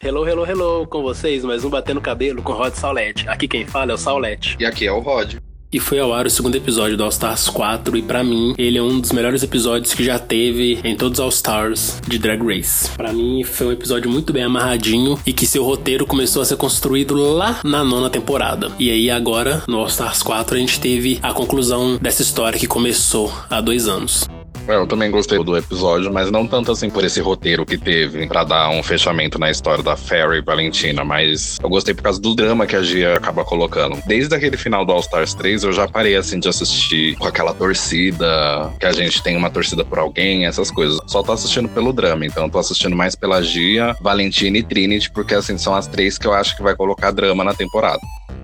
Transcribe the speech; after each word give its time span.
Hello, 0.00 0.24
hello, 0.24 0.46
hello, 0.46 0.86
com 0.86 1.02
vocês, 1.02 1.44
mais 1.44 1.64
um 1.64 1.70
Batendo 1.70 2.00
Cabelo 2.00 2.40
com 2.40 2.52
Rod 2.52 2.72
Saulete. 2.72 3.28
Aqui 3.28 3.48
quem 3.48 3.66
fala 3.66 3.90
é 3.90 3.94
o 3.96 3.98
Saulete. 3.98 4.56
E 4.60 4.64
aqui 4.64 4.86
é 4.86 4.92
o 4.92 5.00
Rod. 5.00 5.34
E 5.72 5.80
foi 5.80 5.98
ao 5.98 6.14
ar 6.14 6.24
o 6.24 6.30
segundo 6.30 6.54
episódio 6.54 6.96
do 6.96 7.02
All 7.02 7.08
Stars 7.08 7.48
4 7.48 7.96
e 7.96 8.02
para 8.02 8.22
mim 8.22 8.54
ele 8.56 8.78
é 8.78 8.82
um 8.82 9.00
dos 9.00 9.10
melhores 9.10 9.42
episódios 9.42 9.92
que 9.92 10.04
já 10.04 10.16
teve 10.16 10.78
em 10.84 10.94
todos 10.94 11.18
os 11.18 11.24
All 11.24 11.30
Stars 11.30 12.00
de 12.06 12.16
Drag 12.16 12.40
Race. 12.40 12.88
Para 12.92 13.12
mim 13.12 13.42
foi 13.42 13.66
um 13.66 13.72
episódio 13.72 14.08
muito 14.08 14.32
bem 14.32 14.44
amarradinho 14.44 15.18
e 15.26 15.32
que 15.32 15.48
seu 15.48 15.64
roteiro 15.64 16.06
começou 16.06 16.42
a 16.42 16.44
ser 16.44 16.56
construído 16.56 17.16
lá 17.16 17.60
na 17.64 17.82
nona 17.82 18.08
temporada. 18.08 18.70
E 18.78 18.92
aí 18.92 19.10
agora 19.10 19.64
no 19.66 19.80
All 19.80 19.88
Stars 19.88 20.22
4 20.22 20.54
a 20.54 20.60
gente 20.60 20.78
teve 20.78 21.18
a 21.24 21.34
conclusão 21.34 21.98
dessa 22.00 22.22
história 22.22 22.56
que 22.56 22.68
começou 22.68 23.32
há 23.50 23.60
dois 23.60 23.88
anos. 23.88 24.28
Eu 24.68 24.86
também 24.86 25.10
gostei 25.10 25.42
do 25.42 25.56
episódio, 25.56 26.12
mas 26.12 26.30
não 26.30 26.46
tanto 26.46 26.70
assim 26.70 26.90
por 26.90 27.02
esse 27.02 27.20
roteiro 27.22 27.64
que 27.64 27.78
teve 27.78 28.26
para 28.26 28.44
dar 28.44 28.68
um 28.68 28.82
fechamento 28.82 29.38
na 29.38 29.50
história 29.50 29.82
da 29.82 29.96
Fairy 29.96 30.38
e 30.38 30.42
Valentina, 30.42 31.02
mas 31.02 31.56
eu 31.62 31.70
gostei 31.70 31.94
por 31.94 32.02
causa 32.02 32.20
do 32.20 32.34
drama 32.34 32.66
que 32.66 32.76
a 32.76 32.82
Gia 32.82 33.14
acaba 33.14 33.44
colocando. 33.44 33.98
Desde 34.06 34.34
aquele 34.34 34.58
final 34.58 34.84
do 34.84 34.92
All 34.92 35.00
Stars 35.00 35.32
3, 35.32 35.64
eu 35.64 35.72
já 35.72 35.88
parei 35.88 36.16
assim 36.16 36.38
de 36.38 36.48
assistir 36.48 37.16
com 37.16 37.26
aquela 37.26 37.54
torcida, 37.54 38.70
que 38.78 38.84
a 38.84 38.92
gente 38.92 39.22
tem 39.22 39.36
uma 39.36 39.48
torcida 39.48 39.84
por 39.86 39.98
alguém, 39.98 40.44
essas 40.44 40.70
coisas. 40.70 40.98
Só 41.06 41.22
tô 41.22 41.32
assistindo 41.32 41.68
pelo 41.70 41.90
drama, 41.90 42.26
então 42.26 42.50
tô 42.50 42.58
assistindo 42.58 42.94
mais 42.94 43.14
pela 43.14 43.42
Gia, 43.42 43.96
Valentina 44.02 44.58
e 44.58 44.62
Trinity, 44.62 45.10
porque 45.10 45.34
assim 45.34 45.56
são 45.56 45.74
as 45.74 45.86
três 45.86 46.18
que 46.18 46.26
eu 46.26 46.34
acho 46.34 46.54
que 46.54 46.62
vai 46.62 46.76
colocar 46.76 47.10
drama 47.10 47.42
na 47.42 47.54
temporada. 47.54 48.00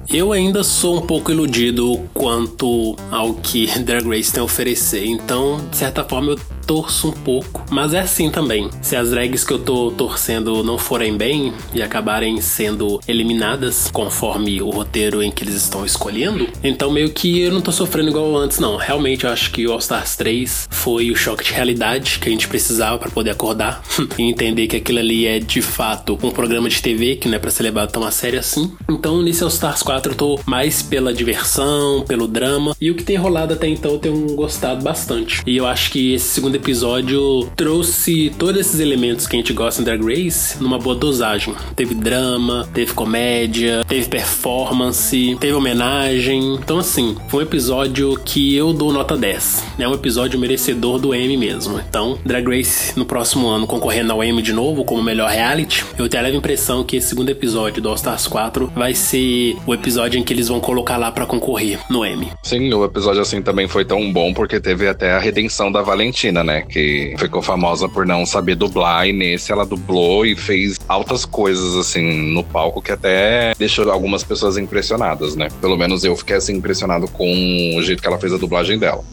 Eu 0.08 0.32
ainda 0.32 0.62
sou 0.62 0.98
um 0.98 1.00
pouco 1.00 1.30
iludido 1.30 2.08
quanto 2.12 2.94
ao 3.10 3.34
que 3.34 3.66
Drag 3.80 4.06
Race 4.06 4.32
tem 4.32 4.40
a 4.40 4.44
oferecer, 4.44 5.04
então, 5.06 5.60
de 5.70 5.76
certa 5.76 6.04
forma, 6.04 6.13
eu 6.22 6.38
torço 6.66 7.08
um 7.08 7.12
pouco. 7.12 7.64
Mas 7.70 7.94
é 7.94 8.00
assim 8.00 8.30
também. 8.30 8.70
Se 8.82 8.96
as 8.96 9.10
drags 9.10 9.44
que 9.44 9.52
eu 9.52 9.58
tô 9.58 9.90
torcendo 9.90 10.62
não 10.62 10.78
forem 10.78 11.16
bem 11.16 11.52
e 11.72 11.82
acabarem 11.82 12.40
sendo 12.40 13.00
eliminadas 13.06 13.90
conforme 13.92 14.60
o 14.60 14.70
roteiro 14.70 15.22
em 15.22 15.30
que 15.30 15.44
eles 15.44 15.54
estão 15.54 15.84
escolhendo, 15.84 16.48
então 16.62 16.90
meio 16.90 17.10
que 17.10 17.40
eu 17.40 17.52
não 17.52 17.60
tô 17.60 17.72
sofrendo 17.72 18.10
igual 18.10 18.36
antes, 18.36 18.58
não. 18.58 18.76
Realmente 18.76 19.24
eu 19.24 19.30
acho 19.30 19.50
que 19.50 19.66
o 19.66 19.72
All 19.72 19.78
Stars 19.78 20.16
3 20.16 20.68
foi 20.70 21.10
o 21.10 21.16
choque 21.16 21.44
de 21.44 21.52
realidade 21.52 22.18
que 22.18 22.28
a 22.28 22.32
gente 22.32 22.48
precisava 22.48 22.98
para 22.98 23.10
poder 23.10 23.30
acordar 23.30 23.82
e 24.18 24.22
entender 24.22 24.66
que 24.66 24.76
aquilo 24.76 24.98
ali 24.98 25.26
é 25.26 25.38
de 25.38 25.62
fato 25.62 26.18
um 26.22 26.30
programa 26.30 26.68
de 26.68 26.80
TV 26.80 27.16
que 27.16 27.28
não 27.28 27.36
é 27.36 27.38
pra 27.38 27.50
ser 27.50 27.62
levado 27.64 27.90
tão 27.90 28.04
a 28.04 28.10
sério 28.10 28.38
assim. 28.38 28.72
Então 28.88 29.22
nesse 29.22 29.42
All 29.42 29.48
Stars 29.48 29.82
4 29.82 30.12
eu 30.12 30.16
tô 30.16 30.40
mais 30.46 30.82
pela 30.82 31.12
diversão, 31.12 32.04
pelo 32.06 32.26
drama 32.26 32.74
e 32.80 32.90
o 32.90 32.94
que 32.94 33.04
tem 33.04 33.16
rolado 33.16 33.54
até 33.54 33.68
então 33.68 33.92
eu 33.92 33.98
tenho 33.98 34.34
gostado 34.34 34.82
bastante. 34.82 35.42
E 35.46 35.56
eu 35.56 35.66
acho 35.66 35.90
que 35.90 36.03
esse 36.12 36.26
segundo 36.26 36.56
episódio 36.56 37.48
trouxe 37.56 38.32
todos 38.38 38.60
esses 38.60 38.80
elementos 38.80 39.26
que 39.26 39.36
a 39.36 39.38
gente 39.38 39.52
gosta 39.52 39.80
em 39.80 39.84
Drag 39.84 40.02
Race 40.02 40.62
numa 40.62 40.78
boa 40.78 40.94
dosagem. 40.94 41.54
Teve 41.74 41.94
drama, 41.94 42.68
teve 42.74 42.92
comédia, 42.92 43.84
teve 43.88 44.08
performance, 44.08 45.36
teve 45.40 45.54
homenagem. 45.54 46.54
Então, 46.54 46.78
assim, 46.78 47.16
foi 47.28 47.44
um 47.44 47.46
episódio 47.46 48.18
que 48.24 48.54
eu 48.54 48.72
dou 48.72 48.92
nota 48.92 49.16
10. 49.16 49.64
É 49.78 49.88
um 49.88 49.94
episódio 49.94 50.38
merecedor 50.38 50.98
do 50.98 51.14
M 51.14 51.36
mesmo. 51.36 51.80
Então, 51.80 52.18
Drag 52.24 52.46
Race 52.46 52.98
no 52.98 53.04
próximo 53.04 53.48
ano 53.48 53.66
concorrendo 53.66 54.12
ao 54.12 54.22
M 54.22 54.42
de 54.42 54.52
novo 54.52 54.84
como 54.84 55.02
melhor 55.02 55.30
reality, 55.30 55.84
eu 55.98 56.08
tenho 56.08 56.22
a 56.22 56.26
leve 56.26 56.36
impressão 56.36 56.84
que 56.84 56.96
esse 56.96 57.08
segundo 57.08 57.30
episódio 57.30 57.82
do 57.82 57.88
All 57.88 57.94
Stars 57.94 58.26
4 58.26 58.72
vai 58.74 58.94
ser 58.94 59.56
o 59.66 59.74
episódio 59.74 60.18
em 60.18 60.22
que 60.22 60.32
eles 60.32 60.48
vão 60.48 60.60
colocar 60.60 60.96
lá 60.96 61.12
para 61.12 61.26
concorrer 61.26 61.78
no 61.88 62.04
M. 62.04 62.30
Sim, 62.42 62.72
o 62.72 62.84
episódio 62.84 63.22
assim 63.22 63.40
também 63.40 63.68
foi 63.68 63.84
tão 63.84 64.12
bom 64.12 64.32
porque 64.32 64.60
teve 64.60 64.88
até 64.88 65.12
a 65.12 65.18
redenção 65.18 65.70
da 65.70 65.82
Valentina, 65.94 66.42
né? 66.42 66.62
Que 66.62 67.14
ficou 67.18 67.40
famosa 67.40 67.88
por 67.88 68.04
não 68.04 68.26
saber 68.26 68.54
dublar, 68.54 69.06
e 69.06 69.12
nesse 69.12 69.52
ela 69.52 69.64
dublou 69.64 70.26
e 70.26 70.36
fez 70.36 70.78
altas 70.88 71.24
coisas, 71.24 71.76
assim, 71.76 72.32
no 72.32 72.42
palco 72.42 72.82
que 72.82 72.92
até 72.92 73.54
deixou 73.58 73.90
algumas 73.90 74.22
pessoas 74.22 74.58
impressionadas, 74.58 75.36
né? 75.36 75.48
Pelo 75.60 75.76
menos 75.76 76.04
eu 76.04 76.16
fiquei, 76.16 76.36
assim, 76.36 76.54
impressionado 76.56 77.08
com 77.08 77.76
o 77.76 77.82
jeito 77.82 78.02
que 78.02 78.08
ela 78.08 78.18
fez 78.18 78.32
a 78.32 78.36
dublagem 78.36 78.78
dela. 78.78 79.04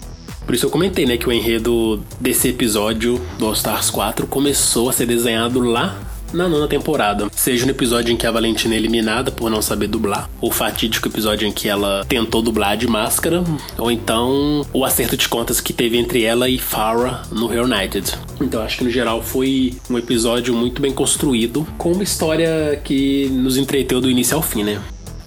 Por 0.46 0.56
isso 0.56 0.66
eu 0.66 0.70
comentei, 0.72 1.06
né, 1.06 1.18
que 1.18 1.30
o 1.30 1.31
enredo 1.31 2.03
desse 2.20 2.50
episódio 2.50 3.22
do 3.38 3.46
All 3.46 3.53
Stars 3.53 3.90
4 3.91 4.25
começou 4.25 4.90
a 4.90 4.94
ser 4.94 5.06
desenhado 5.06 5.59
lá 5.59 5.97
na 6.34 6.47
nona 6.47 6.68
temporada. 6.68 7.28
Seja 7.36 7.66
no 7.66 7.72
episódio 7.72 8.12
em 8.12 8.18
que 8.18 8.28
a 8.28 8.31
Valentina 8.31 8.74
é 8.74 8.78
eliminada 8.78 9.31
por 9.31 9.50
não 9.50 9.62
saber 9.62 9.88
dublar, 9.88 10.30
o 10.40 10.52
fatídico 10.52 11.08
episódio 11.08 11.47
em 11.47 11.52
que 11.52 11.68
ela 11.68 12.06
tentou 12.08 12.42
dublar 12.42 12.78
de 12.78 12.88
máscara, 12.88 13.44
ou 13.78 13.92
então 13.92 14.66
o 14.74 14.86
acerto 14.86 15.18
de 15.18 15.28
contas 15.28 15.59
que 15.59 15.74
teve 15.74 15.97
entre 15.97 16.24
ela 16.24 16.50
e 16.50 16.58
Farah 16.58 17.24
no 17.31 17.47
Reunited. 17.47 18.14
Então 18.40 18.62
acho 18.62 18.80
que 18.80 18.84
no 18.84 18.90
geral 18.90 19.22
foi 19.22 19.74
um 19.90 19.97
episódio 19.97 20.53
muito 20.53 20.81
bem 20.81 20.91
construído, 20.91 21.68
com 21.78 21.91
uma 21.91 22.03
história 22.03 22.80
que 22.84 23.28
nos 23.30 23.58
entreteu 23.58 24.02
do 24.02 24.09
início 24.09 24.36
ao 24.36 24.41
fim, 24.41 24.64
né? 24.64 24.81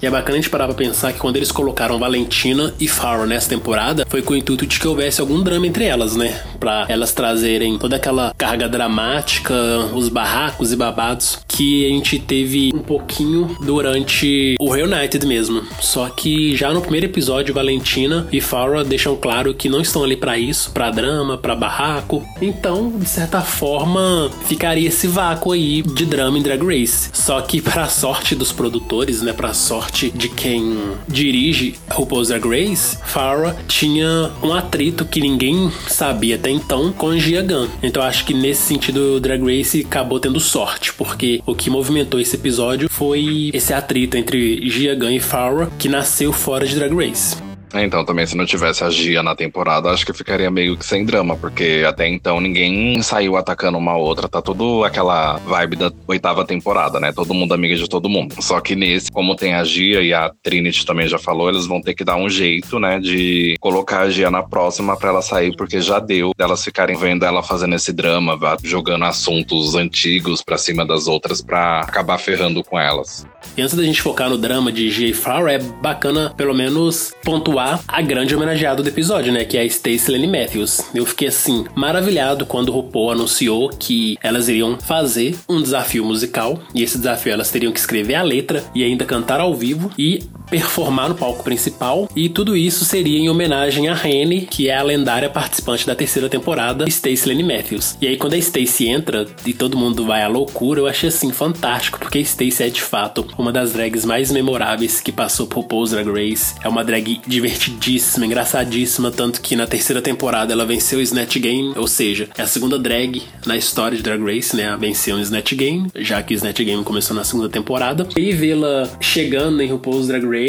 E 0.04 0.06
é 0.06 0.10
bacana 0.10 0.36
a 0.36 0.40
gente 0.42 0.50
parar 0.50 0.66
pra 0.66 0.74
pensar 0.74 1.14
que 1.14 1.18
quando 1.18 1.36
eles 1.36 1.50
colocaram 1.50 1.98
Valentina 1.98 2.74
e 2.78 2.86
Farrah 2.86 3.24
nessa 3.24 3.48
temporada, 3.48 4.04
foi 4.06 4.20
com 4.20 4.34
o 4.34 4.36
intuito 4.36 4.66
de 4.66 4.78
que 4.78 4.86
houvesse 4.86 5.18
algum 5.18 5.42
drama 5.42 5.66
entre 5.66 5.86
elas, 5.86 6.14
né? 6.14 6.42
Pra 6.60 6.84
elas 6.90 7.14
trazerem 7.14 7.78
toda 7.78 7.96
aquela 7.96 8.34
carga 8.36 8.68
dramática, 8.68 9.54
os 9.94 10.10
barracos 10.10 10.72
e 10.72 10.76
babados 10.76 11.38
que 11.48 11.86
a 11.86 11.88
gente 11.88 12.18
teve 12.18 12.70
um 12.74 12.80
pouquinho 12.80 13.56
durante 13.62 14.56
o 14.60 14.70
Reunited 14.70 15.24
mesmo. 15.24 15.62
Só 15.80 16.10
que 16.10 16.54
já 16.54 16.70
no 16.70 16.82
primeiro 16.82 17.06
episódio, 17.06 17.54
Valentina 17.54 18.28
e 18.30 18.42
Farrah 18.42 18.82
deixam 18.82 19.16
claro 19.16 19.54
que 19.54 19.70
não 19.70 19.80
estão 19.80 20.04
ali 20.04 20.18
para 20.18 20.36
isso, 20.36 20.70
para 20.70 20.90
drama, 20.90 21.38
para 21.38 21.56
barraco. 21.56 22.22
Então, 22.42 22.90
de 22.90 23.08
certa 23.08 23.40
forma, 23.40 24.30
ficaria 24.44 24.88
esse 24.88 25.06
vácuo 25.06 25.52
aí 25.52 25.80
de 25.80 26.04
drama 26.04 26.38
em 26.38 26.42
Drag 26.42 26.62
Race. 26.62 27.08
Só 27.14 27.40
que 27.40 27.62
para 27.62 27.88
sorte 27.88 28.34
dos 28.34 28.52
produtores, 28.52 29.22
né, 29.22 29.32
para 29.32 29.54
sorte 29.54 29.93
de 29.94 30.28
quem 30.28 30.76
dirige 31.08 31.76
RuPaul's 31.90 32.28
Drag 32.28 32.44
Race, 32.46 32.98
Farrah 33.04 33.54
tinha 33.68 34.30
um 34.42 34.52
atrito 34.52 35.04
que 35.04 35.20
ninguém 35.20 35.70
sabia 35.86 36.36
até 36.36 36.50
então 36.50 36.92
com 36.92 37.16
Gia 37.16 37.42
Gunn. 37.42 37.68
Então 37.82 38.02
acho 38.02 38.24
que 38.24 38.34
nesse 38.34 38.62
sentido 38.62 39.16
o 39.16 39.20
Drag 39.20 39.40
Race 39.42 39.84
acabou 39.86 40.18
tendo 40.18 40.40
sorte, 40.40 40.92
porque 40.94 41.40
o 41.46 41.54
que 41.54 41.70
movimentou 41.70 42.18
esse 42.18 42.36
episódio 42.36 42.88
foi 42.90 43.50
esse 43.54 43.72
atrito 43.72 44.16
entre 44.16 44.68
Gia 44.68 44.94
Gunn 44.94 45.12
e 45.12 45.20
Farrah 45.20 45.70
que 45.78 45.88
nasceu 45.88 46.32
fora 46.32 46.66
de 46.66 46.74
Drag 46.74 46.94
Race. 46.94 47.43
É, 47.74 47.82
então, 47.82 48.04
também 48.04 48.24
se 48.24 48.36
não 48.36 48.46
tivesse 48.46 48.84
a 48.84 48.90
Gia 48.90 49.20
na 49.20 49.34
temporada, 49.34 49.90
acho 49.90 50.06
que 50.06 50.12
ficaria 50.12 50.48
meio 50.48 50.76
que 50.76 50.86
sem 50.86 51.04
drama, 51.04 51.36
porque 51.36 51.84
até 51.84 52.08
então 52.08 52.40
ninguém 52.40 53.02
saiu 53.02 53.36
atacando 53.36 53.76
uma 53.76 53.96
outra, 53.96 54.28
tá 54.28 54.40
tudo 54.40 54.84
aquela 54.84 55.38
vibe 55.38 55.76
da 55.76 55.92
oitava 56.06 56.44
temporada, 56.44 57.00
né? 57.00 57.12
Todo 57.12 57.34
mundo 57.34 57.52
amiga 57.52 57.74
de 57.74 57.88
todo 57.88 58.08
mundo. 58.08 58.36
Só 58.40 58.60
que 58.60 58.76
nesse, 58.76 59.10
como 59.10 59.34
tem 59.34 59.54
a 59.54 59.64
Gia 59.64 60.02
e 60.02 60.14
a 60.14 60.30
Trinity 60.40 60.86
também 60.86 61.08
já 61.08 61.18
falou, 61.18 61.48
eles 61.48 61.66
vão 61.66 61.82
ter 61.82 61.94
que 61.94 62.04
dar 62.04 62.14
um 62.14 62.28
jeito, 62.28 62.78
né, 62.78 63.00
de 63.00 63.56
colocar 63.60 64.02
a 64.02 64.10
Gia 64.10 64.30
na 64.30 64.42
próxima 64.42 64.96
para 64.96 65.08
ela 65.08 65.22
sair, 65.22 65.56
porque 65.56 65.80
já 65.80 65.98
deu 65.98 66.30
delas 66.38 66.62
ficarem 66.62 66.96
vendo 66.96 67.24
ela 67.24 67.42
fazendo 67.42 67.74
esse 67.74 67.92
drama, 67.92 68.38
jogando 68.62 69.04
assuntos 69.04 69.74
antigos 69.74 70.42
pra 70.42 70.56
cima 70.56 70.86
das 70.86 71.08
outras 71.08 71.42
para 71.42 71.80
acabar 71.80 72.18
ferrando 72.18 72.62
com 72.62 72.78
elas. 72.78 73.26
E 73.56 73.62
antes 73.62 73.74
da 73.74 73.82
gente 73.82 74.00
focar 74.00 74.30
no 74.30 74.38
drama 74.38 74.70
de 74.70 74.90
Gia 74.90 75.08
e 75.08 75.14
é 75.50 75.58
bacana 75.58 76.32
pelo 76.36 76.54
menos 76.54 77.12
pontuar 77.24 77.63
a 77.88 78.02
grande 78.02 78.34
homenageada 78.34 78.82
do 78.82 78.88
episódio, 78.88 79.32
né? 79.32 79.44
Que 79.44 79.56
é 79.56 79.62
a 79.62 79.68
Stacey 79.68 80.10
Lane 80.10 80.26
Matthews. 80.26 80.82
Eu 80.94 81.06
fiquei 81.06 81.28
assim, 81.28 81.64
maravilhado 81.74 82.44
quando 82.44 82.68
o 82.68 82.72
RuPaul 82.72 83.12
anunciou 83.12 83.70
que 83.70 84.18
elas 84.22 84.48
iriam 84.48 84.78
fazer 84.78 85.36
um 85.48 85.62
desafio 85.62 86.04
musical. 86.04 86.60
E 86.74 86.82
esse 86.82 86.98
desafio 86.98 87.32
elas 87.32 87.50
teriam 87.50 87.72
que 87.72 87.80
escrever 87.80 88.16
a 88.16 88.22
letra 88.22 88.62
e 88.74 88.84
ainda 88.84 89.04
cantar 89.04 89.40
ao 89.40 89.54
vivo. 89.54 89.90
E 89.98 90.22
performar 90.54 91.08
no 91.08 91.16
palco 91.16 91.42
principal, 91.42 92.08
e 92.14 92.28
tudo 92.28 92.56
isso 92.56 92.84
seria 92.84 93.18
em 93.18 93.28
homenagem 93.28 93.88
a 93.88 93.94
Rene, 93.94 94.42
que 94.42 94.68
é 94.68 94.76
a 94.76 94.84
lendária 94.84 95.28
participante 95.28 95.84
da 95.84 95.96
terceira 95.96 96.28
temporada, 96.28 96.88
Stacey 96.88 97.28
Lane 97.28 97.42
Matthews. 97.42 97.98
E 98.00 98.06
aí 98.06 98.16
quando 98.16 98.34
a 98.34 98.40
Stacey 98.40 98.86
entra 98.86 99.26
e 99.44 99.52
todo 99.52 99.76
mundo 99.76 100.04
vai 100.04 100.22
à 100.22 100.28
loucura, 100.28 100.80
eu 100.80 100.86
achei 100.86 101.08
assim 101.08 101.32
fantástico, 101.32 101.98
porque 101.98 102.24
Stacey 102.24 102.68
é 102.68 102.70
de 102.70 102.80
fato 102.80 103.26
uma 103.36 103.50
das 103.50 103.72
drags 103.72 104.04
mais 104.04 104.30
memoráveis 104.30 105.00
que 105.00 105.10
passou 105.10 105.48
por 105.48 105.64
Paul's 105.64 105.90
Drag 105.90 106.08
Race. 106.08 106.54
É 106.62 106.68
uma 106.68 106.84
drag 106.84 107.20
divertidíssima, 107.26 108.24
engraçadíssima, 108.24 109.10
tanto 109.10 109.40
que 109.40 109.56
na 109.56 109.66
terceira 109.66 110.00
temporada 110.00 110.52
ela 110.52 110.64
venceu 110.64 111.00
o 111.00 111.02
Snatch 111.02 111.36
Game, 111.38 111.72
ou 111.74 111.88
seja, 111.88 112.28
é 112.38 112.42
a 112.42 112.46
segunda 112.46 112.78
drag 112.78 113.22
na 113.44 113.56
história 113.56 113.96
de 113.96 114.04
Drag 114.04 114.22
Race, 114.22 114.54
né, 114.54 114.68
a 114.68 114.76
vencer 114.76 115.12
o 115.12 115.18
Snatch 115.18 115.54
Game, 115.54 115.88
já 115.96 116.22
que 116.22 116.32
o 116.32 116.36
Snatch 116.36 116.60
Game 116.60 116.84
começou 116.84 117.16
na 117.16 117.24
segunda 117.24 117.48
temporada. 117.48 118.06
E 118.16 118.30
vê-la 118.30 118.88
chegando 119.00 119.60
em 119.60 119.68
RuPaul's 119.68 120.06
Drag 120.06 120.24
Race, 120.24 120.43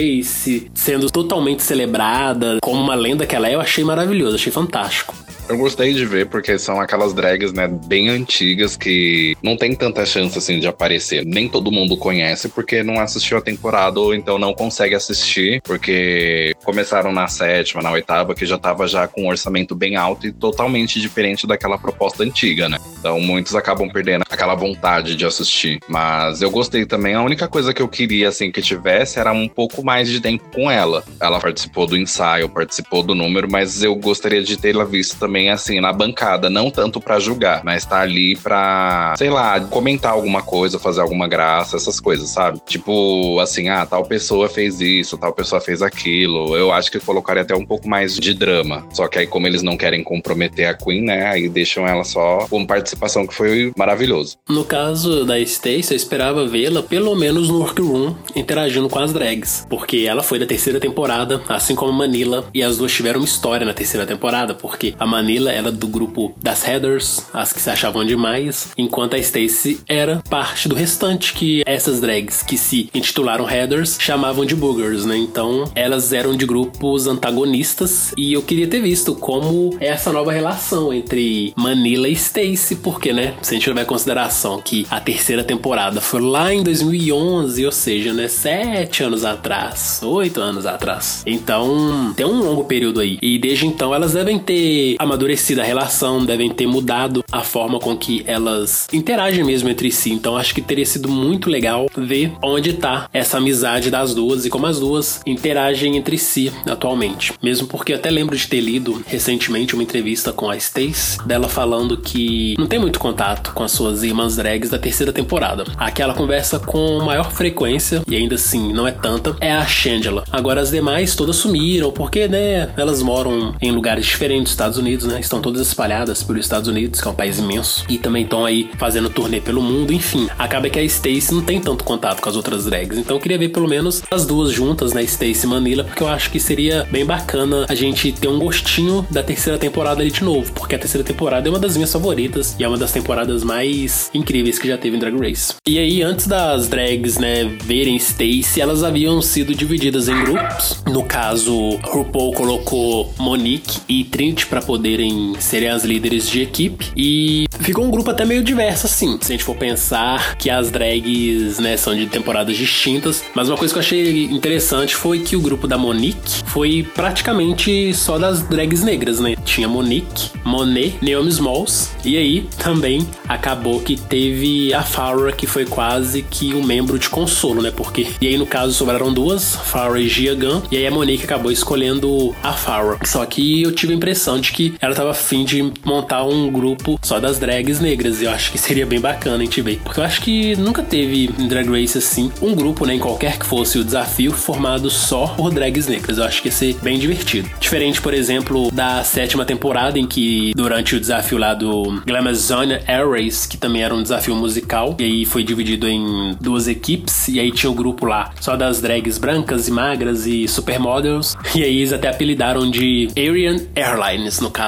sendo 0.73 1.09
totalmente 1.09 1.63
celebrada 1.63 2.57
como 2.61 2.81
uma 2.81 2.95
lenda 2.95 3.25
que 3.25 3.35
ela 3.35 3.47
é, 3.47 3.55
eu 3.55 3.61
achei 3.61 3.83
maravilhoso, 3.83 4.35
achei 4.35 4.51
fantástico. 4.51 5.24
Eu 5.47 5.57
gostei 5.57 5.93
de 5.93 6.03
ver 6.05 6.25
porque 6.25 6.57
são 6.57 6.81
aquelas 6.81 7.13
drags, 7.13 7.53
né, 7.53 7.67
bem 7.67 8.09
antigas 8.09 8.75
que 8.75 9.37
não 9.43 9.55
tem 9.55 9.75
tanta 9.75 10.03
chance 10.03 10.35
assim 10.35 10.59
de 10.59 10.67
aparecer. 10.67 11.23
Nem 11.23 11.47
todo 11.47 11.71
mundo 11.71 11.95
conhece 11.95 12.49
porque 12.49 12.81
não 12.81 12.99
assistiu 12.99 13.37
a 13.37 13.41
temporada 13.41 13.99
ou 13.99 14.15
então 14.15 14.39
não 14.39 14.55
consegue 14.55 14.95
assistir 14.95 15.61
porque 15.61 16.53
começaram 16.63 17.11
na 17.11 17.27
sétima, 17.27 17.83
na 17.83 17.91
oitava, 17.91 18.33
que 18.33 18.43
já 18.43 18.57
tava 18.57 18.87
já 18.87 19.07
com 19.07 19.25
um 19.25 19.27
orçamento 19.27 19.75
bem 19.75 19.95
alto 19.95 20.25
e 20.25 20.31
totalmente 20.33 20.99
diferente 20.99 21.45
daquela 21.45 21.77
proposta 21.77 22.23
antiga, 22.23 22.67
né? 22.67 22.79
Então 22.97 23.19
muitos 23.19 23.55
acabam 23.55 23.87
perdendo 23.87 24.23
aquela 24.27 24.55
vontade 24.55 25.15
de 25.15 25.25
assistir. 25.27 25.79
Mas 25.87 26.41
eu 26.41 26.49
gostei 26.49 26.87
também. 26.87 27.13
A 27.13 27.21
única 27.21 27.47
coisa 27.47 27.71
que 27.71 27.83
eu 27.83 27.87
queria 27.87 28.29
assim 28.29 28.51
que 28.51 28.63
tivesse 28.63 29.19
era 29.19 29.31
um 29.31 29.47
pouco 29.47 29.85
mais 29.85 30.09
de 30.09 30.19
tempo 30.19 30.43
com 30.51 30.71
ela. 30.71 31.03
Ela 31.19 31.39
participou 31.39 31.85
do 31.85 31.95
ensaio, 31.95 32.49
participou 32.49 33.03
do 33.03 33.13
número, 33.13 33.47
mas 33.49 33.83
eu 33.83 33.95
gostaria 33.95 34.41
de 34.41 34.57
tê-la 34.57 34.83
visto 34.83 35.19
também 35.19 35.34
assim 35.49 35.79
na 35.79 35.91
bancada, 35.91 36.49
não 36.49 36.71
tanto 36.71 36.99
para 36.99 37.19
julgar, 37.19 37.61
mas 37.63 37.85
tá 37.85 37.99
ali 38.01 38.35
pra, 38.35 39.13
sei 39.17 39.29
lá, 39.29 39.59
comentar 39.59 40.13
alguma 40.13 40.41
coisa, 40.41 40.79
fazer 40.79 41.01
alguma 41.01 41.27
graça, 41.27 41.75
essas 41.75 41.99
coisas, 41.99 42.29
sabe? 42.29 42.59
Tipo, 42.65 43.39
assim, 43.39 43.69
ah, 43.69 43.85
tal 43.85 44.05
pessoa 44.05 44.49
fez 44.49 44.81
isso, 44.81 45.17
tal 45.17 45.33
pessoa 45.33 45.61
fez 45.61 45.81
aquilo. 45.81 46.55
Eu 46.55 46.71
acho 46.71 46.91
que 46.91 46.99
colocaria 46.99 47.43
até 47.43 47.55
um 47.55 47.65
pouco 47.65 47.87
mais 47.87 48.15
de 48.15 48.33
drama. 48.33 48.85
Só 48.91 49.07
que 49.07 49.19
aí, 49.19 49.27
como 49.27 49.47
eles 49.47 49.61
não 49.61 49.77
querem 49.77 50.03
comprometer 50.03 50.67
a 50.67 50.73
Queen, 50.73 51.01
né? 51.01 51.27
Aí 51.27 51.49
deixam 51.49 51.87
ela 51.87 52.03
só 52.03 52.45
com 52.49 52.65
participação, 52.65 53.27
que 53.27 53.33
foi 53.33 53.71
maravilhoso. 53.77 54.37
No 54.49 54.63
caso 54.63 55.25
da 55.25 55.39
Stacey, 55.43 55.91
eu 55.91 55.95
esperava 55.95 56.47
vê-la 56.47 56.81
pelo 56.81 57.15
menos 57.15 57.49
no 57.49 57.59
workroom 57.59 58.15
interagindo 58.35 58.89
com 58.89 58.99
as 58.99 59.13
drags. 59.13 59.65
Porque 59.69 60.05
ela 60.07 60.23
foi 60.23 60.39
da 60.39 60.45
terceira 60.45 60.79
temporada, 60.79 61.41
assim 61.47 61.75
como 61.75 61.91
Manila, 61.91 62.45
e 62.53 62.63
as 62.63 62.77
duas 62.77 62.91
tiveram 62.91 63.19
uma 63.19 63.25
história 63.25 63.65
na 63.65 63.73
terceira 63.73 64.05
temporada, 64.05 64.53
porque 64.53 64.93
a 64.99 65.05
Manila 65.05 65.24
era 65.49 65.71
do 65.71 65.87
grupo 65.87 66.35
das 66.41 66.63
Headers, 66.63 67.25
as 67.33 67.51
que 67.51 67.61
se 67.61 67.69
achavam 67.69 68.05
demais, 68.05 68.69
enquanto 68.77 69.15
a 69.15 69.21
Stacey 69.21 69.79
era 69.87 70.21
parte 70.29 70.69
do 70.69 70.75
restante, 70.75 71.33
que 71.33 71.63
essas 71.65 71.99
drags 71.99 72.43
que 72.43 72.57
se 72.57 72.89
intitularam 72.93 73.45
Headers 73.45 73.97
chamavam 73.99 74.45
de 74.45 74.55
Boogers, 74.55 75.05
né? 75.05 75.17
Então 75.17 75.65
elas 75.75 76.13
eram 76.13 76.35
de 76.35 76.45
grupos 76.45 77.07
antagonistas 77.07 78.13
e 78.17 78.33
eu 78.33 78.41
queria 78.41 78.67
ter 78.67 78.81
visto 78.81 79.15
como 79.15 79.75
é 79.79 79.87
essa 79.87 80.11
nova 80.11 80.31
relação 80.31 80.93
entre 80.93 81.53
Manila 81.55 82.07
e 82.07 82.15
Stacey, 82.15 82.77
porque, 82.77 83.11
né? 83.13 83.33
Se 83.41 83.55
a 83.55 83.57
gente 83.57 83.69
levar 83.69 83.81
em 83.81 83.85
consideração 83.85 84.61
que 84.61 84.85
a 84.89 84.99
terceira 84.99 85.43
temporada 85.43 86.01
foi 86.01 86.21
lá 86.21 86.53
em 86.53 86.63
2011, 86.63 87.65
ou 87.65 87.71
seja, 87.71 88.13
né? 88.13 88.27
Sete 88.27 89.03
anos 89.03 89.25
atrás, 89.25 90.01
oito 90.03 90.39
anos 90.39 90.65
atrás. 90.65 91.23
Então 91.25 92.13
tem 92.15 92.25
um 92.25 92.43
longo 92.43 92.65
período 92.65 92.99
aí. 92.99 93.17
E 93.21 93.39
desde 93.39 93.65
então 93.65 93.93
elas 93.93 94.13
devem 94.13 94.37
ter 94.37 94.95
amadurecido 94.99 95.14
a 95.15 95.63
relação, 95.63 96.25
devem 96.25 96.49
ter 96.49 96.67
mudado 96.67 97.23
a 97.31 97.41
forma 97.41 97.79
com 97.79 97.95
que 97.97 98.23
elas 98.27 98.87
interagem 98.91 99.43
mesmo 99.43 99.69
entre 99.69 99.91
si. 99.91 100.11
Então 100.11 100.37
acho 100.37 100.53
que 100.53 100.61
teria 100.61 100.85
sido 100.85 101.07
muito 101.07 101.49
legal 101.49 101.87
ver 101.97 102.33
onde 102.41 102.73
tá 102.73 103.09
essa 103.13 103.37
amizade 103.37 103.89
das 103.89 104.13
duas 104.13 104.45
e 104.45 104.49
como 104.49 104.65
as 104.65 104.79
duas 104.79 105.21
interagem 105.25 105.97
entre 105.97 106.17
si 106.17 106.51
atualmente. 106.65 107.33
Mesmo 107.41 107.67
porque 107.67 107.93
eu 107.93 107.97
até 107.97 108.09
lembro 108.09 108.35
de 108.35 108.47
ter 108.47 108.61
lido 108.61 109.03
recentemente 109.07 109.73
uma 109.73 109.83
entrevista 109.83 110.31
com 110.31 110.49
a 110.49 110.57
Stace, 110.57 111.17
dela 111.25 111.47
falando 111.47 111.97
que 111.97 112.55
não 112.57 112.67
tem 112.67 112.79
muito 112.79 112.99
contato 112.99 113.53
com 113.53 113.63
as 113.63 113.71
suas 113.71 114.03
irmãs 114.03 114.35
drags 114.35 114.69
da 114.69 114.77
terceira 114.77 115.13
temporada. 115.13 115.65
Aqui 115.77 116.01
ela 116.01 116.13
conversa 116.13 116.59
com 116.59 116.99
maior 116.99 117.31
frequência, 117.31 118.01
e 118.07 118.15
ainda 118.15 118.35
assim 118.35 118.73
não 118.73 118.87
é 118.87 118.91
tanta, 118.91 119.35
é 119.39 119.51
a 119.51 119.65
Shangela. 119.65 120.23
Agora 120.31 120.61
as 120.61 120.71
demais 120.71 121.15
todas 121.15 121.35
sumiram, 121.35 121.91
porque, 121.91 122.27
né, 122.27 122.69
elas 122.77 123.01
moram 123.01 123.55
em 123.61 123.71
lugares 123.71 124.05
diferentes 124.05 124.45
dos 124.45 124.51
Estados 124.51 124.77
Unidos, 124.77 125.04
né? 125.05 125.19
Estão 125.19 125.41
todas 125.41 125.67
espalhadas 125.67 126.23
pelos 126.23 126.45
Estados 126.45 126.67
Unidos, 126.67 127.01
que 127.01 127.07
é 127.07 127.11
um 127.11 127.15
país 127.15 127.39
imenso, 127.39 127.85
e 127.89 127.97
também 127.97 128.23
estão 128.23 128.45
aí 128.45 128.69
fazendo 128.77 129.09
turnê 129.09 129.39
pelo 129.41 129.61
mundo, 129.61 129.93
enfim. 129.93 130.27
Acaba 130.37 130.69
que 130.69 130.79
a 130.79 130.83
Stacy 130.83 131.33
não 131.33 131.41
tem 131.41 131.59
tanto 131.59 131.83
contato 131.83 132.21
com 132.21 132.29
as 132.29 132.35
outras 132.35 132.65
drags, 132.65 132.97
então 132.97 133.17
eu 133.17 133.21
queria 133.21 133.37
ver 133.37 133.49
pelo 133.49 133.67
menos 133.67 134.03
as 134.09 134.25
duas 134.25 134.51
juntas, 134.51 134.93
né, 134.93 135.03
Stacy 135.03 135.45
e 135.45 135.47
Manila, 135.47 135.83
porque 135.83 136.03
eu 136.03 136.07
acho 136.07 136.29
que 136.31 136.39
seria 136.39 136.87
bem 136.91 137.05
bacana 137.05 137.65
a 137.67 137.75
gente 137.75 138.11
ter 138.11 138.27
um 138.27 138.39
gostinho 138.39 139.05
da 139.09 139.23
terceira 139.23 139.57
temporada 139.57 140.01
ali 140.01 140.11
de 140.11 140.23
novo, 140.23 140.51
porque 140.53 140.75
a 140.75 140.79
terceira 140.79 141.05
temporada 141.05 141.47
é 141.47 141.49
uma 141.49 141.59
das 141.59 141.75
minhas 141.75 141.91
favoritas 141.91 142.55
e 142.59 142.63
é 142.63 142.67
uma 142.67 142.77
das 142.77 142.91
temporadas 142.91 143.43
mais 143.43 144.09
incríveis 144.13 144.59
que 144.59 144.67
já 144.67 144.77
teve 144.77 144.95
em 144.95 144.99
Drag 144.99 145.17
Race. 145.17 145.55
E 145.67 145.79
aí, 145.79 146.01
antes 146.01 146.27
das 146.27 146.67
drags, 146.67 147.17
né, 147.17 147.45
verem 147.63 147.95
Stacy, 147.95 148.61
elas 148.61 148.83
haviam 148.83 149.21
sido 149.21 149.53
divididas 149.53 150.07
em 150.07 150.23
grupos. 150.23 150.83
No 150.91 151.03
caso, 151.03 151.77
RuPaul 151.83 152.33
colocou 152.33 153.13
Monique 153.17 153.79
e 153.87 154.03
Trinity 154.03 154.45
para 154.45 154.61
poderem 154.61 154.94
serem 155.39 155.69
as 155.69 155.83
líderes 155.83 156.29
de 156.29 156.41
equipe 156.41 156.91
e 156.95 157.45
ficou 157.59 157.85
um 157.85 157.91
grupo 157.91 158.11
até 158.11 158.25
meio 158.25 158.43
diverso 158.43 158.85
assim. 158.85 159.17
Se 159.21 159.31
a 159.31 159.35
gente 159.35 159.43
for 159.43 159.55
pensar 159.55 160.35
que 160.37 160.49
as 160.49 160.71
drags, 160.71 161.59
né, 161.59 161.77
são 161.77 161.95
de 161.95 162.07
temporadas 162.07 162.55
distintas, 162.57 163.23
mas 163.33 163.49
uma 163.49 163.57
coisa 163.57 163.73
que 163.73 163.77
eu 163.77 163.81
achei 163.81 164.25
interessante 164.25 164.95
foi 164.95 165.19
que 165.19 165.35
o 165.35 165.41
grupo 165.41 165.67
da 165.67 165.77
Monique 165.77 166.43
foi 166.45 166.87
praticamente 166.93 167.93
só 167.93 168.17
das 168.17 168.41
drags 168.43 168.83
negras, 168.83 169.19
né? 169.19 169.35
Tinha 169.43 169.67
Monique, 169.67 170.31
Monet, 170.43 170.95
Naomi 171.01 171.29
Smalls 171.29 171.91
e 172.03 172.17
aí 172.17 172.47
também 172.57 173.07
acabou 173.27 173.79
que 173.79 173.97
teve 173.97 174.73
a 174.73 174.83
Farrah 174.83 175.31
que 175.31 175.47
foi 175.47 175.65
quase 175.65 176.21
que 176.21 176.53
um 176.53 176.63
membro 176.63 176.97
de 176.99 177.09
consolo, 177.09 177.61
né? 177.61 177.71
Porque 177.71 178.07
e 178.21 178.27
aí 178.27 178.37
no 178.37 178.45
caso 178.45 178.73
sobraram 178.73 179.13
duas, 179.13 179.55
Farrah 179.55 179.99
e 179.99 180.07
Gia 180.07 180.35
Gunn, 180.35 180.61
e 180.71 180.77
aí 180.77 180.87
a 180.87 180.91
Monique 180.91 181.23
acabou 181.23 181.51
escolhendo 181.51 182.35
a 182.43 182.53
Farrah. 182.53 182.99
Só 183.05 183.25
que 183.25 183.61
eu 183.61 183.71
tive 183.71 183.93
a 183.93 183.95
impressão 183.95 184.39
de 184.39 184.51
que 184.51 184.73
ela 184.85 184.95
tava 184.95 185.11
afim 185.11 185.43
de 185.43 185.71
montar 185.83 186.23
um 186.23 186.51
grupo 186.51 186.99
só 187.01 187.19
das 187.19 187.39
drags 187.39 187.79
negras. 187.79 188.21
E 188.21 188.25
eu 188.25 188.31
acho 188.31 188.51
que 188.51 188.57
seria 188.57 188.85
bem 188.85 188.99
bacana 188.99 189.37
a 189.37 189.39
gente. 189.39 189.61
Porque 189.83 189.99
eu 189.99 190.03
acho 190.03 190.21
que 190.21 190.55
nunca 190.55 190.83
teve 190.83 191.29
em 191.39 191.47
Drag 191.47 191.67
Race 191.69 191.97
assim 191.97 192.31
um 192.41 192.53
grupo, 192.53 192.85
né, 192.85 192.95
em 192.95 192.99
qualquer 192.99 193.37
que 193.37 193.45
fosse 193.45 193.79
o 193.79 193.83
desafio, 193.83 194.31
formado 194.31 194.89
só 194.89 195.27
por 195.27 195.51
drags 195.51 195.87
negras. 195.87 196.17
Eu 196.17 196.23
acho 196.23 196.41
que 196.41 196.49
ia 196.49 196.51
ser 196.51 196.75
bem 196.81 196.99
divertido. 196.99 197.49
Diferente, 197.59 198.01
por 198.01 198.13
exemplo, 198.13 198.69
da 198.71 199.03
sétima 199.03 199.45
temporada, 199.45 199.97
em 199.97 200.05
que 200.05 200.53
durante 200.55 200.95
o 200.95 200.99
desafio 200.99 201.37
lá 201.37 201.53
do 201.53 202.01
Glamazon 202.05 202.71
Air 202.87 203.09
Race, 203.09 203.47
que 203.47 203.57
também 203.57 203.81
era 203.81 203.93
um 203.93 204.01
desafio 204.01 204.35
musical, 204.35 204.95
e 204.99 205.03
aí 205.03 205.25
foi 205.25 205.43
dividido 205.43 205.87
em 205.87 206.35
duas 206.39 206.67
equipes, 206.67 207.27
e 207.27 207.39
aí 207.39 207.51
tinha 207.51 207.69
o 207.69 207.73
um 207.73 207.75
grupo 207.75 208.05
lá 208.05 208.31
só 208.39 208.55
das 208.55 208.81
drags 208.81 209.17
brancas 209.17 209.67
e 209.67 209.71
magras 209.71 210.25
e 210.25 210.47
supermodels, 210.47 211.35
e 211.55 211.63
aí 211.63 211.77
eles 211.77 211.93
até 211.93 212.09
apelidaram 212.09 212.69
de 212.69 213.07
Aryan 213.17 213.57
Airlines, 213.75 214.39
no 214.39 214.49
caso, 214.49 214.64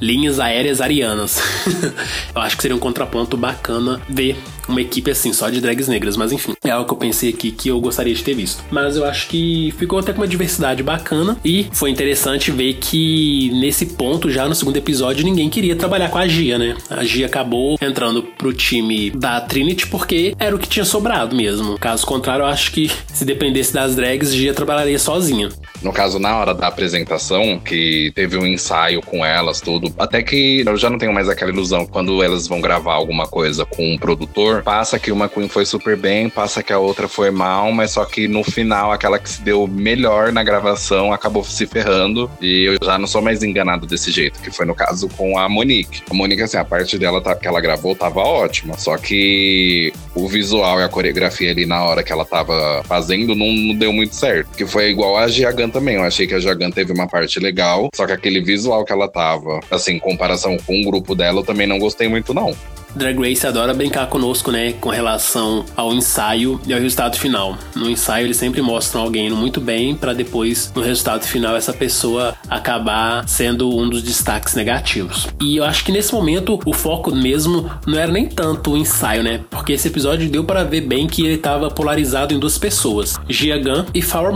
linhas 0.00 0.38
aéreas 0.40 0.80
arianas. 0.80 1.40
eu 2.34 2.40
acho 2.40 2.56
que 2.56 2.62
seria 2.62 2.76
um 2.76 2.80
contraponto 2.80 3.36
bacana 3.36 4.00
ver 4.08 4.36
uma 4.68 4.80
equipe 4.80 5.10
assim, 5.10 5.32
só 5.32 5.48
de 5.48 5.60
drags 5.60 5.88
negras, 5.88 6.16
mas 6.16 6.32
enfim, 6.32 6.54
é 6.64 6.70
algo 6.70 6.86
que 6.86 6.92
eu 6.92 6.98
pensei 6.98 7.30
aqui 7.30 7.50
que 7.50 7.68
eu 7.68 7.80
gostaria 7.80 8.14
de 8.14 8.22
ter 8.22 8.34
visto. 8.34 8.62
Mas 8.70 8.96
eu 8.96 9.04
acho 9.04 9.28
que 9.28 9.74
ficou 9.78 9.98
até 9.98 10.12
com 10.12 10.20
uma 10.20 10.28
diversidade 10.28 10.82
bacana 10.82 11.36
e 11.44 11.66
foi 11.72 11.90
interessante 11.90 12.50
ver 12.50 12.74
que 12.74 13.50
nesse 13.54 13.86
ponto, 13.86 14.30
já 14.30 14.46
no 14.48 14.54
segundo 14.54 14.76
episódio, 14.76 15.24
ninguém 15.24 15.48
queria 15.48 15.76
trabalhar 15.76 16.10
com 16.10 16.18
a 16.18 16.26
Gia, 16.26 16.58
né? 16.58 16.76
A 16.90 17.04
Gia 17.04 17.26
acabou 17.26 17.78
entrando 17.80 18.22
pro 18.22 18.52
time 18.52 19.10
da 19.10 19.40
Trinity 19.40 19.86
porque 19.86 20.34
era 20.38 20.54
o 20.54 20.58
que 20.58 20.68
tinha 20.68 20.84
sobrado 20.84 21.34
mesmo. 21.34 21.78
Caso 21.78 22.06
contrário, 22.06 22.42
eu 22.42 22.46
acho 22.46 22.72
que 22.72 22.90
se 23.12 23.24
dependesse 23.24 23.72
das 23.72 23.94
drags, 23.94 24.34
Gia 24.34 24.52
trabalharia 24.54 24.98
sozinha. 24.98 25.48
No 25.82 25.92
caso, 25.92 26.18
na 26.18 26.36
hora 26.36 26.54
da 26.54 26.66
apresentação, 26.66 27.58
que 27.58 28.12
teve 28.14 28.36
um 28.36 28.46
ensaio 28.46 29.00
com 29.00 29.24
elas, 29.24 29.60
tudo, 29.60 29.92
até 29.98 30.22
que 30.22 30.64
eu 30.66 30.76
já 30.76 30.90
não 30.90 30.98
tenho 30.98 31.12
mais 31.12 31.28
aquela 31.28 31.50
ilusão 31.50 31.86
quando 31.86 32.22
elas 32.22 32.46
vão 32.48 32.60
gravar 32.60 32.94
alguma 32.94 33.26
coisa 33.26 33.64
com 33.64 33.94
um 33.94 33.96
produtor, 33.96 34.57
passa 34.62 34.98
que 34.98 35.12
uma 35.12 35.28
Queen 35.28 35.48
foi 35.48 35.64
super 35.64 35.96
bem, 35.96 36.28
passa 36.28 36.62
que 36.62 36.72
a 36.72 36.78
outra 36.78 37.08
foi 37.08 37.30
mal, 37.30 37.72
mas 37.72 37.92
só 37.92 38.04
que 38.04 38.28
no 38.28 38.42
final, 38.42 38.92
aquela 38.92 39.18
que 39.18 39.28
se 39.28 39.42
deu 39.42 39.66
melhor 39.66 40.32
na 40.32 40.42
gravação 40.42 41.12
acabou 41.12 41.44
se 41.44 41.66
ferrando 41.66 42.30
e 42.40 42.64
eu 42.64 42.76
já 42.82 42.98
não 42.98 43.06
sou 43.06 43.22
mais 43.22 43.42
enganado 43.42 43.86
desse 43.86 44.10
jeito, 44.10 44.40
que 44.40 44.50
foi 44.50 44.66
no 44.66 44.74
caso 44.74 45.08
com 45.08 45.38
a 45.38 45.48
Monique. 45.48 46.02
A 46.10 46.14
Monique, 46.14 46.42
assim, 46.42 46.56
a 46.56 46.64
parte 46.64 46.98
dela 46.98 47.20
tá, 47.20 47.34
que 47.34 47.46
ela 47.46 47.60
gravou 47.60 47.94
tava 47.94 48.20
ótima, 48.20 48.76
só 48.78 48.96
que 48.96 49.92
o 50.14 50.28
visual 50.28 50.80
e 50.80 50.84
a 50.84 50.88
coreografia 50.88 51.50
ali 51.50 51.66
na 51.66 51.82
hora 51.84 52.02
que 52.02 52.12
ela 52.12 52.24
tava 52.24 52.82
fazendo 52.84 53.34
não, 53.34 53.52
não 53.52 53.74
deu 53.74 53.92
muito 53.92 54.14
certo, 54.14 54.56
que 54.56 54.66
foi 54.66 54.90
igual 54.90 55.16
a 55.16 55.28
Giagan 55.28 55.68
também. 55.68 55.96
Eu 55.96 56.04
achei 56.04 56.26
que 56.26 56.34
a 56.34 56.40
Jagan 56.40 56.70
teve 56.70 56.92
uma 56.92 57.06
parte 57.06 57.38
legal, 57.38 57.88
só 57.94 58.06
que 58.06 58.12
aquele 58.12 58.40
visual 58.40 58.84
que 58.84 58.92
ela 58.92 59.08
tava, 59.08 59.60
assim, 59.70 59.92
em 59.92 59.98
comparação 59.98 60.56
com 60.58 60.80
o 60.80 60.84
grupo 60.84 61.14
dela, 61.14 61.40
eu 61.40 61.44
também 61.44 61.66
não 61.66 61.78
gostei 61.78 62.08
muito, 62.08 62.34
não. 62.34 62.54
Drag 62.98 63.16
Race 63.16 63.46
adora 63.46 63.72
brincar 63.72 64.08
conosco, 64.08 64.50
né, 64.50 64.72
com 64.72 64.90
relação 64.90 65.64
ao 65.76 65.94
ensaio 65.94 66.60
e 66.66 66.74
ao 66.74 66.80
resultado 66.80 67.16
final. 67.16 67.56
No 67.74 67.88
ensaio 67.88 68.26
eles 68.26 68.36
sempre 68.36 68.60
mostram 68.60 69.02
alguém 69.02 69.30
muito 69.30 69.60
bem 69.60 69.94
para 69.94 70.12
depois 70.12 70.72
no 70.74 70.82
resultado 70.82 71.24
final 71.24 71.56
essa 71.56 71.72
pessoa 71.72 72.34
acabar 72.48 73.26
sendo 73.28 73.70
um 73.74 73.88
dos 73.88 74.02
destaques 74.02 74.54
negativos. 74.54 75.28
E 75.40 75.56
eu 75.56 75.64
acho 75.64 75.84
que 75.84 75.92
nesse 75.92 76.12
momento 76.12 76.58
o 76.66 76.72
foco 76.72 77.14
mesmo 77.14 77.70
não 77.86 77.98
era 77.98 78.10
nem 78.10 78.26
tanto 78.26 78.72
o 78.72 78.76
ensaio, 78.76 79.22
né? 79.22 79.40
Porque 79.48 79.72
esse 79.72 79.88
episódio 79.88 80.28
deu 80.28 80.42
para 80.42 80.64
ver 80.64 80.80
bem 80.80 81.06
que 81.06 81.22
ele 81.22 81.34
estava 81.34 81.70
polarizado 81.70 82.34
em 82.34 82.38
duas 82.38 82.58
pessoas, 82.58 83.16
Gia 83.28 83.58
Gunn 83.58 83.86
e 83.94 84.02
Farrah. 84.02 84.28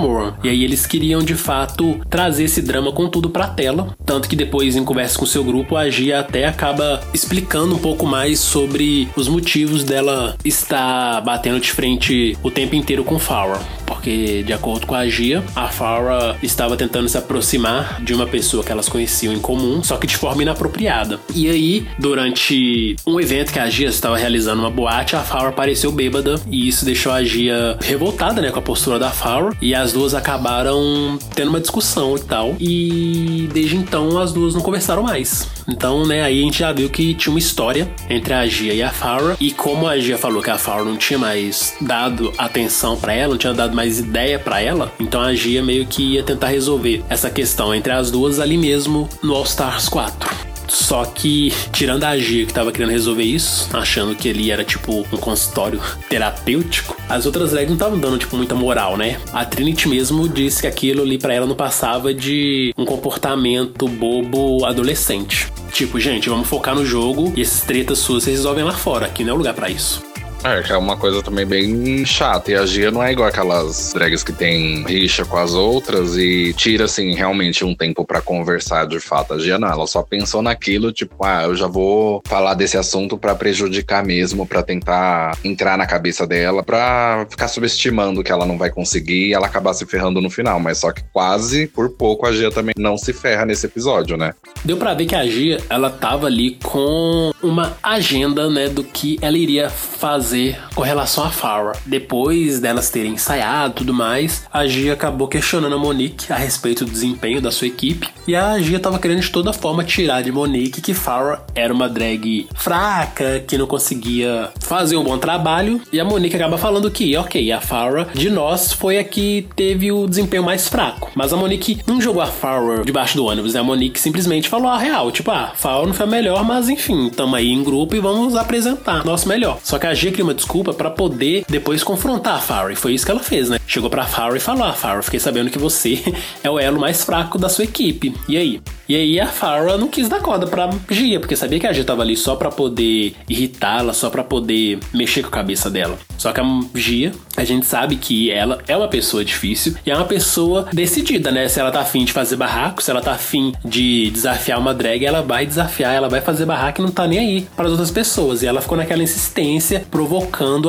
E 0.44 0.48
aí 0.48 0.62
eles 0.62 0.86
queriam 0.86 1.20
de 1.20 1.34
fato 1.34 2.00
trazer 2.08 2.44
esse 2.44 2.62
drama 2.62 2.92
com 2.92 3.08
tudo 3.08 3.28
pra 3.28 3.48
tela, 3.48 3.94
tanto 4.06 4.28
que 4.28 4.36
depois 4.36 4.76
em 4.76 4.84
conversa 4.84 5.18
com 5.18 5.26
seu 5.26 5.42
grupo 5.42 5.76
a 5.76 5.90
Gia 5.90 6.20
até 6.20 6.46
acaba 6.46 7.00
explicando 7.12 7.74
um 7.74 7.78
pouco 7.78 8.06
mais 8.06 8.38
sobre 8.52 9.08
os 9.16 9.28
motivos 9.28 9.82
dela 9.82 10.36
estar 10.44 11.22
batendo 11.22 11.58
de 11.58 11.72
frente 11.72 12.36
o 12.42 12.50
tempo 12.50 12.74
inteiro 12.74 13.02
com 13.02 13.18
Farrah. 13.18 13.62
Porque, 13.86 14.42
de 14.42 14.52
acordo 14.52 14.86
com 14.86 14.94
a 14.94 15.06
Gia, 15.06 15.42
a 15.56 15.68
Farrah 15.68 16.36
estava 16.42 16.76
tentando 16.76 17.08
se 17.08 17.16
aproximar 17.16 18.02
de 18.02 18.12
uma 18.12 18.26
pessoa 18.26 18.62
que 18.62 18.70
elas 18.70 18.88
conheciam 18.88 19.32
em 19.32 19.38
comum, 19.38 19.82
só 19.82 19.96
que 19.96 20.06
de 20.06 20.16
forma 20.16 20.42
inapropriada. 20.42 21.20
E 21.34 21.48
aí, 21.48 21.86
durante 21.98 22.96
um 23.06 23.18
evento 23.20 23.52
que 23.52 23.58
a 23.58 23.70
Gia 23.70 23.88
estava 23.88 24.16
realizando 24.16 24.60
uma 24.60 24.70
boate, 24.70 25.16
a 25.16 25.20
Farrah 25.20 25.48
apareceu 25.48 25.90
bêbada 25.90 26.34
e 26.50 26.68
isso 26.68 26.84
deixou 26.84 27.12
a 27.12 27.22
Gia 27.22 27.78
revoltada, 27.80 28.42
né, 28.42 28.50
com 28.50 28.58
a 28.58 28.62
postura 28.62 28.98
da 28.98 29.10
Farrah. 29.10 29.56
E 29.62 29.74
as 29.74 29.92
duas 29.92 30.14
acabaram 30.14 31.18
tendo 31.34 31.48
uma 31.48 31.60
discussão 31.60 32.16
e 32.16 32.20
tal. 32.20 32.56
E 32.60 33.48
desde 33.52 33.76
então 33.76 34.18
as 34.18 34.32
duas 34.32 34.54
não 34.54 34.60
conversaram 34.60 35.02
mais. 35.04 35.48
Então, 35.68 36.04
né, 36.04 36.22
aí 36.22 36.40
a 36.40 36.44
gente 36.44 36.58
já 36.58 36.72
viu 36.72 36.90
que 36.90 37.14
tinha 37.14 37.32
uma 37.32 37.38
história 37.38 37.88
entre 38.10 38.31
a 38.32 38.46
Gia 38.46 38.74
e 38.74 38.82
a 38.82 38.90
Farrah. 38.90 39.36
E 39.40 39.50
como 39.50 39.86
a 39.86 39.98
Gia 39.98 40.18
falou 40.18 40.42
que 40.42 40.50
a 40.50 40.58
Farrah 40.58 40.84
não 40.84 40.96
tinha 40.96 41.18
mais 41.18 41.74
dado 41.80 42.32
atenção 42.38 42.96
para 42.96 43.12
ela, 43.12 43.32
não 43.32 43.38
tinha 43.38 43.54
dado 43.54 43.74
mais 43.74 43.98
ideia 43.98 44.38
para 44.38 44.60
ela, 44.60 44.92
então 44.98 45.20
a 45.20 45.34
Gia 45.34 45.62
meio 45.62 45.86
que 45.86 46.14
ia 46.14 46.22
tentar 46.22 46.48
resolver 46.48 47.02
essa 47.08 47.30
questão 47.30 47.74
entre 47.74 47.92
as 47.92 48.10
duas 48.10 48.40
ali 48.40 48.56
mesmo 48.56 49.08
no 49.22 49.34
All 49.34 49.44
Stars 49.44 49.88
4. 49.88 50.52
Só 50.72 51.04
que, 51.04 51.52
tirando 51.70 52.04
a 52.04 52.16
Gia 52.16 52.46
que 52.46 52.52
tava 52.52 52.72
querendo 52.72 52.92
resolver 52.92 53.22
isso, 53.22 53.68
achando 53.76 54.14
que 54.14 54.26
ele 54.26 54.50
era 54.50 54.64
tipo 54.64 55.06
um 55.12 55.18
consultório 55.18 55.78
terapêutico, 56.08 56.96
as 57.08 57.26
outras 57.26 57.50
drags 57.50 57.68
não 57.68 57.74
estavam 57.74 57.98
dando 57.98 58.16
tipo 58.16 58.36
muita 58.38 58.54
moral, 58.54 58.96
né? 58.96 59.20
A 59.34 59.44
Trinity 59.44 59.86
mesmo 59.86 60.26
disse 60.26 60.62
que 60.62 60.66
aquilo 60.66 61.02
ali 61.02 61.18
para 61.18 61.34
ela 61.34 61.46
não 61.46 61.54
passava 61.54 62.14
de 62.14 62.72
um 62.78 62.86
comportamento 62.86 63.86
bobo 63.86 64.64
adolescente. 64.64 65.51
Tipo, 65.72 65.98
gente, 65.98 66.28
vamos 66.28 66.48
focar 66.48 66.74
no 66.74 66.84
jogo 66.84 67.32
e 67.36 67.40
esses 67.40 67.62
tretas 67.62 67.98
suas 67.98 68.24
vocês 68.24 68.36
resolvem 68.36 68.64
lá 68.64 68.72
fora, 68.72 69.06
aqui 69.06 69.24
não 69.24 69.34
é 69.34 69.36
lugar 69.36 69.54
para 69.54 69.70
isso. 69.70 70.11
É, 70.44 70.60
que 70.60 70.72
é 70.72 70.76
uma 70.76 70.96
coisa 70.96 71.22
também 71.22 71.46
bem 71.46 72.04
chata. 72.04 72.50
E 72.50 72.54
a 72.56 72.66
Gia 72.66 72.90
não 72.90 73.02
é 73.02 73.12
igual 73.12 73.28
aquelas 73.28 73.92
drags 73.94 74.24
que 74.24 74.32
tem 74.32 74.82
rixa 74.84 75.24
com 75.24 75.36
as 75.36 75.54
outras 75.54 76.16
e 76.16 76.52
tira, 76.54 76.86
assim, 76.86 77.14
realmente 77.14 77.64
um 77.64 77.76
tempo 77.76 78.04
para 78.04 78.20
conversar 78.20 78.86
de 78.86 78.98
fato. 78.98 79.34
A 79.34 79.38
Gia 79.38 79.56
não, 79.56 79.68
ela 79.68 79.86
só 79.86 80.02
pensou 80.02 80.42
naquilo, 80.42 80.92
tipo, 80.92 81.24
ah, 81.24 81.44
eu 81.44 81.54
já 81.54 81.68
vou 81.68 82.20
falar 82.26 82.54
desse 82.54 82.76
assunto 82.76 83.16
para 83.16 83.36
prejudicar 83.36 84.04
mesmo, 84.04 84.44
para 84.44 84.64
tentar 84.64 85.38
entrar 85.44 85.78
na 85.78 85.86
cabeça 85.86 86.26
dela, 86.26 86.64
pra 86.64 87.24
ficar 87.30 87.46
subestimando 87.46 88.24
que 88.24 88.32
ela 88.32 88.44
não 88.44 88.58
vai 88.58 88.70
conseguir 88.70 89.28
e 89.28 89.32
ela 89.34 89.46
acabar 89.46 89.74
se 89.74 89.86
ferrando 89.86 90.20
no 90.20 90.28
final. 90.28 90.58
Mas 90.58 90.78
só 90.78 90.90
que 90.90 91.04
quase 91.12 91.68
por 91.68 91.90
pouco 91.90 92.26
a 92.26 92.32
Gia 92.32 92.50
também 92.50 92.74
não 92.76 92.98
se 92.98 93.12
ferra 93.12 93.46
nesse 93.46 93.66
episódio, 93.66 94.16
né? 94.16 94.34
Deu 94.64 94.76
pra 94.76 94.92
ver 94.92 95.06
que 95.06 95.14
a 95.14 95.24
Gia, 95.24 95.60
ela 95.70 95.88
tava 95.88 96.26
ali 96.26 96.58
com 96.64 97.30
uma 97.40 97.76
agenda, 97.80 98.50
né, 98.50 98.68
do 98.68 98.82
que 98.82 99.18
ela 99.20 99.38
iria 99.38 99.70
fazer 99.70 100.31
fazer 100.32 100.58
com 100.74 100.80
relação 100.80 101.24
a 101.24 101.30
Farah. 101.30 101.78
Depois 101.84 102.58
delas 102.58 102.88
terem 102.88 103.12
ensaiado 103.12 103.74
tudo 103.74 103.92
mais, 103.92 104.46
a 104.50 104.66
Gia 104.66 104.94
acabou 104.94 105.28
questionando 105.28 105.74
a 105.74 105.78
Monique 105.78 106.32
a 106.32 106.36
respeito 106.36 106.84
do 106.84 106.90
desempenho 106.90 107.40
da 107.40 107.50
sua 107.50 107.66
equipe. 107.66 108.08
E 108.26 108.34
a 108.34 108.58
Gia 108.58 108.80
tava 108.80 108.98
querendo 108.98 109.20
de 109.20 109.30
toda 109.30 109.52
forma 109.52 109.84
tirar 109.84 110.22
de 110.22 110.32
Monique 110.32 110.80
que 110.80 110.94
Farah 110.94 111.42
era 111.54 111.72
uma 111.72 111.88
drag 111.88 112.46
fraca, 112.54 113.44
que 113.46 113.58
não 113.58 113.66
conseguia 113.66 114.50
fazer 114.60 114.96
um 114.96 115.04
bom 115.04 115.18
trabalho. 115.18 115.82
E 115.92 116.00
a 116.00 116.04
Monique 116.04 116.36
acaba 116.36 116.56
falando 116.56 116.90
que, 116.90 117.14
ok, 117.16 117.52
a 117.52 117.60
Farah 117.60 118.08
de 118.14 118.30
nós 118.30 118.72
foi 118.72 118.98
a 118.98 119.04
que 119.04 119.46
teve 119.54 119.92
o 119.92 120.06
desempenho 120.06 120.44
mais 120.44 120.68
fraco. 120.68 121.10
Mas 121.14 121.32
a 121.32 121.36
Monique 121.36 121.80
não 121.86 122.00
jogou 122.00 122.22
a 122.22 122.26
Farah 122.26 122.82
debaixo 122.84 123.16
do 123.16 123.26
ônibus, 123.26 123.52
né? 123.52 123.60
A 123.60 123.64
Monique 123.64 124.00
simplesmente 124.00 124.48
falou 124.48 124.68
a 124.68 124.78
real, 124.78 125.10
tipo, 125.10 125.30
ah, 125.30 125.52
Farah 125.54 125.86
não 125.86 125.92
foi 125.92 126.06
a 126.06 126.08
melhor, 126.08 126.44
mas 126.44 126.70
enfim, 126.70 127.10
tamo 127.10 127.36
aí 127.36 127.50
em 127.50 127.62
grupo 127.62 127.94
e 127.94 128.00
vamos 128.00 128.34
apresentar 128.34 129.04
nosso 129.04 129.28
melhor. 129.28 129.58
Só 129.62 129.78
que 129.78 129.86
a 129.86 129.94
Gia 129.94 130.21
uma 130.22 130.34
desculpa 130.34 130.72
para 130.72 130.90
poder 130.90 131.44
depois 131.48 131.82
confrontar 131.82 132.36
a 132.36 132.40
Farry. 132.40 132.76
Foi 132.76 132.94
isso 132.94 133.04
que 133.04 133.10
ela 133.10 133.20
fez, 133.20 133.48
né? 133.48 133.58
Chegou 133.66 133.90
pra 133.90 134.04
Farry 134.04 134.36
e 134.36 134.40
falou: 134.40 134.64
Ah, 134.64 134.72
Farry, 134.72 135.02
fiquei 135.02 135.20
sabendo 135.20 135.50
que 135.50 135.58
você 135.58 136.02
é 136.42 136.50
o 136.50 136.58
elo 136.58 136.80
mais 136.80 137.04
fraco 137.04 137.38
da 137.38 137.48
sua 137.48 137.64
equipe. 137.64 138.14
E 138.28 138.36
aí? 138.36 138.60
E 138.88 138.96
aí 138.96 139.18
a 139.18 139.26
Farah 139.26 139.78
não 139.78 139.88
quis 139.88 140.06
dar 140.08 140.20
corda 140.20 140.46
pra 140.46 140.68
Gia, 140.90 141.18
porque 141.18 141.34
sabia 141.34 141.58
que 141.58 141.66
a 141.66 141.72
Gia 141.72 141.82
tava 141.82 142.02
ali 142.02 142.14
só 142.14 142.36
para 142.36 142.50
poder 142.50 143.14
irritá-la, 143.26 143.94
só 143.94 144.10
para 144.10 144.22
poder 144.22 144.80
mexer 144.92 145.22
com 145.22 145.28
a 145.28 145.32
cabeça 145.32 145.70
dela. 145.70 145.98
Só 146.18 146.30
que 146.30 146.40
a 146.40 146.44
Gia, 146.74 147.12
a 147.34 147.42
gente 147.42 147.64
sabe 147.64 147.96
que 147.96 148.30
ela 148.30 148.58
é 148.68 148.76
uma 148.76 148.88
pessoa 148.88 149.24
difícil 149.24 149.74
e 149.86 149.90
é 149.90 149.96
uma 149.96 150.04
pessoa 150.04 150.68
decidida, 150.74 151.30
né? 151.30 151.48
Se 151.48 151.58
ela 151.58 151.70
tá 151.70 151.80
afim 151.80 152.04
de 152.04 152.12
fazer 152.12 152.36
barraco, 152.36 152.82
se 152.82 152.90
ela 152.90 153.00
tá 153.00 153.12
afim 153.12 153.54
de 153.64 154.10
desafiar 154.10 154.58
uma 154.58 154.74
drag, 154.74 155.06
ela 155.06 155.22
vai 155.22 155.46
desafiar, 155.46 155.94
ela 155.94 156.10
vai 156.10 156.20
fazer 156.20 156.44
barraco 156.44 156.82
e 156.82 156.84
não 156.84 156.90
tá 156.90 157.06
nem 157.06 157.18
aí 157.18 157.46
para 157.56 157.64
as 157.64 157.70
outras 157.70 157.90
pessoas. 157.90 158.42
E 158.42 158.46
ela 158.46 158.60
ficou 158.60 158.76
naquela 158.76 159.02
insistência, 159.02 159.86
provocando 159.90 160.11